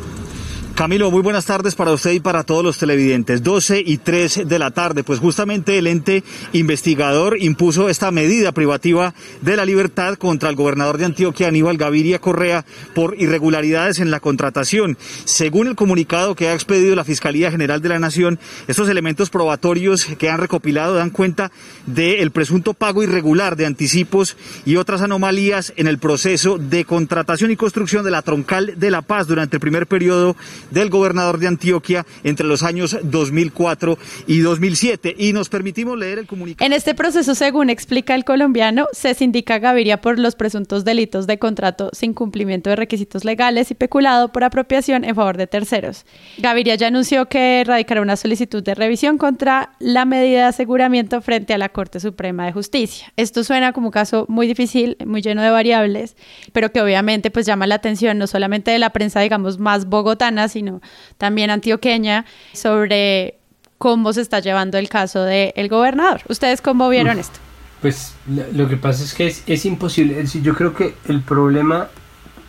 Camilo, 0.79 1.11
muy 1.11 1.23
buenas 1.23 1.45
tardes 1.45 1.75
para 1.75 1.91
usted 1.91 2.13
y 2.13 2.21
para 2.21 2.45
todos 2.45 2.63
los 2.63 2.79
televidentes. 2.79 3.43
12 3.43 3.83
y 3.85 3.99
3 3.99 4.43
de 4.47 4.59
la 4.61 4.71
tarde, 4.71 5.03
pues 5.03 5.19
justamente 5.19 5.77
el 5.77 5.89
ente 5.89 6.23
investigador 6.53 7.37
impuso 7.41 7.89
esta 7.89 8.13
medida 8.13 8.53
privativa 8.53 9.13
de 9.41 9.57
la 9.57 9.65
libertad 9.65 10.15
contra 10.15 10.49
el 10.49 10.55
gobernador 10.55 10.97
de 10.97 11.07
Antioquia, 11.07 11.49
Aníbal 11.49 11.79
Gaviria 11.79 12.21
Correa, 12.21 12.65
por 12.95 13.21
irregularidades 13.21 13.99
en 13.99 14.13
la 14.13 14.21
contratación. 14.21 14.97
Según 15.25 15.67
el 15.67 15.75
comunicado 15.75 16.37
que 16.37 16.47
ha 16.47 16.55
expedido 16.55 16.95
la 16.95 17.03
Fiscalía 17.03 17.51
General 17.51 17.83
de 17.83 17.89
la 17.89 17.99
Nación, 17.99 18.39
estos 18.69 18.89
elementos 18.89 19.31
probatorios 19.31 20.05
que 20.05 20.31
han 20.31 20.39
recopilado 20.39 20.95
dan 20.95 21.11
cuenta 21.11 21.51
del 21.87 22.31
presunto 22.31 22.73
pago 22.73 23.03
irregular 23.03 23.57
de 23.57 23.67
anticipos 23.67 24.37
y 24.65 24.77
otras 24.77 25.03
anomalías 25.03 25.73
en 25.75 25.89
el 25.89 25.99
proceso 25.99 26.57
de 26.57 26.85
contratación 26.85 27.51
y 27.51 27.57
construcción 27.57 28.05
de 28.05 28.13
la 28.13 28.23
troncal 28.23 28.75
de 28.77 28.93
La 28.93 29.03
Paz 29.03 29.27
durante 29.27 29.57
el 29.57 29.61
primer 29.61 29.89
periodo 29.89 30.37
del 30.71 30.91
gobernador 30.91 31.39
de 31.39 31.49
Antioquia 31.49 32.07
entre 32.25 32.47
los 32.47 32.63
años 32.63 32.97
2004 33.03 33.99
y 34.27 34.41
2007. 34.41 35.15
Y 35.19 35.33
nos 35.33 35.49
permitimos 35.49 35.99
leer 35.99 36.19
el 36.19 36.27
comunicado. 36.27 36.67
En 36.67 36.73
este 36.73 36.95
proceso, 36.95 37.35
según 37.35 37.71
explica 37.71 38.15
el 38.15 38.25
colombiano, 38.25 38.87
se 38.93 39.15
sindica 39.15 39.59
Gaviria 39.59 40.01
por 40.01 40.19
los 40.19 40.35
presuntos 40.35 40.85
delitos 40.85 41.27
de 41.27 41.39
contrato 41.39 41.91
sin 41.93 42.15
cumplimiento 42.15 42.71
de 42.71 42.77
requisitos 42.77 43.25
legales 43.25 43.71
y 43.71 43.75
peculado 43.75 44.33
por 44.33 44.45
apropiación 44.45 45.05
en 45.05 45.15
favor 45.15 45.37
de 45.37 45.47
terceros. 45.47 46.05
Gaviria 46.39 46.75
ya 46.75 46.89
anunció 46.89 47.27
que 47.27 47.63
radicará 47.67 48.01
una 48.01 48.17
solicitud 48.17 48.63
de 48.63 48.75
revisión 48.75 49.19
contra 49.19 49.73
la 49.79 50.05
medida 50.05 50.41
de 50.41 50.45
aseguramiento 50.45 51.21
frente 51.21 51.55
a 51.55 51.59
la 51.59 51.69
Corte 51.69 52.01
Suprema 52.01 52.47
de 52.47 52.53
Justicia. 52.53 53.13
Esto 53.17 53.45
suena 53.45 53.73
como 53.73 53.89
un 53.89 53.93
caso 53.93 54.27
muy 54.29 54.47
difícil, 54.47 54.97
muy 55.05 55.23
lleno 55.23 55.43
de 55.43 55.51
variables, 55.51 56.17
pero 56.53 56.73
que 56.73 56.81
obviamente 56.81 57.31
pues 57.31 57.47
llama 57.47 57.67
la 57.67 57.77
atención 57.77 58.19
no 58.19 58.27
solamente 58.27 58.71
de 58.71 58.79
la 58.79 58.91
prensa, 58.91 59.21
digamos, 59.21 59.59
más 59.59 59.87
bogotana, 59.87 60.49
sino 60.59 60.81
también 61.19 61.51
antioqueña, 61.51 62.25
sobre 62.53 63.39
cómo 63.79 64.13
se 64.13 64.23
está 64.23 64.41
llevando 64.41 64.77
el 64.77 64.89
caso 64.89 65.23
del 65.23 65.69
gobernador. 65.69 66.23
¿Ustedes 66.29 66.61
cómo 66.61 66.89
vieron 66.89 67.19
esto? 67.19 67.39
Pues 67.81 68.15
lo 68.53 68.69
que 68.69 68.77
pasa 68.77 69.05
es 69.05 69.15
que 69.15 69.27
es, 69.47 69.65
imposible. 69.65 70.25
yo 70.43 70.55
creo 70.55 70.75
que 70.75 70.95
el 71.07 71.23
problema 71.23 71.89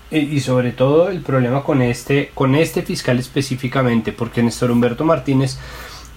eh, 0.10 0.20
y 0.20 0.40
sobre 0.40 0.72
todo 0.72 1.10
el 1.10 1.22
problema 1.22 1.62
con 1.64 1.84
este, 1.84 2.32
con 2.34 2.56
este 2.56 2.82
fiscal 2.82 3.20
específicamente, 3.20 4.12
porque 4.12 4.42
Néstor 4.42 4.72
Humberto 4.72 5.06
Martínez 5.06 5.60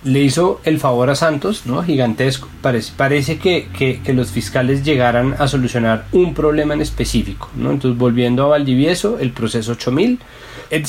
le 0.05 0.21
hizo 0.21 0.61
el 0.65 0.79
favor 0.79 1.11
a 1.11 1.15
Santos, 1.15 1.63
¿no? 1.65 1.83
Gigantesco. 1.83 2.49
Parece, 2.61 2.93
parece 2.97 3.39
que, 3.39 3.69
que, 3.73 4.13
los 4.13 4.31
fiscales 4.31 4.85
llegaran 4.85 5.35
a 5.39 5.47
solucionar 5.49 6.07
un 6.13 6.35
problema 6.35 6.75
en 6.75 6.81
específico, 6.81 7.51
¿no? 7.55 7.71
Entonces, 7.71 7.99
volviendo 7.99 8.45
a 8.45 8.49
Valdivieso, 8.49 9.19
el 9.19 9.31
proceso 9.31 9.73
8000, 9.73 10.19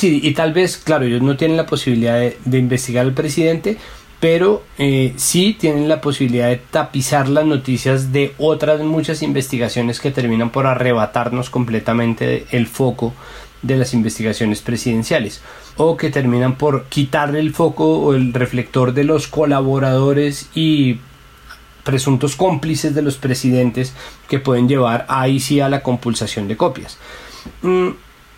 y 0.01 0.31
tal 0.31 0.53
vez, 0.53 0.77
claro, 0.77 1.05
ellos 1.05 1.21
no 1.21 1.35
tienen 1.35 1.57
la 1.57 1.65
posibilidad 1.65 2.19
de, 2.19 2.57
investigar 2.57 3.05
al 3.05 3.13
presidente, 3.13 3.77
pero 4.21 4.63
eh, 4.77 5.13
sí 5.17 5.57
tienen 5.59 5.89
la 5.89 5.99
posibilidad 5.99 6.47
de 6.47 6.55
tapizar 6.55 7.27
las 7.27 7.45
noticias 7.45 8.13
de 8.13 8.33
otras 8.37 8.79
muchas 8.79 9.21
investigaciones 9.21 9.99
que 9.99 10.11
terminan 10.11 10.51
por 10.51 10.67
arrebatarnos 10.67 11.49
completamente 11.49 12.45
el 12.51 12.67
foco 12.67 13.13
de 13.63 13.77
las 13.77 13.93
investigaciones 13.93 14.61
presidenciales 14.61 15.41
o 15.77 15.97
que 15.97 16.11
terminan 16.11 16.57
por 16.57 16.85
quitarle 16.85 17.39
el 17.39 17.53
foco 17.53 17.99
o 17.99 18.13
el 18.13 18.33
reflector 18.33 18.93
de 18.93 19.05
los 19.05 19.27
colaboradores 19.27 20.49
y 20.53 20.99
presuntos 21.83 22.35
cómplices 22.35 22.93
de 22.93 23.01
los 23.01 23.17
presidentes 23.17 23.93
que 24.29 24.39
pueden 24.39 24.69
llevar 24.69 25.05
ahí 25.09 25.39
sí 25.39 25.59
a 25.59 25.69
la 25.69 25.81
compulsación 25.81 26.47
de 26.47 26.57
copias. 26.57 26.97
Mm, 27.61 27.89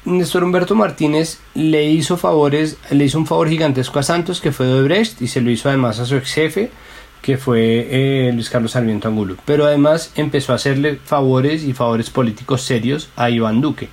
Néstor 0.05 0.43
Humberto 0.43 0.75
Martínez 0.75 1.39
le 1.55 1.85
hizo 1.85 2.17
favores, 2.17 2.77
le 2.91 3.05
hizo 3.05 3.17
un 3.17 3.27
favor 3.27 3.49
gigantesco 3.49 3.99
a 3.99 4.03
Santos 4.03 4.39
que 4.39 4.51
fue 4.51 4.67
de 4.67 4.81
Brecht 4.83 5.21
y 5.21 5.27
se 5.27 5.41
lo 5.41 5.49
hizo 5.49 5.69
además 5.69 5.99
a 5.99 6.05
su 6.05 6.15
ex 6.15 6.33
jefe 6.33 6.71
que 7.21 7.37
fue 7.37 7.87
eh, 7.89 8.31
Luis 8.33 8.51
Carlos 8.51 8.73
Sarmiento 8.73 9.07
Angulo. 9.07 9.35
Pero 9.45 9.65
además 9.65 10.11
empezó 10.15 10.51
a 10.51 10.57
hacerle 10.57 10.99
favores 11.03 11.63
y 11.63 11.73
favores 11.73 12.11
políticos 12.11 12.61
serios 12.61 13.09
a 13.15 13.31
Iván 13.31 13.61
Duque. 13.61 13.89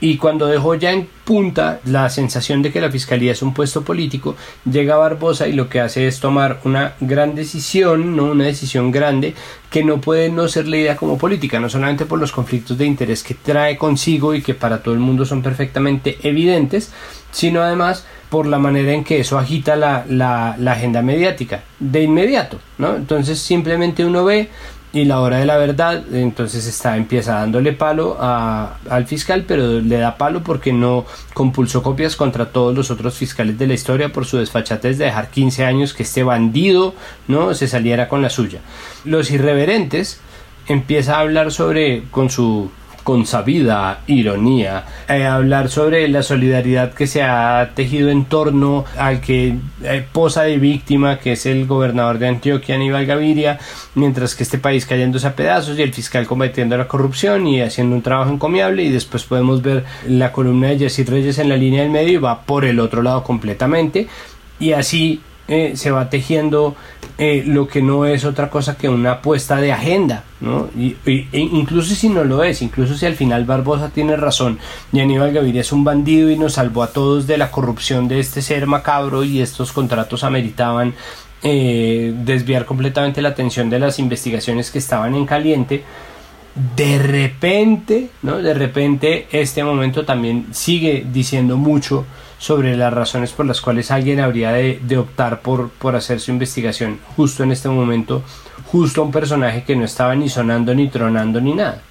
Y 0.00 0.18
cuando 0.18 0.46
dejó 0.46 0.74
ya 0.74 0.92
en 0.92 1.08
punta 1.24 1.80
la 1.84 2.08
sensación 2.10 2.62
de 2.62 2.70
que 2.70 2.80
la 2.80 2.90
fiscalía 2.90 3.32
es 3.32 3.42
un 3.42 3.54
puesto 3.54 3.82
político, 3.82 4.36
llega 4.70 4.96
Barbosa 4.96 5.48
y 5.48 5.52
lo 5.52 5.68
que 5.68 5.80
hace 5.80 6.06
es 6.06 6.20
tomar 6.20 6.60
una 6.64 6.94
gran 7.00 7.34
decisión, 7.34 8.14
no 8.14 8.24
una 8.24 8.44
decisión 8.44 8.92
grande, 8.92 9.34
que 9.70 9.82
no 9.82 10.00
puede 10.00 10.28
no 10.28 10.48
ser 10.48 10.68
leída 10.68 10.96
como 10.96 11.18
política, 11.18 11.58
no 11.58 11.68
solamente 11.68 12.04
por 12.04 12.18
los 12.18 12.32
conflictos 12.32 12.76
de 12.76 12.84
interés 12.84 13.22
que 13.22 13.34
trae 13.34 13.76
consigo 13.78 14.34
y 14.34 14.42
que 14.42 14.54
para 14.54 14.82
todo 14.82 14.94
el 14.94 15.00
mundo 15.00 15.24
son 15.24 15.42
perfectamente 15.42 16.18
evidentes, 16.22 16.92
sino 17.30 17.62
además 17.62 18.06
por 18.28 18.46
la 18.46 18.58
manera 18.58 18.92
en 18.92 19.04
que 19.04 19.20
eso 19.20 19.38
agita 19.38 19.76
la, 19.76 20.04
la, 20.08 20.56
la 20.58 20.72
agenda 20.72 21.00
mediática 21.02 21.62
de 21.78 22.02
inmediato, 22.02 22.58
¿no? 22.78 22.96
Entonces 22.96 23.38
simplemente 23.38 24.04
uno 24.04 24.24
ve 24.24 24.48
y 24.96 25.04
la 25.04 25.20
hora 25.20 25.36
de 25.36 25.44
la 25.44 25.58
verdad, 25.58 26.02
entonces 26.14 26.66
está, 26.66 26.96
empieza 26.96 27.34
dándole 27.34 27.72
palo 27.72 28.16
a, 28.18 28.78
al 28.88 29.06
fiscal, 29.06 29.44
pero 29.46 29.80
le 29.80 29.98
da 29.98 30.16
palo 30.16 30.42
porque 30.42 30.72
no 30.72 31.04
compulsó 31.34 31.82
copias 31.82 32.16
contra 32.16 32.46
todos 32.46 32.74
los 32.74 32.90
otros 32.90 33.14
fiscales 33.14 33.58
de 33.58 33.66
la 33.66 33.74
historia 33.74 34.10
por 34.10 34.24
su 34.24 34.38
desfachatez 34.38 34.96
de 34.96 35.04
dejar 35.04 35.28
15 35.28 35.66
años 35.66 35.92
que 35.92 36.02
este 36.02 36.22
bandido 36.22 36.94
no 37.28 37.52
se 37.52 37.68
saliera 37.68 38.08
con 38.08 38.22
la 38.22 38.30
suya. 38.30 38.60
Los 39.04 39.30
irreverentes 39.30 40.18
empieza 40.66 41.16
a 41.16 41.20
hablar 41.20 41.52
sobre 41.52 42.04
con 42.10 42.30
su 42.30 42.70
con 43.06 43.24
sabida 43.24 44.00
ironía, 44.08 44.84
eh, 45.08 45.24
hablar 45.24 45.68
sobre 45.68 46.08
la 46.08 46.24
solidaridad 46.24 46.92
que 46.92 47.06
se 47.06 47.22
ha 47.22 47.70
tejido 47.72 48.10
en 48.10 48.24
torno 48.24 48.84
al 48.98 49.20
que 49.20 49.54
eh, 49.84 50.04
posa 50.10 50.42
de 50.42 50.58
víctima, 50.58 51.20
que 51.20 51.34
es 51.34 51.46
el 51.46 51.66
gobernador 51.68 52.18
de 52.18 52.26
Antioquia, 52.26 52.74
Aníbal 52.74 53.06
Gaviria, 53.06 53.60
mientras 53.94 54.34
que 54.34 54.42
este 54.42 54.58
país 54.58 54.86
cayéndose 54.86 55.28
a 55.28 55.36
pedazos 55.36 55.78
y 55.78 55.82
el 55.82 55.94
fiscal 55.94 56.26
combatiendo 56.26 56.76
la 56.76 56.88
corrupción 56.88 57.46
y 57.46 57.62
haciendo 57.62 57.94
un 57.94 58.02
trabajo 58.02 58.32
encomiable 58.32 58.82
y 58.82 58.90
después 58.90 59.22
podemos 59.22 59.62
ver 59.62 59.84
la 60.08 60.32
columna 60.32 60.70
de 60.70 60.78
Jessy 60.80 61.04
Reyes 61.04 61.38
en 61.38 61.48
la 61.48 61.56
línea 61.56 61.82
del 61.82 61.92
medio 61.92 62.14
y 62.14 62.16
va 62.16 62.42
por 62.42 62.64
el 62.64 62.80
otro 62.80 63.02
lado 63.02 63.22
completamente 63.22 64.08
y 64.58 64.72
así 64.72 65.20
eh, 65.48 65.74
se 65.76 65.92
va 65.92 66.10
tejiendo 66.10 66.74
eh, 67.18 67.42
lo 67.46 67.66
que 67.66 67.80
no 67.80 68.04
es 68.04 68.26
otra 68.26 68.50
cosa 68.50 68.76
que 68.76 68.90
una 68.90 69.12
apuesta 69.12 69.56
de 69.56 69.72
agenda, 69.72 70.24
¿no? 70.40 70.68
Y, 70.76 70.96
e 71.06 71.26
incluso 71.32 71.94
si 71.94 72.10
no 72.10 72.24
lo 72.24 72.44
es, 72.44 72.60
incluso 72.60 72.94
si 72.94 73.06
al 73.06 73.14
final 73.14 73.46
Barbosa 73.46 73.88
tiene 73.88 74.16
razón 74.16 74.58
y 74.92 75.00
Aníbal 75.00 75.32
Gaviria 75.32 75.62
es 75.62 75.72
un 75.72 75.82
bandido 75.82 76.30
y 76.30 76.36
nos 76.36 76.54
salvó 76.54 76.82
a 76.82 76.88
todos 76.88 77.26
de 77.26 77.38
la 77.38 77.50
corrupción 77.50 78.06
de 78.06 78.20
este 78.20 78.42
ser 78.42 78.66
macabro 78.66 79.24
y 79.24 79.40
estos 79.40 79.72
contratos 79.72 80.24
ameritaban 80.24 80.92
eh, 81.42 82.12
desviar 82.14 82.66
completamente 82.66 83.22
la 83.22 83.30
atención 83.30 83.70
de 83.70 83.78
las 83.78 83.98
investigaciones 83.98 84.70
que 84.70 84.78
estaban 84.78 85.14
en 85.14 85.24
caliente, 85.24 85.84
de 86.76 86.98
repente, 86.98 88.10
¿no? 88.22 88.38
De 88.38 88.54
repente 88.54 89.28
este 89.30 89.62
momento 89.62 90.04
también 90.04 90.46
sigue 90.52 91.06
diciendo 91.12 91.56
mucho 91.56 92.06
sobre 92.38 92.76
las 92.76 92.92
razones 92.92 93.32
por 93.32 93.46
las 93.46 93.60
cuales 93.60 93.90
alguien 93.90 94.20
habría 94.20 94.52
de, 94.52 94.98
optar 94.98 95.40
por, 95.40 95.70
por 95.70 95.96
hacer 95.96 96.20
su 96.20 96.30
investigación 96.30 96.98
justo 97.16 97.42
en 97.42 97.52
este 97.52 97.68
momento, 97.68 98.22
justo 98.66 99.02
a 99.02 99.04
un 99.04 99.12
personaje 99.12 99.64
que 99.64 99.76
no 99.76 99.84
estaba 99.84 100.14
ni 100.14 100.28
sonando, 100.28 100.74
ni 100.74 100.88
tronando, 100.88 101.40
ni 101.40 101.54
nada. 101.54 101.82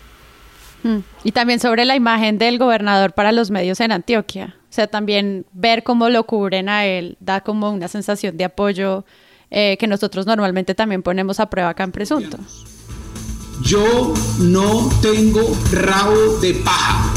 Mm. 0.83 0.99
Y 1.23 1.31
también 1.31 1.59
sobre 1.59 1.85
la 1.85 1.95
imagen 1.95 2.37
del 2.37 2.57
gobernador 2.57 3.13
para 3.13 3.31
los 3.31 3.51
medios 3.51 3.79
en 3.79 3.91
Antioquia. 3.91 4.55
O 4.69 4.73
sea, 4.75 4.87
también 4.87 5.45
ver 5.53 5.83
cómo 5.83 6.09
lo 6.09 6.25
cubren 6.25 6.69
a 6.69 6.85
él 6.85 7.17
da 7.19 7.41
como 7.41 7.71
una 7.71 7.87
sensación 7.87 8.35
de 8.37 8.43
apoyo 8.43 9.05
eh, 9.49 9.77
que 9.79 9.87
nosotros 9.87 10.25
normalmente 10.25 10.75
también 10.75 11.01
ponemos 11.01 11.39
a 11.39 11.49
prueba 11.49 11.69
acá 11.69 11.83
en 11.83 11.91
Presunto. 11.91 12.37
Yo 13.61 14.13
no 14.39 14.89
tengo 15.01 15.57
rabo 15.71 16.37
de 16.41 16.53
paja. 16.55 17.13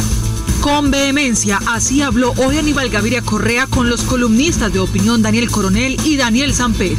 Con 0.60 0.90
vehemencia, 0.90 1.60
así 1.68 2.02
habló 2.02 2.32
hoy 2.36 2.58
Aníbal 2.58 2.90
Gaviria 2.90 3.22
Correa 3.22 3.66
con 3.66 3.90
los 3.90 4.02
columnistas 4.02 4.72
de 4.72 4.78
opinión 4.80 5.22
Daniel 5.22 5.50
Coronel 5.50 5.96
y 6.04 6.16
Daniel 6.16 6.54
Samper. 6.54 6.96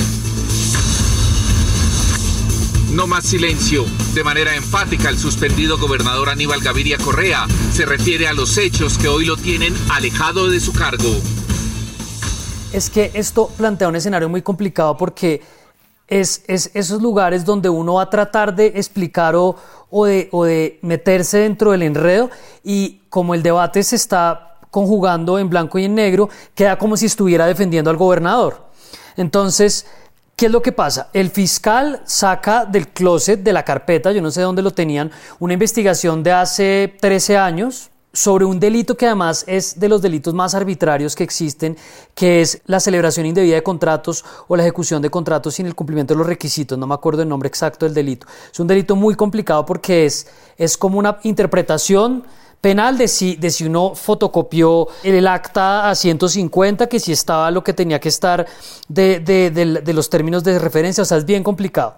No 2.91 3.07
más 3.07 3.25
silencio. 3.25 3.85
De 4.13 4.23
manera 4.23 4.55
enfática, 4.55 5.09
el 5.09 5.17
suspendido 5.17 5.77
gobernador 5.77 6.29
Aníbal 6.29 6.61
Gaviria 6.61 6.97
Correa 6.97 7.47
se 7.71 7.85
refiere 7.85 8.27
a 8.27 8.33
los 8.33 8.57
hechos 8.57 8.97
que 8.97 9.07
hoy 9.07 9.25
lo 9.25 9.37
tienen 9.37 9.73
alejado 9.89 10.49
de 10.49 10.59
su 10.59 10.73
cargo. 10.73 11.09
Es 12.73 12.89
que 12.89 13.11
esto 13.13 13.49
plantea 13.57 13.87
un 13.87 13.95
escenario 13.95 14.29
muy 14.29 14.41
complicado 14.41 14.97
porque 14.97 15.41
es, 16.09 16.43
esos 16.47 17.01
lugares 17.01 17.45
donde 17.45 17.69
uno 17.69 17.95
va 17.95 18.03
a 18.03 18.09
tratar 18.09 18.55
de 18.55 18.67
explicar 18.67 19.35
o, 19.35 19.55
o, 19.89 20.05
de, 20.05 20.29
o 20.31 20.43
de 20.43 20.79
meterse 20.81 21.39
dentro 21.39 21.71
del 21.71 21.83
enredo 21.83 22.29
y 22.63 23.01
como 23.09 23.33
el 23.33 23.43
debate 23.43 23.83
se 23.83 23.95
está 23.95 24.57
conjugando 24.71 25.39
en 25.39 25.49
blanco 25.49 25.79
y 25.79 25.85
en 25.85 25.95
negro, 25.95 26.29
queda 26.53 26.77
como 26.77 26.95
si 26.95 27.07
estuviera 27.07 27.45
defendiendo 27.47 27.89
al 27.89 27.97
gobernador. 27.97 28.69
Entonces, 29.17 29.85
¿Qué 30.39 30.45
es 30.45 30.53
lo 30.53 30.61
que 30.61 30.71
pasa? 30.71 31.09
El 31.11 31.31
fiscal 31.31 32.01
saca 32.05 32.63
del 32.63 32.87
closet, 32.87 33.43
de 33.43 33.51
la 33.51 33.65
carpeta, 33.65 34.13
yo 34.13 34.21
no 34.21 34.31
sé 34.31 34.39
dónde 34.39 34.61
lo 34.61 34.71
tenían, 34.71 35.11
una 35.37 35.51
investigación 35.51 36.23
de 36.23 36.31
hace 36.31 36.95
13 37.01 37.37
años, 37.37 37.89
sobre 38.19 38.43
un 38.43 38.59
delito 38.59 38.97
que 38.97 39.05
además 39.05 39.45
es 39.47 39.79
de 39.79 39.87
los 39.87 40.01
delitos 40.01 40.33
más 40.33 40.53
arbitrarios 40.53 41.15
que 41.15 41.23
existen, 41.23 41.77
que 42.13 42.41
es 42.41 42.61
la 42.65 42.81
celebración 42.81 43.25
indebida 43.25 43.55
de 43.55 43.63
contratos 43.63 44.25
o 44.49 44.57
la 44.57 44.63
ejecución 44.63 45.01
de 45.01 45.09
contratos 45.09 45.55
sin 45.55 45.67
el 45.67 45.73
cumplimiento 45.73 46.13
de 46.13 46.17
los 46.17 46.27
requisitos. 46.27 46.77
No 46.77 46.85
me 46.85 46.95
acuerdo 46.95 47.21
el 47.21 47.29
nombre 47.29 47.47
exacto 47.47 47.85
del 47.85 47.93
delito. 47.93 48.27
Es 48.51 48.59
un 48.59 48.67
delito 48.67 48.97
muy 48.97 49.15
complicado 49.15 49.65
porque 49.65 50.05
es, 50.05 50.27
es 50.57 50.75
como 50.75 50.99
una 50.99 51.19
interpretación 51.23 52.25
penal 52.59 52.97
de 52.97 53.07
si, 53.07 53.37
de 53.37 53.51
si 53.51 53.65
uno 53.65 53.95
fotocopió 53.95 54.89
el 55.01 55.25
acta 55.25 55.89
a 55.89 55.95
150, 55.95 56.87
que 56.87 56.99
si 56.99 57.13
estaba 57.13 57.49
lo 57.51 57.63
que 57.63 57.71
tenía 57.71 58.01
que 58.01 58.09
estar 58.09 58.45
de, 58.89 59.21
de, 59.21 59.49
de 59.49 59.93
los 59.93 60.09
términos 60.09 60.43
de 60.43 60.59
referencia. 60.59 61.03
O 61.03 61.05
sea, 61.05 61.19
es 61.19 61.25
bien 61.25 61.41
complicado. 61.41 61.95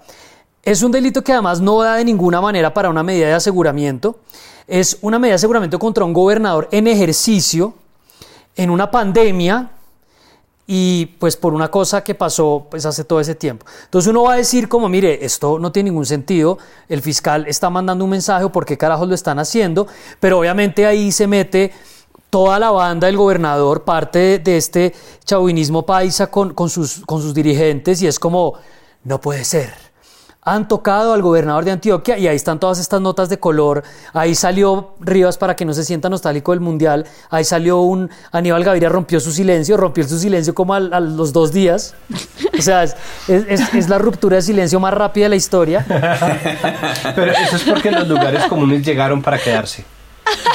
Es 0.64 0.84
un 0.84 0.92
delito 0.92 1.24
que 1.24 1.34
además 1.34 1.60
no 1.60 1.82
da 1.82 1.96
de 1.96 2.06
ninguna 2.06 2.40
manera 2.40 2.72
para 2.72 2.90
una 2.90 3.02
medida 3.02 3.28
de 3.28 3.34
aseguramiento. 3.34 4.20
Es 4.68 5.00
una 5.02 5.18
medida 5.18 5.32
de 5.32 5.36
aseguramiento 5.38 5.80
contra 5.80 6.06
un 6.06 6.14
gobernador 6.14 6.70
en 6.72 6.86
ejercicio, 6.86 7.74
en 8.56 8.70
una 8.70 8.92
pandemia 8.92 9.72
y 10.68 11.08
pues 11.20 11.36
por 11.36 11.56
una 11.56 11.72
cosa 11.72 12.04
que 12.04 12.14
pasó 12.14 12.68
pues 12.70 12.86
hace 12.86 13.04
todo 13.04 13.20
ese 13.20 13.34
tiempo. 13.34 13.66
Entonces 13.86 14.10
uno 14.10 14.24
va 14.24 14.34
a 14.34 14.38
decir 14.38 14.70
como, 14.70 14.88
mire, 14.88 15.26
esto 15.26 15.58
no 15.58 15.72
tiene 15.72 15.90
ningún 15.90 16.06
sentido, 16.06 16.60
el 16.88 17.02
fiscal 17.02 17.48
está 17.48 17.72
mandando 17.72 18.06
un 18.06 18.12
mensaje 18.12 18.48
por 18.50 18.64
qué 18.64 18.78
carajos 18.78 19.08
lo 19.08 19.16
están 19.16 19.40
haciendo, 19.40 19.88
pero 20.20 20.38
obviamente 20.38 20.86
ahí 20.86 21.12
se 21.12 21.26
mete 21.26 21.74
toda 22.30 22.60
la 22.60 22.70
banda 22.70 23.08
del 23.08 23.18
gobernador, 23.18 23.84
parte 23.84 24.38
de, 24.38 24.58
este 24.58 24.94
chauvinismo 25.26 25.86
paisa 25.86 26.28
con, 26.28 26.54
con, 26.54 26.70
sus, 26.70 27.02
con 27.06 27.20
sus 27.20 27.34
dirigentes 27.34 28.02
y 28.04 28.08
es 28.08 28.20
como, 28.20 28.54
no 29.04 29.20
puede 29.20 29.44
ser 29.44 29.91
han 30.44 30.68
tocado 30.68 31.14
al 31.14 31.22
gobernador 31.22 31.66
de 31.66 31.72
Antioquia 31.72 32.18
y 32.18 32.28
ahí 32.28 32.36
están 32.36 32.60
todas 32.60 32.80
estas 32.80 33.00
notas 33.00 33.30
de 33.30 33.40
color. 33.40 33.84
Ahí 34.14 34.34
salió 34.34 34.96
Rivas 35.00 35.38
para 35.38 35.56
que 35.56 35.66
no 35.66 35.74
se 35.74 35.84
sienta 35.84 36.10
nostálgico 36.10 36.52
del 36.52 36.62
mundial. 36.62 37.06
Ahí 37.30 37.44
salió 37.44 37.82
un 37.82 38.10
Aníbal 38.32 38.64
Gaviria 38.64 38.90
rompió 38.90 39.20
su 39.20 39.32
silencio, 39.32 39.78
rompió 39.78 40.04
su 40.08 40.18
silencio 40.18 40.56
como 40.56 40.74
a, 40.74 40.80
los 40.80 41.32
dos 41.32 41.52
días. 41.52 41.94
O 42.58 42.62
sea, 42.62 42.84
es, 42.84 42.96
es, 43.28 43.90
la 43.90 43.98
ruptura 43.98 44.38
de 44.38 44.42
silencio 44.42 44.80
más 44.80 44.94
rápida 44.94 45.26
de 45.26 45.30
la 45.30 45.36
historia. 45.36 45.86
Pero 47.16 47.32
eso 47.32 47.56
es 47.56 47.64
porque 47.64 47.92
los 47.92 48.08
lugares 48.08 48.46
comunes 48.46 48.84
llegaron 48.84 49.22
para 49.22 49.38
quedarse. 49.38 49.86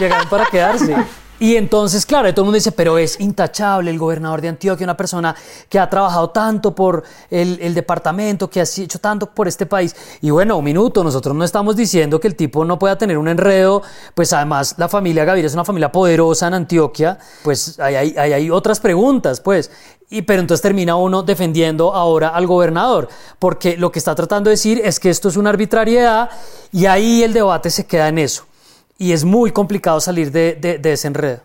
Llegaron 0.00 0.28
para 0.28 0.46
quedarse. 0.46 0.96
Y 1.38 1.56
entonces, 1.56 2.06
claro, 2.06 2.32
todo 2.32 2.42
el 2.42 2.46
mundo 2.46 2.56
dice, 2.56 2.72
pero 2.72 2.96
es 2.96 3.20
intachable 3.20 3.90
el 3.90 3.98
gobernador 3.98 4.40
de 4.40 4.48
Antioquia, 4.48 4.84
una 4.84 4.96
persona 4.96 5.36
que 5.68 5.78
ha 5.78 5.90
trabajado 5.90 6.30
tanto 6.30 6.74
por 6.74 7.02
el, 7.30 7.74
departamento, 7.74 8.48
que 8.48 8.60
ha 8.60 8.62
hecho 8.62 8.98
tanto 8.98 9.26
por 9.26 9.46
este 9.46 9.66
país. 9.66 9.94
Y 10.22 10.30
bueno, 10.30 10.56
un 10.56 10.64
minuto, 10.64 11.04
nosotros 11.04 11.36
no 11.36 11.44
estamos 11.44 11.76
diciendo 11.76 12.18
que 12.20 12.28
el 12.28 12.36
tipo 12.36 12.64
no 12.64 12.78
pueda 12.78 12.96
tener 12.96 13.18
un 13.18 13.28
enredo, 13.28 13.82
pues 14.14 14.32
además 14.32 14.76
la 14.78 14.88
familia 14.88 15.26
Gaviria 15.26 15.46
es 15.46 15.54
una 15.54 15.64
familia 15.64 15.92
poderosa 15.92 16.46
en 16.46 16.54
Antioquia, 16.54 17.18
pues 17.44 17.78
hay, 17.80 18.14
hay, 18.16 18.50
otras 18.50 18.80
preguntas, 18.80 19.40
pues. 19.40 19.70
Y, 20.08 20.22
pero 20.22 20.40
entonces 20.40 20.62
termina 20.62 20.96
uno 20.96 21.22
defendiendo 21.22 21.92
ahora 21.92 22.28
al 22.28 22.46
gobernador, 22.46 23.08
porque 23.38 23.76
lo 23.76 23.92
que 23.92 23.98
está 23.98 24.14
tratando 24.14 24.48
de 24.48 24.52
decir 24.52 24.80
es 24.82 24.98
que 25.00 25.10
esto 25.10 25.28
es 25.28 25.36
una 25.36 25.50
arbitrariedad 25.50 26.30
y 26.72 26.86
ahí 26.86 27.22
el 27.22 27.34
debate 27.34 27.68
se 27.70 27.84
queda 27.84 28.08
en 28.08 28.18
eso 28.18 28.46
y 28.98 29.12
es 29.12 29.24
muy 29.24 29.50
complicado 29.50 30.00
salir 30.00 30.30
de, 30.30 30.54
de, 30.54 30.92
ese 30.92 31.08
enredo. 31.08 31.40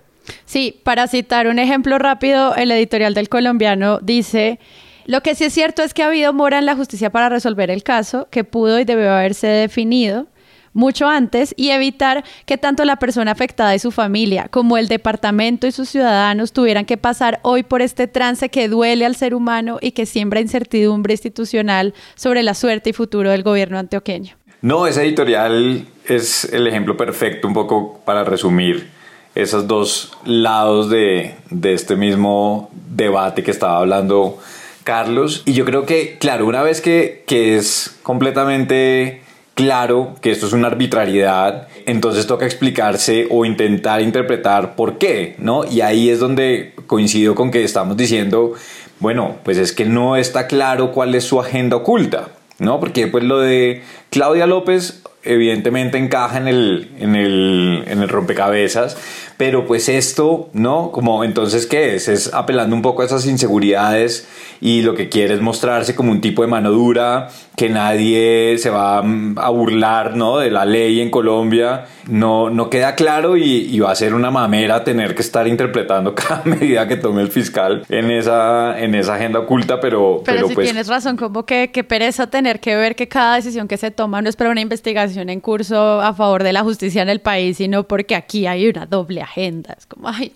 Sí, 0.45 0.79
para 0.83 1.07
citar 1.07 1.47
un 1.47 1.59
ejemplo 1.59 1.97
rápido, 1.97 2.55
el 2.55 2.71
editorial 2.71 3.13
del 3.13 3.29
colombiano 3.29 3.99
dice... 3.99 4.59
Lo 5.07 5.21
que 5.23 5.33
sí 5.33 5.45
es 5.45 5.53
cierto 5.53 5.81
es 5.81 5.95
que 5.95 6.03
ha 6.03 6.07
habido 6.07 6.31
mora 6.31 6.59
en 6.59 6.67
la 6.67 6.75
justicia 6.75 7.09
para 7.09 7.27
resolver 7.27 7.71
el 7.71 7.81
caso, 7.81 8.27
que 8.29 8.43
pudo 8.43 8.79
y 8.79 8.85
debió 8.85 9.11
haberse 9.11 9.47
definido 9.47 10.27
mucho 10.73 11.07
antes 11.07 11.53
y 11.57 11.69
evitar 11.69 12.23
que 12.45 12.57
tanto 12.57 12.85
la 12.85 12.97
persona 12.97 13.31
afectada 13.31 13.75
y 13.75 13.79
su 13.79 13.91
familia 13.91 14.47
como 14.49 14.77
el 14.77 14.87
departamento 14.87 15.67
y 15.67 15.71
sus 15.71 15.89
ciudadanos 15.89 16.53
tuvieran 16.53 16.85
que 16.85 16.97
pasar 16.97 17.39
hoy 17.43 17.63
por 17.63 17.81
este 17.81 18.07
trance 18.07 18.49
que 18.49 18.67
duele 18.67 19.05
al 19.05 19.15
ser 19.15 19.35
humano 19.35 19.79
y 19.81 19.91
que 19.91 20.05
siembra 20.05 20.39
incertidumbre 20.39 21.13
institucional 21.13 21.93
sobre 22.15 22.43
la 22.43 22.53
suerte 22.53 22.91
y 22.91 22.93
futuro 22.93 23.31
del 23.31 23.43
gobierno 23.43 23.79
antioqueño. 23.79 24.35
No, 24.61 24.85
ese 24.85 25.01
editorial 25.01 25.87
es 26.05 26.45
el 26.45 26.67
ejemplo 26.67 26.95
perfecto 26.95 27.47
un 27.47 27.55
poco 27.55 27.99
para 28.05 28.23
resumir 28.23 28.91
esos 29.33 29.67
dos 29.67 30.11
lados 30.23 30.87
de, 30.89 31.35
este 31.63 31.95
mismo 31.95 32.69
debate 32.73 33.41
que 33.41 33.49
estaba 33.49 33.79
hablando 33.79 34.37
Carlos. 34.83 35.41
Y 35.47 35.53
yo 35.53 35.65
creo 35.65 35.87
que, 35.87 36.17
claro, 36.19 36.45
una 36.45 36.61
vez 36.61 36.79
que, 36.79 37.23
que 37.25 37.57
es 37.57 37.97
completamente 38.03 39.23
claro 39.55 40.15
que 40.21 40.29
esto 40.29 40.45
es 40.45 40.53
una 40.53 40.67
arbitrariedad, 40.67 41.67
entonces 41.87 42.27
toca 42.27 42.45
explicarse 42.45 43.27
o 43.31 43.45
intentar 43.45 44.01
interpretar 44.01 44.75
por 44.75 44.99
qué, 44.99 45.35
¿no? 45.39 45.65
Y 45.65 45.81
ahí 45.81 46.09
es 46.09 46.19
donde 46.19 46.73
coincido 46.85 47.33
con 47.33 47.49
que 47.49 47.63
estamos 47.63 47.97
diciendo, 47.97 48.53
bueno, 48.99 49.37
pues 49.43 49.57
es 49.57 49.71
que 49.71 49.85
no 49.85 50.17
está 50.17 50.45
claro 50.45 50.91
cuál 50.91 51.15
es 51.15 51.23
su 51.23 51.39
agenda 51.39 51.77
oculta. 51.77 52.27
¿No? 52.61 52.79
Porque 52.79 53.07
pues 53.07 53.23
lo 53.23 53.39
de 53.39 53.81
Claudia 54.11 54.45
López 54.45 55.01
evidentemente 55.23 55.97
encaja 55.97 56.37
en 56.37 56.47
el, 56.47 56.91
en 56.99 57.15
el, 57.15 57.83
en 57.87 58.01
el 58.01 58.07
rompecabezas, 58.07 58.97
pero 59.41 59.65
pues 59.65 59.89
esto, 59.89 60.51
¿no? 60.53 60.91
Como 60.91 61.23
entonces, 61.23 61.65
¿qué 61.65 61.95
es? 61.95 62.07
Es 62.07 62.31
apelando 62.31 62.75
un 62.75 62.83
poco 62.83 63.01
a 63.01 63.05
esas 63.05 63.25
inseguridades 63.25 64.27
y 64.61 64.83
lo 64.83 64.93
que 64.93 65.09
quiere 65.09 65.33
es 65.33 65.41
mostrarse 65.41 65.95
como 65.95 66.11
un 66.11 66.21
tipo 66.21 66.43
de 66.43 66.47
mano 66.47 66.69
dura, 66.69 67.29
que 67.57 67.67
nadie 67.67 68.59
se 68.59 68.69
va 68.69 68.99
a 68.99 69.49
burlar, 69.49 70.15
¿no? 70.15 70.37
De 70.37 70.51
la 70.51 70.65
ley 70.65 71.01
en 71.01 71.09
Colombia. 71.09 71.85
No, 72.07 72.51
no 72.51 72.69
queda 72.69 72.93
claro 72.93 73.35
y, 73.35 73.79
va 73.79 73.91
a 73.91 73.95
ser 73.95 74.13
una 74.13 74.29
mamera 74.29 74.83
tener 74.83 75.15
que 75.15 75.23
estar 75.23 75.47
interpretando 75.47 76.13
cada 76.15 76.43
medida 76.45 76.87
que 76.87 76.97
tome 76.97 77.23
el 77.23 77.29
fiscal 77.29 77.83
en 77.89 78.11
esa, 78.11 78.79
en 78.79 78.93
esa 78.93 79.15
agenda 79.15 79.39
oculta, 79.39 79.79
pero... 79.79 80.21
Pero, 80.23 80.47
si 80.47 80.53
pues 80.53 80.65
tienes 80.65 80.87
razón, 80.87 81.17
como 81.17 81.47
que, 81.47 81.71
que 81.71 81.83
pereza 81.83 82.27
tener 82.27 82.59
que 82.59 82.75
ver 82.75 82.95
que 82.95 83.07
cada 83.07 83.37
decisión 83.37 83.67
que 83.67 83.77
se 83.77 83.89
toma 83.89 84.21
no 84.21 84.29
es 84.29 84.35
para 84.35 84.51
una 84.51 84.61
investigación 84.61 85.29
en 85.29 85.39
curso 85.39 85.99
a 85.99 86.13
favor 86.13 86.43
de 86.43 86.53
la 86.53 86.61
justicia 86.61 87.01
en 87.01 87.09
el 87.09 87.21
país, 87.21 87.57
sino 87.57 87.87
porque 87.87 88.13
aquí 88.13 88.45
hay 88.45 88.67
una 88.67 88.85
doble 88.85 89.21
agenda. 89.21 89.30
Es 89.35 89.85
como, 89.85 90.07
ay, 90.07 90.35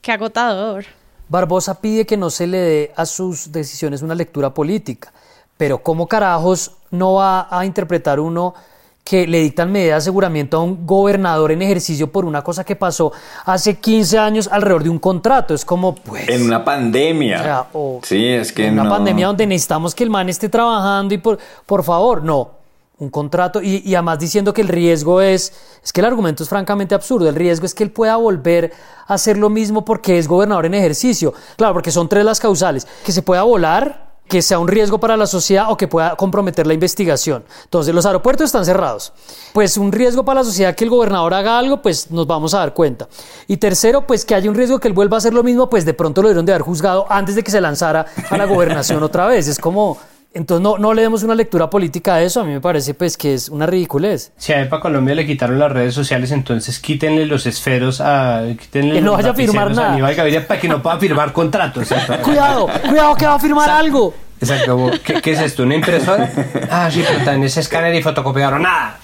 qué 0.00 0.12
agotador. 0.12 0.84
Barbosa 1.28 1.80
pide 1.80 2.06
que 2.06 2.16
no 2.16 2.30
se 2.30 2.46
le 2.46 2.58
dé 2.58 2.92
a 2.96 3.04
sus 3.04 3.50
decisiones 3.50 4.02
una 4.02 4.14
lectura 4.14 4.54
política, 4.54 5.12
Pero 5.56 5.82
¿cómo 5.82 6.06
carajos 6.06 6.72
no 6.90 7.14
va 7.14 7.48
a 7.50 7.64
interpretar 7.64 8.20
uno 8.20 8.54
que 9.02 9.26
le 9.26 9.40
dictan 9.40 9.70
medidas 9.70 9.94
de 9.94 9.96
aseguramiento 9.98 10.56
a 10.56 10.62
un 10.62 10.86
gobernador 10.86 11.52
en 11.52 11.62
ejercicio 11.62 12.10
por 12.10 12.24
una 12.24 12.42
cosa 12.42 12.64
que 12.64 12.76
pasó 12.76 13.12
hace 13.44 13.76
15 13.76 14.18
años 14.18 14.48
alrededor 14.50 14.82
de 14.82 14.90
un 14.90 14.98
contrato? 14.98 15.54
Es 15.54 15.64
como, 15.64 15.94
pues... 15.94 16.28
En 16.28 16.42
una 16.42 16.64
pandemia. 16.64 17.40
O 17.40 17.42
sea, 17.42 17.66
o 17.72 18.00
sí, 18.02 18.26
es 18.26 18.52
que 18.52 18.66
en 18.66 18.74
una 18.74 18.84
no. 18.84 18.90
pandemia 18.90 19.28
donde 19.28 19.46
necesitamos 19.46 19.94
que 19.94 20.04
el 20.04 20.10
man 20.10 20.28
esté 20.28 20.48
trabajando 20.48 21.14
y 21.14 21.18
por, 21.18 21.38
por 21.64 21.82
favor, 21.82 22.22
no. 22.22 22.55
Un 22.98 23.10
contrato 23.10 23.60
y, 23.62 23.94
además 23.94 24.18
diciendo 24.18 24.54
que 24.54 24.62
el 24.62 24.68
riesgo 24.68 25.20
es, 25.20 25.52
es 25.84 25.92
que 25.92 26.00
el 26.00 26.06
argumento 26.06 26.42
es 26.42 26.48
francamente 26.48 26.94
absurdo. 26.94 27.28
El 27.28 27.34
riesgo 27.34 27.66
es 27.66 27.74
que 27.74 27.84
él 27.84 27.90
pueda 27.90 28.16
volver 28.16 28.72
a 29.06 29.14
hacer 29.14 29.36
lo 29.36 29.50
mismo 29.50 29.84
porque 29.84 30.18
es 30.18 30.26
gobernador 30.26 30.64
en 30.64 30.72
ejercicio. 30.72 31.34
Claro, 31.56 31.74
porque 31.74 31.90
son 31.90 32.08
tres 32.08 32.24
las 32.24 32.40
causales. 32.40 32.86
Que 33.04 33.12
se 33.12 33.20
pueda 33.20 33.42
volar, 33.42 34.06
que 34.26 34.40
sea 34.40 34.58
un 34.58 34.66
riesgo 34.66 34.98
para 34.98 35.14
la 35.18 35.26
sociedad 35.26 35.70
o 35.70 35.76
que 35.76 35.88
pueda 35.88 36.16
comprometer 36.16 36.66
la 36.66 36.72
investigación. 36.72 37.44
Entonces, 37.64 37.94
los 37.94 38.06
aeropuertos 38.06 38.46
están 38.46 38.64
cerrados. 38.64 39.12
Pues 39.52 39.76
un 39.76 39.92
riesgo 39.92 40.24
para 40.24 40.40
la 40.40 40.44
sociedad 40.44 40.74
que 40.74 40.84
el 40.84 40.90
gobernador 40.90 41.34
haga 41.34 41.58
algo, 41.58 41.82
pues 41.82 42.10
nos 42.10 42.26
vamos 42.26 42.54
a 42.54 42.60
dar 42.60 42.72
cuenta. 42.72 43.08
Y 43.46 43.58
tercero, 43.58 44.06
pues 44.06 44.24
que 44.24 44.34
haya 44.34 44.48
un 44.48 44.56
riesgo 44.56 44.80
que 44.80 44.88
él 44.88 44.94
vuelva 44.94 45.16
a 45.16 45.18
hacer 45.18 45.34
lo 45.34 45.42
mismo, 45.42 45.68
pues 45.68 45.84
de 45.84 45.92
pronto 45.92 46.22
lo 46.22 46.28
dieron 46.28 46.46
de 46.46 46.52
haber 46.52 46.62
juzgado 46.62 47.04
antes 47.10 47.34
de 47.34 47.44
que 47.44 47.50
se 47.50 47.60
lanzara 47.60 48.06
a 48.30 48.38
la 48.38 48.46
gobernación 48.46 49.02
otra 49.02 49.26
vez. 49.26 49.48
Es 49.48 49.58
como... 49.58 49.98
Entonces 50.36 50.62
no, 50.62 50.76
no 50.76 50.92
le 50.92 51.00
demos 51.00 51.22
una 51.22 51.34
lectura 51.34 51.70
política 51.70 52.16
a 52.16 52.22
eso, 52.22 52.42
a 52.42 52.44
mí 52.44 52.52
me 52.52 52.60
parece 52.60 52.92
pues 52.92 53.16
que 53.16 53.32
es 53.32 53.48
una 53.48 53.64
ridiculez. 53.64 54.32
Si 54.36 54.52
a 54.52 54.60
EPA 54.60 54.80
Colombia 54.80 55.14
le 55.14 55.24
quitaron 55.26 55.58
las 55.58 55.72
redes 55.72 55.94
sociales, 55.94 56.30
entonces 56.30 56.78
quítenle 56.78 57.24
los 57.24 57.46
esferos 57.46 58.02
a... 58.02 58.42
Quítenle 58.60 58.96
Que 58.96 59.00
no 59.00 59.12
vaya 59.12 59.30
a 59.30 59.34
firmar 59.34 59.74
nada. 59.74 59.92
Aníbal 59.94 60.14
Gaviria 60.14 60.46
para 60.46 60.60
que 60.60 60.68
no 60.68 60.82
pueda 60.82 60.98
firmar 60.98 61.32
contratos. 61.32 61.88
Cuidado, 62.22 62.68
cuidado 62.86 63.16
que 63.16 63.24
va 63.24 63.34
a 63.36 63.38
firmar 63.38 63.70
algo. 63.70 64.12
Exacto. 64.38 64.90
¿Qué, 65.02 65.22
qué 65.22 65.32
es 65.32 65.40
esto? 65.40 65.62
¿Una 65.62 65.76
impresora? 65.76 66.30
Ah, 66.70 66.90
sí, 66.92 67.02
pero 67.06 67.32
en 67.32 67.42
ese 67.44 67.60
escáner 67.60 67.94
y 67.94 68.02
fotocopiador. 68.02 68.60
¡Nada! 68.60 68.98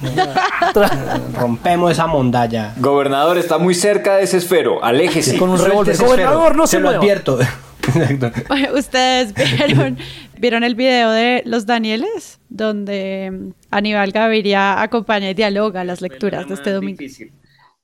Rompemos 1.38 1.92
esa 1.92 2.06
mondalla. 2.06 2.74
Gobernador 2.76 3.38
está 3.38 3.56
muy 3.56 3.74
cerca 3.74 4.16
de 4.16 4.24
ese 4.24 4.36
esfero, 4.36 4.84
aléjese. 4.84 5.38
Con 5.38 5.48
un 5.48 5.58
revólver. 5.58 5.94
esfero. 5.94 6.10
Gobernador, 6.10 6.56
no 6.56 6.66
se 6.66 6.76
Se 6.76 6.80
lo 6.80 6.88
mueva. 6.88 6.98
advierto. 6.98 7.38
Exacto. 7.94 8.54
Ustedes 8.76 9.34
vieron, 9.34 9.98
vieron 10.42 10.64
el 10.64 10.74
video 10.74 11.12
de 11.12 11.42
los 11.46 11.66
Danieles, 11.66 12.40
donde 12.48 13.30
mm, 13.30 13.50
Aníbal 13.70 14.10
Gaviria 14.10 14.82
acompaña 14.82 15.30
y 15.30 15.34
dialoga 15.34 15.84
las 15.84 16.02
lecturas 16.02 16.48
de 16.48 16.54
este 16.54 16.72
domingo. 16.72 16.98
Difícil. 16.98 17.30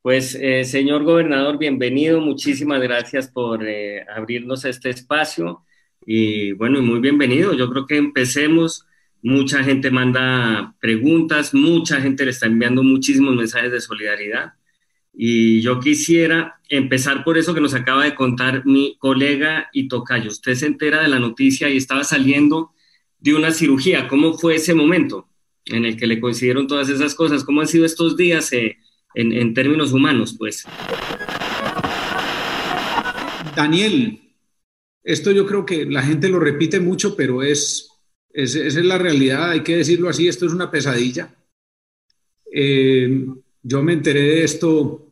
Pues, 0.03 0.35
eh, 0.35 0.65
señor 0.65 1.05
gobernador, 1.05 1.57
bienvenido. 1.57 2.21
Muchísimas 2.21 2.83
gracias 2.83 3.29
por 3.29 3.65
eh, 3.65 4.05
abrirnos 4.13 4.65
este 4.65 4.91
espacio. 4.91 5.63
Y 6.05 6.51
bueno, 6.53 6.81
y 6.81 6.83
muy 6.83 6.99
bienvenido. 6.99 7.55
Yo 7.55 7.71
creo 7.71 7.87
que 7.87 7.97
empecemos. 7.97 8.87
Mucha 9.23 9.63
gente 9.63 9.91
manda 9.93 10.75
preguntas, 10.81 11.55
mucha 11.55 12.01
gente 12.01 12.25
le 12.25 12.31
está 12.31 12.47
enviando 12.47 12.83
muchísimos 12.83 13.37
mensajes 13.37 13.71
de 13.71 13.81
solidaridad. 13.81 14.55
Y 15.21 15.61
yo 15.63 15.81
quisiera 15.81 16.61
empezar 16.69 17.25
por 17.25 17.39
eso 17.39 17.53
que 17.53 17.61
nos 17.61 17.75
acaba 17.75 18.05
de 18.05 18.15
contar 18.15 18.65
mi 18.65 18.97
colega 19.01 19.69
y 19.73 19.89
tocayo. 19.89 20.31
Usted 20.31 20.55
se 20.55 20.67
entera 20.67 21.03
de 21.03 21.09
la 21.09 21.19
noticia 21.19 21.69
y 21.69 21.77
estaba 21.77 22.05
saliendo 22.05 22.71
de 23.19 23.35
una 23.35 23.51
cirugía. 23.51 24.07
¿Cómo 24.07 24.35
fue 24.39 24.55
ese 24.55 24.75
momento 24.75 25.29
en 25.65 25.85
el 25.85 25.97
que 25.97 26.07
le 26.07 26.21
coincidieron 26.21 26.69
todas 26.69 26.89
esas 26.89 27.17
cosas? 27.17 27.43
¿Cómo 27.43 27.61
han 27.61 27.67
sido 27.67 27.85
estos 27.85 28.17
días 28.17 28.53
eh, 28.53 28.77
en, 29.17 29.55
términos 29.55 29.93
humanos, 29.93 30.37
pues? 30.39 30.65
Daniel, 33.57 34.21
esto 35.03 35.33
yo 35.33 35.47
creo 35.47 35.67
que 35.67 35.85
la 35.85 36.03
gente 36.05 36.29
lo 36.29 36.39
repite 36.39 36.79
mucho, 36.79 37.17
pero 37.17 37.43
es, 37.43 37.91
es- 38.33 38.55
esa 38.55 38.79
es 38.79 38.87
la 38.87 38.99
realidad, 38.99 39.51
hay 39.51 39.65
que 39.65 39.79
decirlo 39.79 40.09
así, 40.09 40.29
esto 40.29 40.47
es 40.47 40.53
una 40.53 40.71
pesadilla. 40.71 41.35
Eh, 42.53 43.27
yo 43.65 43.83
me 43.83 43.95
enteré 43.95 44.23
de 44.23 44.45
esto 44.45 45.08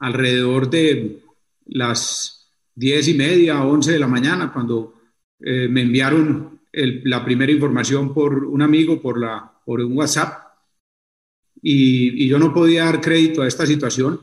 alrededor 0.00 0.70
de 0.70 1.20
las 1.66 2.50
diez 2.74 3.08
y 3.08 3.14
media, 3.14 3.62
once 3.64 3.92
de 3.92 3.98
la 3.98 4.06
mañana, 4.08 4.52
cuando 4.52 4.94
eh, 5.40 5.68
me 5.68 5.82
enviaron 5.82 6.60
el- 6.72 7.02
la 7.04 7.24
primera 7.24 7.52
información 7.52 8.12
por 8.12 8.44
un 8.44 8.62
amigo, 8.62 9.00
por, 9.00 9.18
la, 9.20 9.52
por 9.64 9.80
un 9.80 9.96
WhatsApp, 9.96 10.44
y, 11.62 12.24
y 12.24 12.28
yo 12.28 12.38
no 12.38 12.52
podía 12.54 12.84
dar 12.84 13.00
crédito 13.00 13.42
a 13.42 13.48
esta 13.48 13.66
situación. 13.66 14.20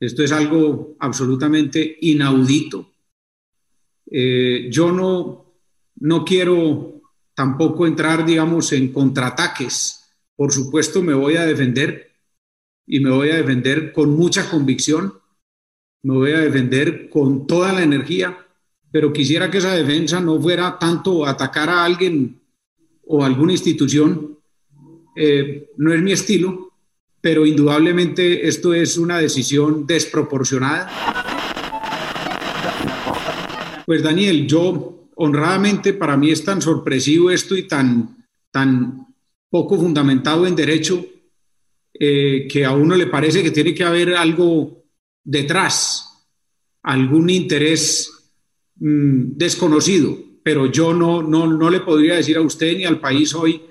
Esto 0.00 0.22
es 0.22 0.32
algo 0.32 0.96
absolutamente 0.98 1.98
inaudito. 2.00 2.90
Eh, 4.10 4.68
yo 4.70 4.90
no, 4.92 5.54
no 5.96 6.24
quiero 6.24 7.02
tampoco 7.34 7.86
entrar, 7.86 8.24
digamos, 8.24 8.72
en 8.72 8.92
contraataques. 8.92 10.10
Por 10.36 10.52
supuesto, 10.52 11.02
me 11.02 11.14
voy 11.14 11.36
a 11.36 11.46
defender 11.46 12.13
y 12.86 13.00
me 13.00 13.10
voy 13.10 13.30
a 13.30 13.36
defender 13.36 13.92
con 13.92 14.10
mucha 14.10 14.48
convicción, 14.48 15.14
me 16.02 16.14
voy 16.14 16.32
a 16.32 16.40
defender 16.40 17.08
con 17.08 17.46
toda 17.46 17.72
la 17.72 17.82
energía, 17.82 18.38
pero 18.92 19.12
quisiera 19.12 19.50
que 19.50 19.58
esa 19.58 19.74
defensa 19.74 20.20
no 20.20 20.40
fuera 20.40 20.78
tanto 20.78 21.26
atacar 21.26 21.68
a 21.68 21.84
alguien 21.84 22.40
o 23.06 23.24
alguna 23.24 23.52
institución. 23.52 24.38
Eh, 25.16 25.70
no 25.78 25.92
es 25.92 26.02
mi 26.02 26.12
estilo, 26.12 26.72
pero 27.20 27.46
indudablemente 27.46 28.46
esto 28.46 28.74
es 28.74 28.98
una 28.98 29.18
decisión 29.18 29.86
desproporcionada. 29.86 30.90
Pues 33.86 34.02
Daniel, 34.02 34.46
yo 34.46 35.08
honradamente 35.16 35.92
para 35.94 36.16
mí 36.16 36.30
es 36.30 36.44
tan 36.44 36.60
sorpresivo 36.60 37.30
esto 37.30 37.56
y 37.56 37.66
tan, 37.66 38.26
tan 38.50 39.06
poco 39.48 39.76
fundamentado 39.76 40.46
en 40.46 40.56
derecho 40.56 41.04
eh, 41.98 42.46
que 42.50 42.64
a 42.64 42.72
uno 42.72 42.96
le 42.96 43.06
parece 43.06 43.42
que 43.42 43.50
tiene 43.50 43.74
que 43.74 43.84
haber 43.84 44.14
algo 44.14 44.84
detrás, 45.22 46.26
algún 46.82 47.30
interés 47.30 48.12
mm, 48.76 49.36
desconocido, 49.36 50.18
pero 50.42 50.66
yo 50.66 50.92
no, 50.92 51.22
no, 51.22 51.46
no 51.46 51.70
le 51.70 51.80
podría 51.80 52.16
decir 52.16 52.36
a 52.36 52.42
usted 52.42 52.76
ni 52.76 52.84
al 52.84 53.00
país 53.00 53.34
hoy 53.34 53.62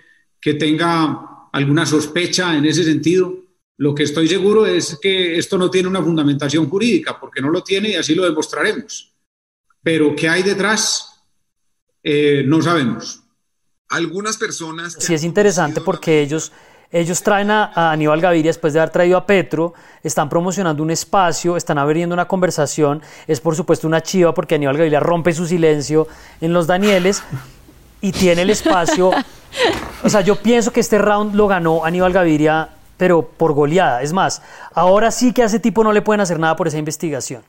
que 0.41 0.55
tenga 0.55 1.49
alguna 1.53 1.85
sospecha 1.85 2.57
en 2.57 2.65
ese 2.65 2.83
sentido. 2.83 3.43
Lo 3.77 3.95
que 3.95 4.03
estoy 4.03 4.27
seguro 4.27 4.65
es 4.65 4.97
que 5.01 5.37
esto 5.37 5.57
no 5.57 5.69
tiene 5.69 5.87
una 5.87 6.01
fundamentación 6.01 6.69
jurídica, 6.69 7.19
porque 7.19 7.41
no 7.41 7.49
lo 7.49 7.63
tiene 7.63 7.89
y 7.89 7.95
así 7.95 8.13
lo 8.15 8.23
demostraremos. 8.23 9.13
Pero 9.81 10.15
¿qué 10.15 10.27
hay 10.29 10.43
detrás? 10.43 11.23
Eh, 12.03 12.43
no 12.45 12.61
sabemos. 12.61 13.21
Algunas 13.89 14.37
personas... 14.37 14.97
Sí 14.99 15.13
es 15.13 15.23
interesante 15.23 15.81
porque 15.81 16.21
ellos, 16.21 16.51
ellos 16.93 17.23
traen 17.23 17.49
a, 17.49 17.91
Aníbal 17.91 18.21
Gaviria 18.21 18.49
después 18.49 18.71
de 18.71 18.79
haber 18.79 18.91
traído 18.91 19.17
a 19.17 19.25
Petro, 19.25 19.73
están 20.03 20.29
promocionando 20.29 20.83
un 20.83 20.91
espacio, 20.91 21.57
están 21.57 21.79
abriendo 21.79 22.13
una 22.13 22.27
conversación, 22.27 23.01
es 23.27 23.41
por 23.41 23.55
supuesto 23.55 23.87
una 23.87 24.01
chiva 24.01 24.33
porque 24.33 24.55
Aníbal 24.55 24.77
Gaviria 24.77 24.99
rompe 24.99 25.33
su 25.33 25.47
silencio 25.47 26.07
en 26.39 26.53
los 26.53 26.67
Danieles 26.67 27.23
y 27.99 28.11
tiene 28.11 28.43
el 28.43 28.51
espacio. 28.51 29.11
O 30.03 30.09
sea, 30.09 30.21
yo 30.21 30.35
pienso 30.35 30.71
que 30.71 30.79
este 30.79 30.97
round 30.97 31.35
lo 31.35 31.47
ganó 31.47 31.85
Aníbal 31.85 32.13
Gaviria, 32.13 32.69
pero 32.97 33.21
por 33.23 33.53
goleada. 33.53 34.01
Es 34.01 34.13
más, 34.13 34.41
ahora 34.73 35.11
sí 35.11 35.33
que 35.33 35.43
a 35.43 35.45
ese 35.45 35.59
tipo 35.59 35.83
no 35.83 35.93
le 35.93 36.01
pueden 36.01 36.21
hacer 36.21 36.39
nada 36.39 36.55
por 36.55 36.67
esa 36.67 36.77
investigación. 36.77 37.41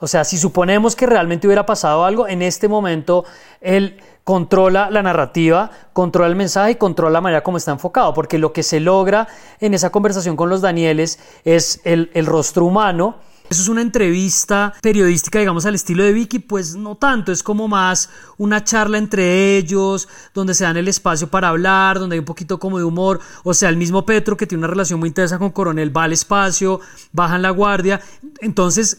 O 0.00 0.06
sea, 0.06 0.24
si 0.24 0.38
suponemos 0.38 0.96
que 0.96 1.06
realmente 1.06 1.46
hubiera 1.46 1.66
pasado 1.66 2.04
algo, 2.04 2.28
en 2.28 2.42
este 2.42 2.68
momento 2.68 3.24
él 3.60 4.00
controla 4.24 4.90
la 4.90 5.02
narrativa, 5.02 5.70
controla 5.92 6.28
el 6.28 6.36
mensaje 6.36 6.72
y 6.72 6.74
controla 6.76 7.12
la 7.12 7.20
manera 7.20 7.42
como 7.42 7.58
está 7.58 7.72
enfocado, 7.72 8.14
porque 8.14 8.38
lo 8.38 8.52
que 8.52 8.62
se 8.62 8.80
logra 8.80 9.28
en 9.60 9.74
esa 9.74 9.90
conversación 9.90 10.34
con 10.34 10.48
los 10.48 10.62
Danieles 10.62 11.18
es 11.44 11.80
el, 11.84 12.08
rostro 12.26 12.64
humano. 12.64 13.16
Eso 13.50 13.60
es 13.60 13.68
una 13.68 13.82
entrevista 13.82 14.72
periodística, 14.80 15.38
digamos, 15.38 15.66
al 15.66 15.74
estilo 15.74 16.02
de 16.02 16.14
Vicky, 16.14 16.38
pues 16.38 16.74
no 16.74 16.96
tanto, 16.96 17.30
es 17.30 17.42
como 17.42 17.68
más 17.68 18.08
una 18.38 18.64
charla 18.64 18.96
entre 18.96 19.58
ellos, 19.58 20.08
donde 20.32 20.54
se 20.54 20.64
dan 20.64 20.78
el 20.78 20.88
espacio 20.88 21.28
para 21.28 21.48
hablar, 21.48 21.98
donde 21.98 22.14
hay 22.14 22.20
un 22.20 22.24
poquito 22.24 22.58
como 22.58 22.78
de 22.78 22.84
humor, 22.84 23.20
o 23.42 23.52
sea, 23.52 23.68
el 23.68 23.76
mismo 23.76 24.06
Petro, 24.06 24.38
que 24.38 24.46
tiene 24.46 24.60
una 24.60 24.68
relación 24.68 24.98
muy 24.98 25.08
intensa 25.08 25.38
con 25.38 25.50
Coronel, 25.50 25.94
va 25.94 26.04
al 26.04 26.14
espacio, 26.14 26.80
bajan 27.12 27.42
la 27.42 27.50
guardia, 27.50 28.00
entonces 28.40 28.96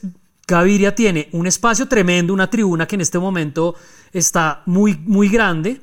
Gaviria 0.48 0.94
tiene 0.94 1.30
un 1.32 1.48
espacio 1.48 1.88
tremendo, 1.88 2.34
una 2.34 2.50
tribuna 2.50 2.88
que 2.88 2.96
en 2.96 3.02
este 3.02 3.18
momento 3.18 3.76
está 4.12 4.62
muy, 4.66 4.96
muy 5.06 5.30
grande, 5.30 5.82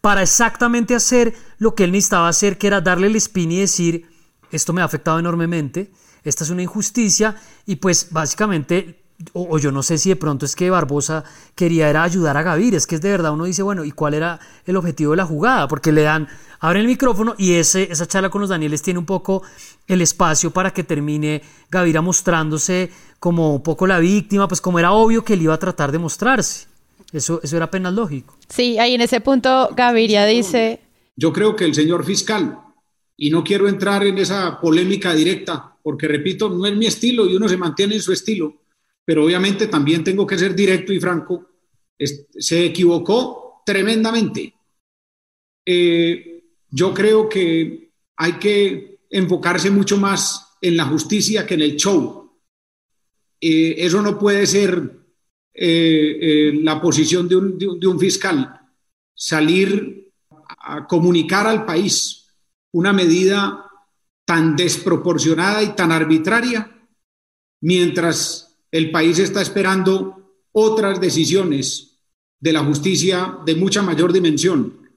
para 0.00 0.22
exactamente 0.22 0.94
hacer 0.94 1.34
lo 1.58 1.74
que 1.74 1.84
él 1.84 1.92
necesitaba 1.92 2.28
hacer, 2.28 2.58
que 2.58 2.66
era 2.66 2.80
darle 2.80 3.06
el 3.06 3.16
spin 3.16 3.52
y 3.52 3.60
decir, 3.60 4.06
esto 4.50 4.72
me 4.72 4.82
ha 4.82 4.84
afectado 4.84 5.18
enormemente, 5.18 5.90
esta 6.22 6.44
es 6.44 6.50
una 6.50 6.62
injusticia, 6.62 7.36
y 7.66 7.76
pues 7.76 8.08
básicamente, 8.10 9.03
o, 9.32 9.54
o 9.54 9.58
yo 9.58 9.72
no 9.72 9.82
sé 9.82 9.98
si 9.98 10.10
de 10.10 10.16
pronto 10.16 10.44
es 10.44 10.54
que 10.54 10.70
Barbosa 10.70 11.24
quería 11.54 11.88
era 11.88 12.02
ayudar 12.02 12.36
a 12.36 12.42
Gaviria, 12.42 12.76
es 12.76 12.86
que 12.86 12.96
es 12.96 13.00
de 13.00 13.10
verdad 13.10 13.32
uno 13.32 13.44
dice, 13.44 13.62
bueno, 13.62 13.84
¿y 13.84 13.90
cuál 13.90 14.14
era 14.14 14.38
el 14.66 14.76
objetivo 14.76 15.12
de 15.12 15.16
la 15.18 15.26
jugada? 15.26 15.68
Porque 15.68 15.92
le 15.92 16.02
dan, 16.02 16.28
abren 16.60 16.82
el 16.82 16.88
micrófono 16.88 17.34
y 17.38 17.54
ese, 17.54 17.90
esa 17.90 18.06
charla 18.06 18.30
con 18.30 18.40
los 18.40 18.50
Danieles 18.50 18.82
tiene 18.82 18.98
un 18.98 19.06
poco 19.06 19.42
el 19.86 20.00
espacio 20.00 20.50
para 20.50 20.72
que 20.72 20.84
termine 20.84 21.42
Gaviria 21.70 22.02
mostrándose 22.02 22.90
como 23.18 23.54
un 23.54 23.62
poco 23.62 23.86
la 23.86 23.98
víctima, 23.98 24.48
pues 24.48 24.60
como 24.60 24.78
era 24.78 24.92
obvio 24.92 25.24
que 25.24 25.34
él 25.34 25.42
iba 25.42 25.54
a 25.54 25.58
tratar 25.58 25.92
de 25.92 25.98
mostrarse. 25.98 26.66
Eso, 27.12 27.40
eso 27.42 27.56
era 27.56 27.66
apenas 27.66 27.94
lógico. 27.94 28.36
Sí, 28.48 28.78
ahí 28.78 28.94
en 28.94 29.00
ese 29.00 29.20
punto 29.20 29.70
Gaviria 29.74 30.26
dice... 30.26 30.80
Yo 31.16 31.32
creo 31.32 31.54
que 31.54 31.64
el 31.64 31.74
señor 31.74 32.04
fiscal, 32.04 32.58
y 33.16 33.30
no 33.30 33.44
quiero 33.44 33.68
entrar 33.68 34.04
en 34.04 34.18
esa 34.18 34.60
polémica 34.60 35.14
directa, 35.14 35.76
porque 35.82 36.08
repito, 36.08 36.48
no 36.48 36.66
es 36.66 36.76
mi 36.76 36.86
estilo 36.86 37.26
y 37.26 37.36
uno 37.36 37.48
se 37.48 37.56
mantiene 37.56 37.94
en 37.94 38.02
su 38.02 38.12
estilo, 38.12 38.54
pero 39.04 39.24
obviamente 39.24 39.66
también 39.66 40.02
tengo 40.02 40.26
que 40.26 40.38
ser 40.38 40.54
directo 40.54 40.92
y 40.92 41.00
franco, 41.00 41.50
se 41.98 42.64
equivocó 42.64 43.62
tremendamente. 43.64 44.54
Eh, 45.64 46.42
yo 46.70 46.92
creo 46.92 47.28
que 47.28 47.92
hay 48.16 48.32
que 48.34 49.00
enfocarse 49.10 49.70
mucho 49.70 49.96
más 49.96 50.56
en 50.60 50.76
la 50.76 50.84
justicia 50.86 51.46
que 51.46 51.54
en 51.54 51.62
el 51.62 51.76
show. 51.76 52.32
Eh, 53.40 53.74
eso 53.78 54.00
no 54.02 54.18
puede 54.18 54.46
ser 54.46 54.90
eh, 55.52 56.52
la 56.62 56.80
posición 56.80 57.28
de 57.28 57.36
un, 57.36 57.58
de 57.58 57.86
un 57.86 57.98
fiscal, 57.98 58.60
salir 59.14 60.10
a 60.58 60.86
comunicar 60.86 61.46
al 61.46 61.64
país 61.64 62.26
una 62.72 62.92
medida 62.92 63.70
tan 64.24 64.56
desproporcionada 64.56 65.62
y 65.62 65.76
tan 65.76 65.92
arbitraria, 65.92 66.88
mientras 67.60 68.53
el 68.74 68.90
país 68.90 69.20
está 69.20 69.40
esperando 69.40 70.32
otras 70.50 71.00
decisiones 71.00 72.00
de 72.40 72.52
la 72.52 72.64
justicia 72.64 73.38
de 73.46 73.54
mucha 73.54 73.82
mayor 73.82 74.12
dimensión. 74.12 74.90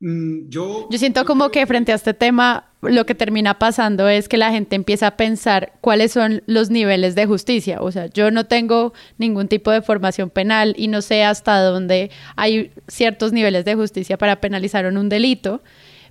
Mm, 0.00 0.48
yo, 0.48 0.88
siento 0.90 1.24
como 1.24 1.50
que 1.50 1.64
frente 1.64 1.92
a 1.92 1.94
este 1.94 2.12
tema 2.12 2.72
lo 2.82 3.06
que 3.06 3.14
termina 3.14 3.60
pasando 3.60 4.08
es 4.08 4.28
que 4.28 4.36
la 4.36 4.50
gente 4.50 4.74
empieza 4.74 5.06
a 5.06 5.16
pensar 5.16 5.74
cuáles 5.80 6.10
son 6.10 6.42
los 6.46 6.70
niveles 6.70 7.14
de 7.14 7.26
justicia. 7.26 7.80
O 7.82 7.92
sea, 7.92 8.06
yo 8.06 8.32
no 8.32 8.46
tengo 8.46 8.92
ningún 9.16 9.46
tipo 9.46 9.70
de 9.70 9.80
formación 9.80 10.28
penal 10.28 10.74
y 10.76 10.88
no 10.88 11.00
sé 11.00 11.22
hasta 11.22 11.62
dónde 11.62 12.10
hay 12.34 12.72
ciertos 12.88 13.32
niveles 13.32 13.64
de 13.64 13.76
justicia 13.76 14.18
para 14.18 14.40
penalizar 14.40 14.86
un 14.86 15.08
delito. 15.08 15.62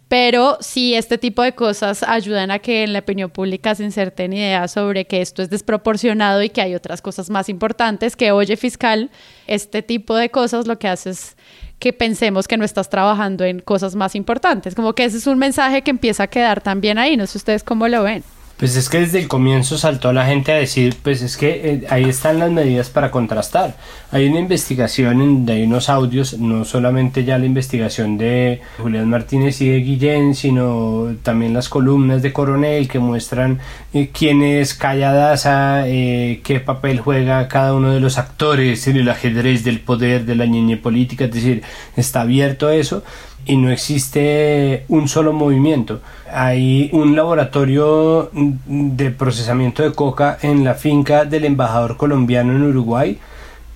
Pero 0.08 0.58
si 0.62 0.94
este 0.96 1.18
tipo 1.18 1.42
de 1.42 1.54
cosas 1.54 2.02
ayudan 2.04 2.50
a 2.52 2.60
que 2.60 2.84
en 2.84 2.94
la 2.94 3.00
opinión 3.00 3.30
pública 3.30 3.76
se 3.76 3.84
inserten 3.84 4.32
ideas 4.32 4.72
sobre 4.72 5.06
que 5.06 5.22
esto 5.22 5.42
es 5.42 5.50
desproporcionado 5.50 6.42
y 6.44 6.50
que 6.50 6.62
hay 6.62 6.76
otras 6.76 7.02
cosas 7.02 7.30
más 7.30 7.50
importantes, 7.50 8.16
que 8.16 8.32
oye 8.32 8.56
fiscal, 8.56 9.12
este 9.48 9.82
tipo 9.82 10.16
de 10.16 10.30
cosas 10.30 10.66
lo 10.66 10.80
que 10.80 10.88
hace 10.88 11.10
es 11.10 11.36
que 11.80 11.94
pensemos 11.94 12.48
que 12.48 12.58
no 12.58 12.64
estás 12.64 12.90
trabajando 12.90 13.44
en 13.44 13.60
cosas 13.60 13.96
más 13.96 14.16
importantes. 14.16 14.76
Como 14.76 14.94
que 14.94 15.04
ese 15.04 15.18
es 15.18 15.28
un 15.28 15.38
mensaje 15.38 15.82
que 15.82 15.92
empieza 15.92 16.24
a 16.24 16.28
quedar 16.28 16.62
también 16.62 16.98
ahí. 16.98 17.18
No 17.18 17.28
sé 17.28 17.38
ustedes 17.38 17.64
cómo 17.64 17.88
lo 17.88 18.04
ven. 18.04 18.24
Pues 18.58 18.76
es 18.76 18.90
que 18.90 19.02
desde 19.02 19.20
el 19.20 19.28
comienzo 19.28 19.78
saltó 19.78 20.12
la 20.14 20.26
gente 20.26 20.52
a 20.52 20.56
decir, 20.56 20.96
pues 21.04 21.22
es 21.22 21.38
que 21.38 21.50
eh, 21.64 21.88
ahí 21.92 22.06
están 22.06 22.40
las 22.40 22.50
medidas 22.50 22.90
para 22.90 23.12
contrastar. 23.12 23.76
Hay 24.12 24.28
una 24.28 24.40
investigación, 24.40 25.22
en, 25.22 25.48
hay 25.48 25.64
unos 25.64 25.90
audios, 25.90 26.40
no 26.40 26.66
solamente 26.66 27.24
ya 27.24 27.38
la 27.38 27.46
investigación 27.46 28.18
de 28.18 28.62
Julián 28.80 29.10
Martínez 29.10 29.62
y 29.62 29.70
de 29.70 29.80
Guillén, 29.82 30.34
sino 30.34 31.16
también 31.22 31.54
las 31.54 31.70
columnas 31.70 32.24
de 32.24 32.34
Coronel 32.34 32.88
que 32.88 32.98
muestran 32.98 33.60
eh, 33.94 34.10
quién 34.12 34.42
es 34.42 34.74
Calladaza, 34.74 35.88
eh, 35.88 36.42
qué 36.44 36.60
papel 36.60 37.00
juega 37.00 37.48
cada 37.48 37.76
uno 37.76 37.92
de 37.92 38.00
los 38.00 38.18
actores 38.18 38.88
en 38.88 38.98
el 38.98 39.10
ajedrez 39.10 39.64
del 39.64 39.82
poder, 39.82 40.26
de 40.26 40.36
la 40.36 40.48
ñeñe 40.48 40.78
política, 40.78 41.26
es 41.26 41.32
decir, 41.32 41.62
está 41.96 42.22
abierto 42.22 42.72
eso 42.72 43.04
y 43.48 43.58
no 43.58 43.72
existe 43.72 44.86
un 44.90 45.08
solo 45.08 45.34
movimiento. 45.34 46.02
Hay 46.32 46.90
un 46.94 47.16
laboratorio 47.16 48.30
de 48.34 49.12
procesamiento 49.12 49.84
de 49.84 49.94
coca 49.94 50.38
en 50.42 50.64
la 50.64 50.74
finca 50.74 51.26
del 51.26 51.46
embajador 51.46 51.98
colombiano 51.98 52.54
en 52.54 52.64
Uruguay 52.64 53.18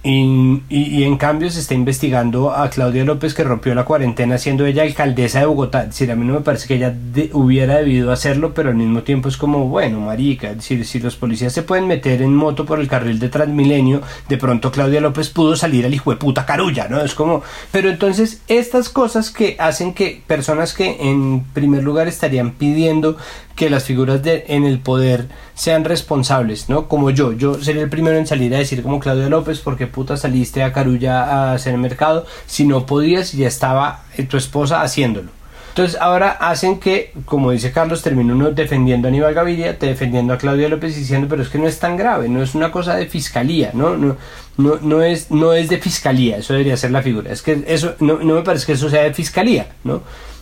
y, 0.04 0.64
y, 0.68 1.04
en 1.04 1.18
cambio 1.18 1.52
se 1.52 1.60
está 1.60 1.76
investigando 1.76 2.52
a 2.52 2.72
Claudia 2.72 3.06
López 3.06 3.36
que 3.36 3.44
rompió 3.44 3.76
la 3.76 3.86
cuarentena 3.86 4.40
siendo 4.40 4.66
ella 4.66 4.82
alcaldesa 4.82 5.42
de 5.42 5.46
Bogotá. 5.46 5.84
Es 5.84 6.10
a 6.10 6.16
mí 6.16 6.26
no 6.26 6.34
me 6.34 6.42
parece 6.42 6.68
que 6.68 6.76
ella 6.76 6.96
hubiera 7.34 7.78
debido 7.78 8.12
hacerlo, 8.12 8.56
pero 8.56 8.70
al 8.70 8.76
mismo 8.76 9.04
tiempo 9.04 9.30
es 9.30 9.38
como, 9.38 9.68
bueno, 9.68 10.00
marica, 10.00 10.56
decir, 10.56 10.86
si 10.88 11.00
los 11.00 11.16
policías 11.16 11.54
se 11.54 11.62
pueden 11.62 11.86
meter 11.86 12.24
en 12.24 12.36
moto 12.36 12.66
por 12.66 12.80
el 12.80 12.88
carril 12.88 13.20
de 13.20 13.30
Transmilenio, 13.30 14.02
de 14.28 14.38
pronto 14.38 14.72
Claudia 14.72 15.02
López 15.02 15.30
pudo 15.30 15.56
salir 15.56 15.86
al 15.86 15.94
hijo 15.94 16.10
de 16.10 16.18
puta 16.18 16.48
carulla, 16.48 16.88
¿no? 16.88 17.00
Es 17.02 17.14
como, 17.14 17.44
pero 17.72 17.88
entonces 17.90 18.42
estas 18.48 18.90
cosas 18.90 19.30
que 19.30 19.56
hacen 19.60 19.94
que 19.94 20.24
personas 20.26 20.74
que 20.74 20.98
en 21.00 21.44
primer 21.54 21.84
lugar 21.84 22.08
estarían 22.08 22.54
pidiendo 22.54 23.18
que 23.56 23.70
las 23.70 23.84
figuras 23.84 24.24
de, 24.24 24.46
en 24.48 24.66
el 24.66 24.80
poder 24.80 25.28
sean 25.54 25.84
responsables, 25.84 26.70
¿no? 26.70 26.88
Como 26.88 27.12
yo, 27.12 27.34
yo 27.34 27.62
sería 27.62 27.84
el 27.84 27.90
primero 27.90 28.18
en 28.18 28.26
salir 28.26 28.56
a 28.56 28.58
decir 28.58 28.82
como 28.82 29.00
Claudia 29.00 29.30
López, 29.30 29.60
porque 29.60 29.86
saliste 30.18 30.64
a 30.64 30.74
Carulla 30.74 31.24
a 31.24 31.54
hacer 31.54 31.78
mercado? 31.78 32.26
Si 32.46 32.66
no 32.66 32.86
podías, 32.86 33.32
ya 33.34 33.48
estaba 33.48 34.04
eh, 34.18 34.24
tu 34.24 34.38
esposa 34.38 34.82
haciéndolo. 34.82 35.30
Entonces 35.70 35.98
ahora 36.02 36.32
hacen 36.32 36.80
que, 36.80 37.14
como 37.24 37.52
dice 37.52 37.72
Carlos, 37.72 38.02
termine 38.02 38.34
uno 38.34 38.52
defendiendo 38.52 39.08
a 39.08 39.10
Aníbal 39.10 39.34
Gaviria, 39.34 39.74
defendiendo 39.74 40.34
a 40.34 40.38
Claudia 40.38 40.68
López 40.68 40.96
diciendo, 40.98 41.28
pero 41.30 41.44
es 41.44 41.48
que 41.48 41.58
no 41.58 41.66
es 41.66 41.80
tan 41.80 41.96
grave, 41.96 42.28
no 42.28 42.44
es 42.44 42.56
una 42.56 42.72
cosa 42.72 42.96
de 42.96 43.06
fiscalía, 43.06 43.72
¿no? 43.74 43.96
No, 43.96 44.18
no, 44.58 44.80
no, 44.82 45.02
es, 45.02 45.32
no 45.32 45.54
es 45.54 45.70
de 45.70 45.78
fiscalía, 45.78 46.38
eso 46.38 46.52
debería 46.52 46.76
ser 46.76 46.92
la 46.92 47.02
figura. 47.02 47.32
Es 47.32 47.42
que 47.42 47.64
eso, 47.68 47.96
no, 48.00 48.18
no 48.18 48.34
me 48.36 48.42
parece 48.42 48.66
que 48.66 48.74
eso 48.74 48.90
sea 48.90 49.04
de 49.04 49.14
fiscalía, 49.14 49.68
¿no? 49.86 50.02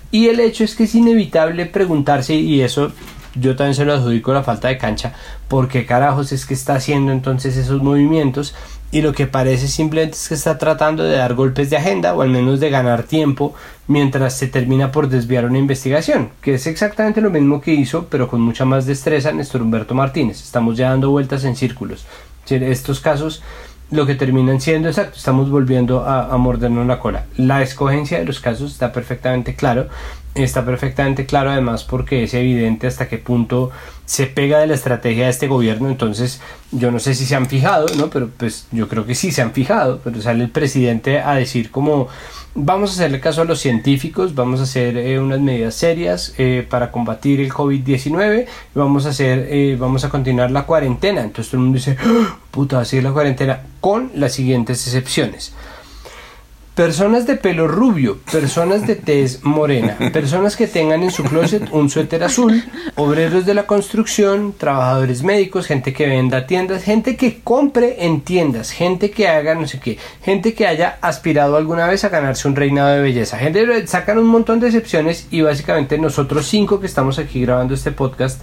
Y 0.09 0.29
el 0.29 0.39
hecho 0.39 0.63
es 0.63 0.75
que 0.75 0.85
es 0.85 0.95
inevitable 0.95 1.67
preguntarse, 1.67 2.33
y 2.33 2.61
eso 2.61 2.91
yo 3.35 3.55
también 3.55 3.75
se 3.75 3.85
lo 3.85 3.93
adjudico 3.93 4.33
la 4.33 4.41
falta 4.41 4.69
de 4.69 4.79
cancha, 4.79 5.13
¿por 5.47 5.67
qué 5.67 5.85
carajos 5.85 6.31
es 6.31 6.47
que 6.47 6.55
está 6.55 6.73
haciendo 6.73 7.11
entonces 7.11 7.55
esos 7.55 7.83
movimientos? 7.83 8.55
Y 8.91 9.01
lo 9.01 9.13
que 9.13 9.27
parece 9.27 9.67
simplemente 9.67 10.15
es 10.15 10.27
que 10.27 10.33
está 10.33 10.57
tratando 10.57 11.03
de 11.03 11.17
dar 11.17 11.35
golpes 11.35 11.69
de 11.69 11.77
agenda 11.77 12.15
o 12.15 12.21
al 12.23 12.29
menos 12.29 12.59
de 12.59 12.71
ganar 12.71 13.03
tiempo 13.03 13.53
mientras 13.87 14.35
se 14.35 14.47
termina 14.47 14.91
por 14.91 15.09
desviar 15.09 15.45
una 15.45 15.59
investigación, 15.59 16.29
que 16.41 16.55
es 16.55 16.65
exactamente 16.65 17.21
lo 17.21 17.29
mismo 17.29 17.61
que 17.61 17.73
hizo, 17.73 18.07
pero 18.09 18.27
con 18.27 18.41
mucha 18.41 18.65
más 18.65 18.87
destreza 18.87 19.31
Néstor 19.31 19.61
Humberto 19.61 19.93
Martínez. 19.93 20.41
Estamos 20.41 20.75
ya 20.75 20.89
dando 20.89 21.11
vueltas 21.11 21.43
en 21.43 21.55
círculos. 21.55 22.05
Estos 22.49 22.99
casos 22.99 23.43
lo 23.91 24.05
que 24.05 24.15
terminan 24.15 24.61
siendo 24.61 24.87
exacto, 24.87 25.17
estamos 25.17 25.49
volviendo 25.49 26.01
a, 26.01 26.31
a, 26.31 26.37
mordernos 26.37 26.85
la 26.85 26.99
cola. 26.99 27.25
La 27.37 27.61
escogencia 27.61 28.19
de 28.19 28.25
los 28.25 28.39
casos 28.39 28.71
está 28.71 28.91
perfectamente 28.91 29.55
claro, 29.55 29.87
está 30.35 30.65
perfectamente 30.65 31.25
claro 31.25 31.51
además 31.51 31.83
porque 31.83 32.23
es 32.23 32.33
evidente 32.33 32.87
hasta 32.87 33.07
qué 33.07 33.17
punto 33.17 33.71
se 34.05 34.25
pega 34.25 34.59
de 34.59 34.67
la 34.67 34.73
estrategia 34.73 35.25
de 35.25 35.29
este 35.29 35.47
gobierno, 35.47 35.87
entonces 35.89 36.41
yo 36.71 36.91
no 36.91 36.99
sé 36.99 37.13
si 37.13 37.25
se 37.25 37.35
han 37.35 37.45
fijado, 37.45 37.85
¿no? 37.95 38.09
Pero 38.09 38.29
pues 38.35 38.67
yo 38.71 38.87
creo 38.87 39.05
que 39.05 39.13
sí 39.13 39.31
se 39.31 39.43
han 39.43 39.51
fijado, 39.51 40.01
pero 40.03 40.19
sale 40.19 40.43
el 40.43 40.49
presidente 40.49 41.19
a 41.19 41.35
decir 41.35 41.69
como 41.69 42.07
vamos 42.55 42.89
a 42.89 42.93
hacerle 42.93 43.19
caso 43.19 43.41
a 43.41 43.45
los 43.45 43.59
científicos, 43.59 44.35
vamos 44.35 44.59
a 44.59 44.63
hacer 44.63 44.97
eh, 44.97 45.19
unas 45.19 45.39
medidas 45.39 45.75
serias 45.75 46.33
eh, 46.37 46.65
para 46.67 46.91
combatir 46.91 47.39
el 47.39 47.51
COVID-19, 47.51 48.47
vamos 48.73 49.05
a 49.05 49.09
hacer, 49.09 49.47
eh, 49.49 49.77
vamos 49.79 50.03
a 50.03 50.09
continuar 50.09 50.51
la 50.51 50.63
cuarentena. 50.63 51.21
Entonces 51.21 51.51
todo 51.51 51.57
el 51.57 51.63
mundo 51.65 51.77
dice, 51.77 51.97
¡Ah! 51.99 52.37
puta, 52.51 52.79
así 52.79 52.99
la 53.01 53.11
cuarentena, 53.11 53.61
con 53.79 54.11
las 54.15 54.33
siguientes 54.33 54.85
excepciones. 54.87 55.53
Personas 56.79 57.27
de 57.27 57.35
pelo 57.35 57.67
rubio, 57.67 58.19
personas 58.31 58.87
de 58.87 58.95
tez 58.95 59.43
morena, 59.43 59.97
personas 60.13 60.55
que 60.55 60.65
tengan 60.65 61.03
en 61.03 61.11
su 61.11 61.25
closet 61.25 61.67
un 61.73 61.89
suéter 61.89 62.23
azul, 62.23 62.63
obreros 62.95 63.45
de 63.45 63.53
la 63.53 63.67
construcción, 63.67 64.53
trabajadores 64.57 65.21
médicos, 65.21 65.67
gente 65.67 65.91
que 65.91 66.07
venda 66.07 66.47
tiendas, 66.47 66.83
gente 66.83 67.17
que 67.17 67.41
compre 67.41 68.05
en 68.05 68.21
tiendas, 68.21 68.71
gente 68.71 69.11
que 69.11 69.27
haga 69.27 69.55
no 69.55 69.67
sé 69.67 69.81
qué, 69.81 69.97
gente 70.23 70.53
que 70.53 70.67
haya 70.67 70.99
aspirado 71.01 71.57
alguna 71.57 71.85
vez 71.85 72.05
a 72.05 72.09
ganarse 72.09 72.47
un 72.47 72.55
reinado 72.55 72.91
de 72.91 73.01
belleza. 73.01 73.37
Gente 73.37 73.85
sacan 73.85 74.17
un 74.17 74.27
montón 74.27 74.61
de 74.61 74.67
excepciones 74.67 75.27
y 75.31 75.41
básicamente 75.41 75.97
nosotros 75.97 76.47
cinco 76.47 76.79
que 76.79 76.87
estamos 76.87 77.19
aquí 77.19 77.41
grabando 77.41 77.73
este 77.73 77.91
podcast 77.91 78.39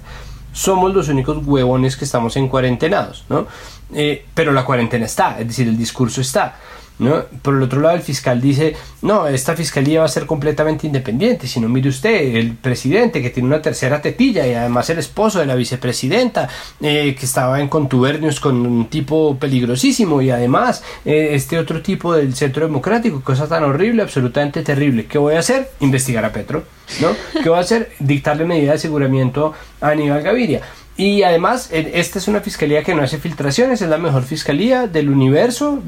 somos 0.53 0.93
los 0.93 1.09
únicos 1.09 1.39
huevones 1.47 1.97
que 1.97 2.05
estamos 2.05 2.37
en 2.37 2.49
cuarentenados, 2.49 3.25
¿no? 3.31 3.47
Eh, 3.95 4.27
pero 4.35 4.53
la 4.53 4.67
cuarentena 4.67 5.07
está, 5.07 5.41
es 5.41 5.47
decir, 5.49 5.67
el 5.69 5.79
discurso 5.79 6.21
está. 6.21 6.57
¿No? 6.99 7.25
Por 7.43 7.55
el 7.55 7.63
otro 7.63 7.81
lado, 7.81 7.97
el 7.97 8.03
fiscal 8.03 8.41
dice, 8.41 8.75
no, 9.03 9.27
esta 9.27 9.55
fiscalía 9.55 10.01
va 10.01 10.07
a 10.07 10.09
ser 10.09 10.27
completamente 10.27 10.87
independiente, 10.87 11.47
si 11.47 11.61
no 11.61 11.69
mire 11.69 11.89
usted, 11.89 12.37
el 12.37 12.55
presidente 12.55 13.23
que 13.23 13.31
tiene 13.31 13.49
una 13.49 13.63
tercera 13.63 14.01
tetilla 14.01 14.47
y 14.47 14.55
además 14.55 14.89
el 14.91 14.99
esposo 14.99 15.39
de 15.39 15.47
la 15.47 15.55
vicepresidenta 15.55 16.49
eh, 16.81 17.15
que 17.19 17.27
estaba 17.27 17.61
en 17.61 17.69
contubernios 17.69 18.41
con 18.41 18.67
un 18.67 18.87
tipo 18.87 19.37
peligrosísimo 19.39 20.23
y 20.23 20.31
además 20.31 20.83
eh, 21.05 21.31
este 21.33 21.59
otro 21.59 21.83
tipo 21.83 22.15
del 22.15 22.35
centro 22.35 22.67
democrático, 22.67 23.21
cosa 23.21 23.47
tan 23.47 23.65
horrible, 23.65 24.03
absolutamente 24.03 24.63
terrible. 24.63 25.07
¿Qué 25.07 25.19
voy 25.19 25.35
a 25.35 25.41
hacer? 25.41 25.71
Investigar 25.81 26.25
a 26.25 26.33
Petro, 26.33 26.65
¿no? 27.01 27.09
¿Qué 27.43 27.49
voy 27.49 27.59
a 27.59 27.63
hacer? 27.63 27.93
Dictarle 27.99 28.45
medidas 28.45 28.69
de 28.69 28.75
aseguramiento 28.77 29.53
a 29.81 29.89
Aníbal 29.91 30.23
Gaviria. 30.23 30.63
Y 30.99 31.23
además, 31.25 31.69
esta 31.73 32.19
es 32.19 32.27
una 32.27 32.41
fiscalía 32.41 32.83
que 32.83 32.95
no 32.95 33.03
hace 33.03 33.19
filtraciones, 33.19 33.83
es 33.83 33.89
la 33.89 33.99
mejor 33.99 34.23
fiscalía 34.23 34.87
del 34.87 35.11
universo. 35.11 35.83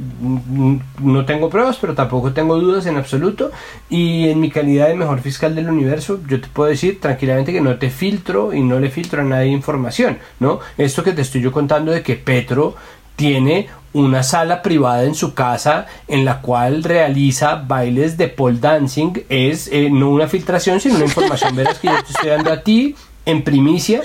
No 1.01 1.25
tengo 1.25 1.49
pruebas, 1.49 1.79
pero 1.81 1.95
tampoco 1.95 2.33
tengo 2.33 2.59
dudas 2.59 2.85
en 2.85 2.97
absoluto. 2.97 3.51
Y 3.89 4.29
en 4.29 4.39
mi 4.39 4.51
calidad 4.51 4.89
de 4.89 4.97
mejor 4.97 5.21
fiscal 5.21 5.55
del 5.55 5.71
universo, 5.71 6.21
yo 6.29 6.41
te 6.43 6.49
puedo 6.49 6.69
decir 6.69 7.01
tranquilamente 7.01 7.55
que 7.55 7.63
no 7.63 7.79
te 7.79 7.89
filtro 7.89 8.53
y 8.53 8.61
no 8.61 8.79
le 8.81 8.91
filtro 8.91 9.23
a 9.23 9.25
nadie 9.25 9.51
información, 9.51 10.19
¿no? 10.41 10.61
Esto 10.77 11.03
que 11.03 11.13
te 11.13 11.23
estoy 11.23 11.41
yo 11.41 11.53
contando 11.53 11.91
de 11.91 12.03
que 12.03 12.17
Petro 12.17 12.77
tiene 13.17 13.69
una 13.95 14.23
sala 14.23 14.63
privada 14.63 15.05
en 15.05 15.15
su 15.15 15.33
casa 15.33 15.87
en 16.07 16.27
la 16.27 16.43
cual 16.43 16.85
realiza 16.85 17.57
bailes 17.57 18.19
de 18.19 18.29
pole 18.29 18.59
dancing 18.61 19.25
es 19.31 19.69
eh, 19.73 19.89
no 19.91 20.11
una 20.11 20.29
filtración 20.29 20.79
sino 20.79 20.97
una 20.97 21.07
información 21.07 21.57
veraz 21.57 21.79
que 21.79 21.89
yo 21.89 22.05
te 22.05 22.13
estoy 22.13 22.29
dando 22.29 22.53
a 22.53 22.61
ti 22.63 22.95
en 23.25 23.43
primicia 23.43 24.03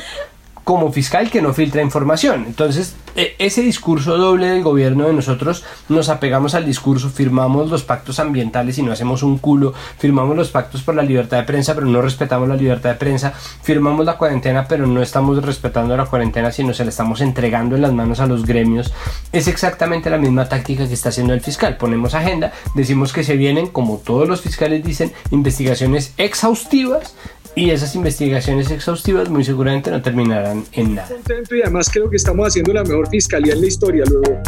como 0.64 0.92
fiscal 0.92 1.30
que 1.30 1.42
no 1.42 1.54
filtra 1.54 1.82
información. 1.82 2.46
Entonces, 2.48 2.96
e, 3.16 3.36
ese 3.38 3.62
discurso 3.62 4.18
doble 4.18 4.48
del 4.48 4.64
gobierno 4.64 5.06
de 5.06 5.14
nosotros 5.14 5.64
nos 5.90 6.10
apegamos 6.10 6.56
al 6.56 6.66
discurso, 6.66 7.10
firmamos 7.10 7.70
los 7.70 7.84
pactos 7.84 8.20
ambientales 8.20 8.78
y 8.78 8.84
no 8.84 8.92
hacemos 8.92 9.24
un 9.24 9.38
culo, 9.38 9.74
firmamos 9.98 10.36
los 10.36 10.50
pactos 10.50 10.82
por 10.82 10.96
la 10.96 11.04
libertad 11.04 11.38
de 11.38 11.44
prensa, 11.44 11.76
pero 11.76 11.88
no 11.88 12.02
respetamos 12.02 12.48
la 12.48 12.56
libertad 12.56 12.92
de 12.92 12.96
prensa, 12.96 13.32
firmamos 13.32 14.06
la 14.06 14.18
cuarentena, 14.18 14.66
pero 14.68 14.88
no 14.88 15.02
estamos 15.02 15.44
respetando 15.44 15.96
la 15.98 16.06
cuarentena, 16.06 16.52
sino 16.52 16.74
se 16.74 16.84
la 16.84 16.90
estamos 16.90 17.22
entregando 17.22 17.76
en 17.76 17.82
las 17.82 17.94
manos 17.94 18.20
a 18.20 18.26
los 18.26 18.46
gremios. 18.46 18.94
Es 19.32 19.48
exactamente 19.48 20.10
la 20.10 20.18
misma 20.18 20.48
táctica 20.48 20.88
que 20.88 20.94
está 20.94 21.10
haciendo 21.10 21.34
el 21.34 21.42
fiscal. 21.42 21.78
Ponemos 21.78 22.14
agenda, 22.14 22.54
decimos 22.74 23.14
que 23.14 23.24
se 23.24 23.36
vienen, 23.36 23.68
como 23.68 23.98
todos 23.98 24.28
los 24.28 24.42
fiscales 24.42 24.84
dicen, 24.84 25.14
investigaciones 25.32 26.14
exhaustivas 26.18 27.16
y 27.56 27.70
esas 27.70 27.96
investigaciones 27.96 28.72
exhaustivas 28.72 29.30
muy 29.30 29.44
seguramente 29.44 29.92
no 29.92 30.02
terminarán 30.02 30.64
en 30.74 30.96
nada. 30.96 31.08
Contento 31.08 31.56
y 31.56 31.62
además 31.62 31.90
creo 31.92 32.10
que 32.10 32.18
estamos 32.18 32.48
haciendo 32.48 32.74
la 32.74 32.84
mejor 32.84 33.08
fiscalía 33.10 33.54
en 33.54 33.62
la 33.62 33.68
historia. 33.68 34.04
Luego, 34.10 34.42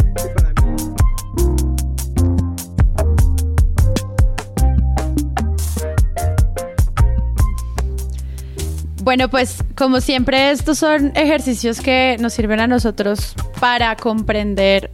Bueno, 9.02 9.30
pues 9.30 9.62
como 9.76 10.00
siempre 10.00 10.50
estos 10.50 10.78
son 10.78 11.12
ejercicios 11.14 11.80
que 11.80 12.16
nos 12.18 12.32
sirven 12.32 12.58
a 12.58 12.66
nosotros 12.66 13.36
para 13.60 13.94
comprender 13.94 14.90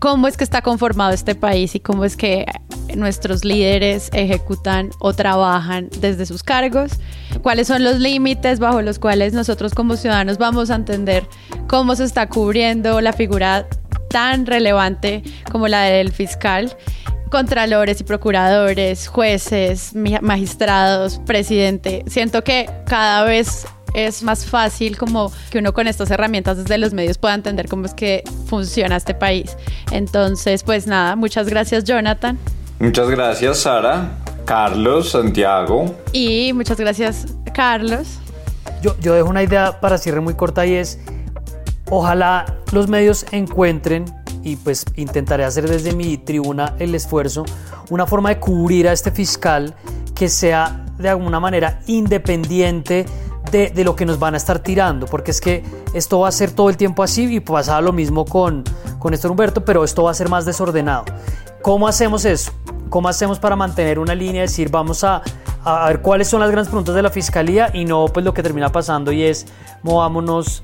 cómo 0.00 0.26
es 0.26 0.36
que 0.36 0.44
está 0.44 0.62
conformado 0.62 1.12
este 1.12 1.36
país 1.36 1.74
y 1.76 1.80
cómo 1.80 2.04
es 2.04 2.16
que 2.16 2.46
nuestros 2.96 3.44
líderes 3.44 4.10
ejecutan 4.12 4.90
o 4.98 5.12
trabajan 5.12 5.88
desde 6.00 6.26
sus 6.26 6.42
cargos, 6.42 6.92
cuáles 7.42 7.68
son 7.68 7.84
los 7.84 8.00
límites 8.00 8.58
bajo 8.58 8.82
los 8.82 8.98
cuales 8.98 9.32
nosotros 9.32 9.74
como 9.74 9.96
ciudadanos 9.96 10.38
vamos 10.38 10.70
a 10.70 10.74
entender 10.74 11.28
cómo 11.68 11.94
se 11.94 12.04
está 12.04 12.28
cubriendo 12.28 13.00
la 13.00 13.12
figura 13.12 13.68
tan 14.08 14.46
relevante 14.46 15.22
como 15.52 15.68
la 15.68 15.82
del 15.82 16.10
fiscal 16.10 16.76
contralores 17.30 18.00
y 18.00 18.04
procuradores, 18.04 19.06
jueces, 19.06 19.94
magistrados, 19.94 21.20
presidente. 21.24 22.02
Siento 22.08 22.42
que 22.42 22.68
cada 22.86 23.24
vez 23.24 23.66
es 23.94 24.22
más 24.22 24.46
fácil 24.46 24.96
como 24.96 25.32
que 25.50 25.58
uno 25.58 25.72
con 25.72 25.86
estas 25.86 26.10
herramientas 26.10 26.56
desde 26.58 26.78
los 26.78 26.92
medios 26.92 27.18
pueda 27.18 27.34
entender 27.34 27.68
cómo 27.68 27.86
es 27.86 27.94
que 27.94 28.24
funciona 28.46 28.96
este 28.96 29.14
país. 29.14 29.56
Entonces, 29.90 30.62
pues 30.62 30.86
nada, 30.86 31.16
muchas 31.16 31.48
gracias 31.48 31.84
Jonathan. 31.84 32.38
Muchas 32.78 33.10
gracias, 33.10 33.58
Sara, 33.58 34.10
Carlos, 34.44 35.10
Santiago. 35.10 35.94
Y 36.12 36.52
muchas 36.54 36.78
gracias, 36.78 37.26
Carlos. 37.52 38.18
Yo, 38.82 38.96
yo 39.00 39.14
dejo 39.14 39.28
una 39.28 39.42
idea 39.42 39.80
para 39.80 39.98
cierre 39.98 40.20
muy 40.20 40.34
corta 40.34 40.64
y 40.64 40.74
es, 40.74 40.98
ojalá 41.90 42.46
los 42.72 42.88
medios 42.88 43.26
encuentren, 43.32 44.06
y 44.42 44.56
pues 44.56 44.84
intentaré 44.96 45.44
hacer 45.44 45.68
desde 45.68 45.92
mi 45.92 46.16
tribuna 46.16 46.74
el 46.78 46.94
esfuerzo, 46.94 47.44
una 47.90 48.06
forma 48.06 48.30
de 48.30 48.38
cubrir 48.38 48.88
a 48.88 48.92
este 48.92 49.10
fiscal 49.10 49.74
que 50.14 50.28
sea 50.28 50.84
de 50.98 51.08
alguna 51.08 51.40
manera 51.40 51.80
independiente 51.86 53.06
de, 53.50 53.70
de, 53.70 53.84
lo 53.84 53.96
que 53.96 54.06
nos 54.06 54.18
van 54.18 54.34
a 54.34 54.36
estar 54.36 54.58
tirando, 54.58 55.06
porque 55.06 55.30
es 55.30 55.40
que 55.40 55.64
esto 55.94 56.20
va 56.20 56.28
a 56.28 56.32
ser 56.32 56.52
todo 56.52 56.70
el 56.70 56.76
tiempo 56.76 57.02
así 57.02 57.34
y 57.34 57.40
pasaba 57.40 57.80
lo 57.80 57.92
mismo 57.92 58.24
con, 58.24 58.64
con 58.98 59.10
Néstor 59.10 59.30
Humberto, 59.30 59.64
pero 59.64 59.84
esto 59.84 60.04
va 60.04 60.10
a 60.10 60.14
ser 60.14 60.28
más 60.28 60.44
desordenado. 60.44 61.04
¿Cómo 61.62 61.88
hacemos 61.88 62.24
eso? 62.24 62.52
¿Cómo 62.88 63.08
hacemos 63.08 63.38
para 63.38 63.56
mantener 63.56 63.98
una 63.98 64.14
línea? 64.14 64.42
decir, 64.42 64.70
vamos 64.70 65.04
a, 65.04 65.22
a, 65.64 65.88
ver 65.88 66.00
cuáles 66.00 66.28
son 66.28 66.40
las 66.40 66.50
grandes 66.50 66.68
preguntas 66.68 66.94
de 66.94 67.02
la 67.02 67.10
fiscalía 67.10 67.70
y 67.72 67.84
no 67.84 68.06
pues 68.06 68.24
lo 68.24 68.34
que 68.34 68.42
termina 68.42 68.70
pasando 68.70 69.12
y 69.12 69.22
es 69.22 69.46
movámonos 69.82 70.62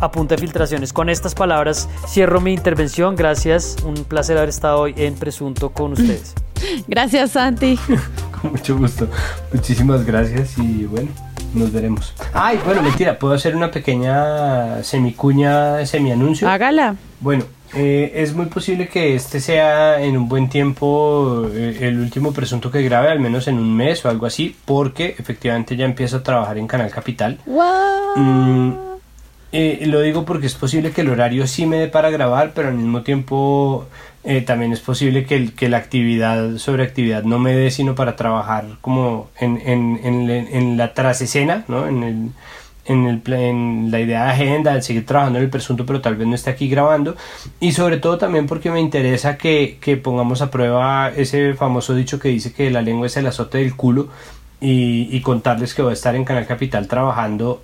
a 0.00 0.10
punta 0.10 0.34
de 0.34 0.40
filtraciones. 0.40 0.92
Con 0.92 1.08
estas 1.08 1.34
palabras 1.34 1.88
cierro 2.08 2.40
mi 2.40 2.52
intervención. 2.52 3.16
Gracias, 3.16 3.76
un 3.84 3.94
placer 4.04 4.36
haber 4.36 4.48
estado 4.48 4.80
hoy 4.80 4.94
en 4.96 5.14
Presunto 5.14 5.70
con 5.70 5.92
ustedes. 5.92 6.34
Gracias, 6.88 7.32
Santi. 7.32 7.78
con 8.40 8.52
mucho 8.52 8.76
gusto. 8.76 9.08
Muchísimas 9.52 10.04
gracias 10.04 10.58
y 10.58 10.84
bueno, 10.84 11.08
nos 11.54 11.72
veremos. 11.72 12.14
Ay, 12.32 12.58
bueno, 12.64 12.82
mentira, 12.82 13.18
¿puedo 13.18 13.34
hacer 13.34 13.56
una 13.56 13.70
pequeña 13.70 14.82
semicuña, 14.82 15.84
semianuncio? 15.86 16.48
Hágala. 16.48 16.96
Bueno, 17.20 17.44
eh, 17.74 18.12
es 18.16 18.34
muy 18.34 18.46
posible 18.46 18.88
que 18.88 19.14
este 19.14 19.40
sea 19.40 20.02
en 20.02 20.16
un 20.16 20.28
buen 20.28 20.48
tiempo 20.48 21.46
eh, 21.52 21.78
el 21.82 22.00
último 22.00 22.32
presunto 22.32 22.70
que 22.70 22.82
grabe, 22.82 23.08
al 23.10 23.20
menos 23.20 23.46
en 23.46 23.58
un 23.58 23.76
mes 23.76 24.04
o 24.04 24.08
algo 24.08 24.26
así, 24.26 24.56
porque 24.64 25.14
efectivamente 25.18 25.76
ya 25.76 25.84
empiezo 25.84 26.18
a 26.18 26.22
trabajar 26.22 26.58
en 26.58 26.66
Canal 26.66 26.90
Capital. 26.90 27.38
Mm, 28.16 28.72
eh, 29.52 29.84
lo 29.86 30.00
digo 30.00 30.24
porque 30.24 30.46
es 30.46 30.54
posible 30.54 30.90
que 30.90 31.02
el 31.02 31.10
horario 31.10 31.46
sí 31.46 31.66
me 31.66 31.78
dé 31.78 31.88
para 31.88 32.10
grabar, 32.10 32.52
pero 32.54 32.68
al 32.68 32.74
mismo 32.74 33.02
tiempo 33.02 33.86
eh, 34.22 34.42
también 34.42 34.72
es 34.72 34.80
posible 34.80 35.24
que, 35.24 35.36
el, 35.36 35.54
que 35.54 35.68
la 35.68 35.78
actividad 35.78 36.58
sobre 36.58 36.84
actividad 36.84 37.22
no 37.22 37.38
me 37.38 37.54
dé 37.54 37.70
sino 37.70 37.94
para 37.94 38.16
trabajar 38.16 38.66
como 38.82 39.30
en, 39.38 39.60
en, 39.64 39.98
en, 40.02 40.76
la 40.76 40.92
trasescena, 40.92 41.64
¿no? 41.68 41.86
en 41.86 42.02
el 42.02 42.30
en, 42.86 43.06
el, 43.06 43.32
en 43.32 43.90
la 43.90 44.00
idea 44.00 44.24
de 44.24 44.30
agenda, 44.30 44.74
de 44.74 44.82
seguir 44.82 45.06
trabajando 45.06 45.38
en 45.38 45.44
el 45.44 45.50
presunto, 45.50 45.86
pero 45.86 46.00
tal 46.00 46.16
vez 46.16 46.26
no 46.26 46.34
esté 46.34 46.50
aquí 46.50 46.68
grabando. 46.68 47.16
Y 47.60 47.72
sobre 47.72 47.98
todo 47.98 48.18
también 48.18 48.46
porque 48.46 48.70
me 48.70 48.80
interesa 48.80 49.36
que, 49.38 49.78
que 49.80 49.96
pongamos 49.96 50.42
a 50.42 50.50
prueba 50.50 51.10
ese 51.16 51.54
famoso 51.54 51.94
dicho 51.94 52.18
que 52.18 52.28
dice 52.28 52.52
que 52.52 52.70
la 52.70 52.82
lengua 52.82 53.06
es 53.06 53.16
el 53.16 53.26
azote 53.26 53.58
del 53.58 53.76
culo 53.76 54.08
y, 54.60 55.08
y 55.14 55.20
contarles 55.20 55.74
que 55.74 55.82
voy 55.82 55.90
a 55.90 55.94
estar 55.94 56.14
en 56.16 56.24
Canal 56.24 56.46
Capital 56.46 56.88
trabajando 56.88 57.62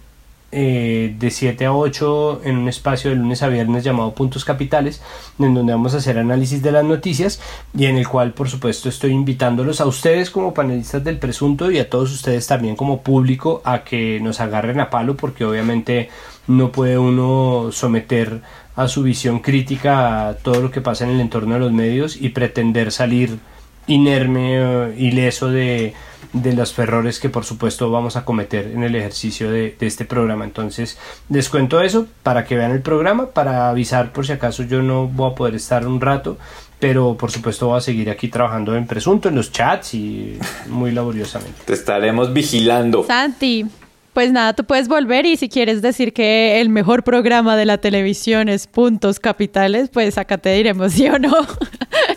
eh, 0.53 1.15
de 1.19 1.31
7 1.31 1.67
a 1.67 1.73
8 1.73 2.43
en 2.45 2.57
un 2.57 2.69
espacio 2.69 3.11
de 3.11 3.17
lunes 3.17 3.43
a 3.43 3.49
viernes 3.49 3.83
llamado 3.83 4.15
Puntos 4.15 4.45
Capitales, 4.45 5.03
en 5.39 5.55
donde 5.55 5.73
vamos 5.73 5.95
a 5.95 5.99
hacer 5.99 6.19
análisis 6.19 6.63
de 6.63 6.73
las 6.73 6.85
noticias 6.85 7.41
y 7.77 7.87
en 7.87 7.99
el 7.99 8.07
cual 8.07 8.33
por 8.33 8.49
supuesto 8.49 8.89
estoy 8.89 9.11
invitándolos 9.11 9.81
a 9.81 9.87
ustedes 9.87 10.31
como 10.31 10.55
panelistas 10.55 11.03
del 11.03 11.19
presunto 11.19 11.71
y 11.71 11.79
a 11.79 11.91
todos 11.91 12.13
ustedes 12.13 12.47
también 12.47 12.77
como 12.77 13.03
público 13.03 13.61
a 13.65 13.83
que 13.83 14.21
nos 14.21 14.41
agarren 14.41 14.81
a 14.81 14.89
palo 14.89 15.17
porque 15.17 15.45
obviamente 15.45 16.11
no 16.47 16.71
puede 16.71 16.97
uno 16.97 17.71
someter 17.73 18.41
a 18.77 18.89
su 18.89 19.03
visión 19.03 19.41
crítica 19.41 20.29
a 20.29 20.35
todo 20.37 20.61
lo 20.61 20.71
que 20.71 20.81
pasa 20.81 21.05
en 21.05 21.11
el 21.11 21.21
entorno 21.21 21.55
de 21.55 21.61
los 21.61 21.73
medios 21.73 22.17
y 22.17 22.29
pretender 22.29 22.93
salir 22.93 23.39
inerme, 23.87 24.65
uh, 24.65 24.93
ileso 24.97 25.49
de 25.49 25.95
de 26.43 26.55
los 26.55 26.79
errores 26.79 27.19
que 27.21 27.29
por 27.29 27.45
supuesto 27.45 27.91
vamos 27.91 28.17
a 28.17 28.25
cometer 28.25 28.67
en 28.67 28.83
el 28.83 28.95
ejercicio 28.95 29.51
de, 29.51 29.77
este 29.81 30.05
programa. 30.05 30.45
Entonces 30.45 30.99
les 31.29 31.49
cuento 31.49 31.81
eso 31.81 32.07
para 32.23 32.45
que 32.45 32.57
vean 32.57 32.73
el 32.73 32.83
programa, 32.83 33.31
para 33.31 33.69
avisar 33.69 34.13
por 34.13 34.27
si 34.27 34.33
acaso 34.33 34.63
yo 34.63 34.83
no 34.83 35.07
voy 35.07 35.31
a 35.31 35.35
poder 35.35 35.55
estar 35.55 35.87
un 35.87 36.01
rato, 36.01 36.39
pero 36.79 37.17
por 37.17 37.31
supuesto 37.31 37.69
voy 37.69 37.79
a 37.79 37.81
seguir 37.81 38.11
aquí 38.11 38.29
trabajando 38.29 38.77
en 38.77 38.87
presunto, 38.87 39.29
en 39.29 39.37
los 39.37 39.53
chats 39.53 39.95
y 39.95 40.39
muy 40.69 40.91
laboriosamente. 40.91 41.63
Te 41.65 41.73
estaremos 41.73 42.33
vigilando. 42.33 43.05
Santi. 43.05 43.67
Pues 44.13 44.33
nada, 44.33 44.55
tú 44.55 44.65
puedes 44.65 44.89
volver 44.89 45.27
y 45.27 45.37
si 45.37 45.51
quieres 45.51 45.83
decir 45.83 46.15
que 46.15 46.59
el 46.63 46.71
mejor 46.71 47.05
programa 47.05 47.55
de 47.55 47.67
la 47.67 47.77
televisión 47.77 48.49
es 48.49 48.67
Puntos 48.67 49.21
Capitales, 49.21 49.91
pues 49.93 50.17
acá 50.17 50.39
te 50.39 50.55
diremos 50.55 50.93
sí 50.95 51.07
o 51.07 51.19
no. 51.19 51.35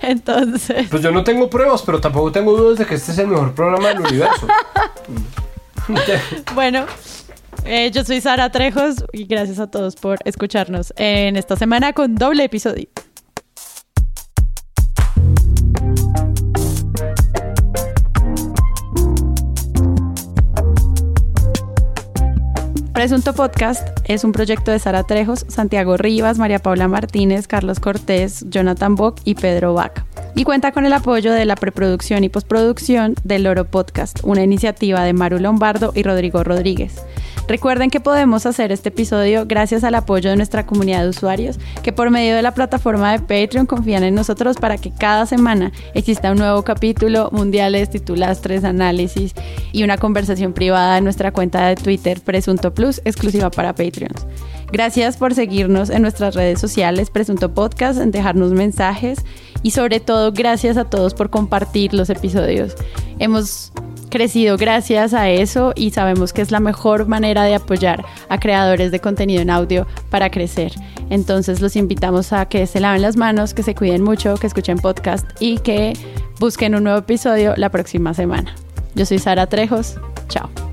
Entonces. 0.10 0.88
Pues 0.90 1.04
yo 1.04 1.12
no 1.12 1.24
tengo 1.24 1.50
pruebas, 1.50 1.84
pero 1.84 2.02
tampoco 2.02 2.32
tengo 2.32 2.58
dudas 2.58 2.80
de 2.80 2.86
que 2.86 2.96
este 2.96 3.12
es 3.12 3.18
el 3.20 3.28
mejor 3.28 3.54
programa 3.54 3.90
del 3.90 4.00
universo. 4.00 4.48
bueno. 6.56 6.86
Eh, 7.66 7.92
yo 7.92 8.04
soy 8.06 8.22
Sara 8.22 8.50
Trejos 8.52 9.04
y 9.12 9.26
gracias 9.26 9.60
a 9.60 9.70
todos 9.70 9.96
por 9.96 10.18
escucharnos 10.24 10.94
en 10.96 11.36
esta 11.36 11.56
semana 11.56 11.94
con 11.94 12.16
doble 12.16 12.46
episodio. 12.46 12.88
Presunto 23.00 23.34
Podcast 23.34 23.98
es 24.04 24.26
un 24.26 24.34
proyecto 24.34 24.72
de 24.72 24.80
Sara 24.80 25.04
Trejos, 25.04 25.46
Santiago 25.48 25.96
Rivas, 25.96 26.38
María 26.38 26.60
Paula 26.60 26.90
Martínez, 26.90 27.48
Carlos 27.48 27.80
Cortés, 27.80 28.44
Jonathan 28.50 28.96
Bock 28.96 29.22
y 29.24 29.36
Pedro 29.36 29.74
Vaca. 29.74 30.06
Y 30.40 30.46
cuenta 30.46 30.72
con 30.72 30.86
el 30.86 30.94
apoyo 30.94 31.34
de 31.34 31.44
la 31.44 31.58
preproducción 31.58 32.24
y 32.24 32.30
postproducción 32.30 33.14
del 33.26 33.44
Loro 33.44 33.66
Podcast, 33.66 34.22
una 34.24 34.42
iniciativa 34.42 35.04
de 35.04 35.12
Maru 35.12 35.38
Lombardo 35.38 35.92
y 35.94 36.02
Rodrigo 36.02 36.46
Rodríguez. 36.46 37.04
Recuerden 37.50 37.90
que 37.90 38.00
podemos 38.00 38.46
hacer 38.46 38.72
este 38.72 38.88
episodio 38.88 39.46
gracias 39.46 39.84
al 39.84 39.96
apoyo 39.96 40.30
de 40.30 40.38
nuestra 40.38 40.66
comunidad 40.66 41.04
de 41.04 41.10
usuarios 41.10 41.60
que 41.84 41.92
por 41.92 42.10
medio 42.10 42.38
de 42.38 42.42
la 42.42 42.54
plataforma 42.54 43.12
de 43.12 43.20
Patreon 43.20 43.66
confían 43.66 44.06
en 44.06 44.16
nosotros 44.16 44.56
para 44.56 44.78
que 44.78 44.92
cada 44.92 45.26
semana 45.26 45.74
exista 45.94 46.32
un 46.32 46.38
nuevo 46.38 46.64
capítulo, 46.64 47.28
mundiales, 47.34 47.90
titulastres, 47.90 48.64
análisis 48.64 49.34
y 49.74 49.84
una 49.84 49.98
conversación 49.98 50.54
privada 50.54 51.00
en 51.00 51.04
nuestra 51.04 51.34
cuenta 51.34 51.68
de 51.68 51.76
Twitter 51.76 52.22
Presunto 52.22 52.74
Plus 52.74 53.02
exclusiva 53.04 53.52
para 53.52 53.76
Patreons. 53.76 54.26
Gracias 54.72 55.18
por 55.18 55.34
seguirnos 55.34 55.90
en 55.90 56.02
nuestras 56.02 56.36
redes 56.36 56.60
sociales, 56.60 57.10
Presunto 57.10 57.54
Podcast, 57.54 58.00
en 58.00 58.12
dejarnos 58.12 58.52
mensajes 58.52 59.26
y 59.64 59.72
sobre 59.72 60.00
todo 60.00 60.32
gracias 60.32 60.78
a 60.78 60.86
todos 60.86 61.14
por 61.14 61.30
compartir 61.30 61.94
los 61.94 62.10
episodios. 62.10 62.76
Hemos 63.18 63.72
crecido 64.10 64.58
gracias 64.58 65.14
a 65.14 65.30
eso 65.30 65.74
y 65.76 65.92
sabemos 65.92 66.34
que 66.34 66.42
es 66.42 66.52
la 66.52 66.60
mejor 66.60 67.08
manera 67.08 67.44
de 67.44 67.56
apoyar 67.56 68.04
a 68.28 68.40
creadores 68.40 68.92
de 68.92 69.00
contenido 69.00 69.42
en 69.42 69.50
audio 69.50 69.88
para 70.10 70.30
crecer. 70.30 70.74
Entonces 71.10 71.62
los 71.62 71.76
invitamos 71.76 72.34
a 72.34 72.46
que 72.48 72.68
se 72.68 72.80
laven 72.80 73.02
las 73.02 73.18
manos, 73.18 73.54
que 73.54 73.64
se 73.64 73.76
cuiden 73.76 74.04
mucho, 74.04 74.36
que 74.36 74.48
escuchen 74.48 74.78
podcast 74.78 75.26
y 75.40 75.60
que 75.60 75.94
busquen 76.40 76.76
un 76.76 76.84
nuevo 76.84 77.00
episodio 77.00 77.54
la 77.58 77.70
próxima 77.70 78.14
semana. 78.14 78.56
Yo 78.96 79.06
soy 79.06 79.20
Sara 79.20 79.48
Trejos. 79.48 79.96
Chao. 80.28 80.69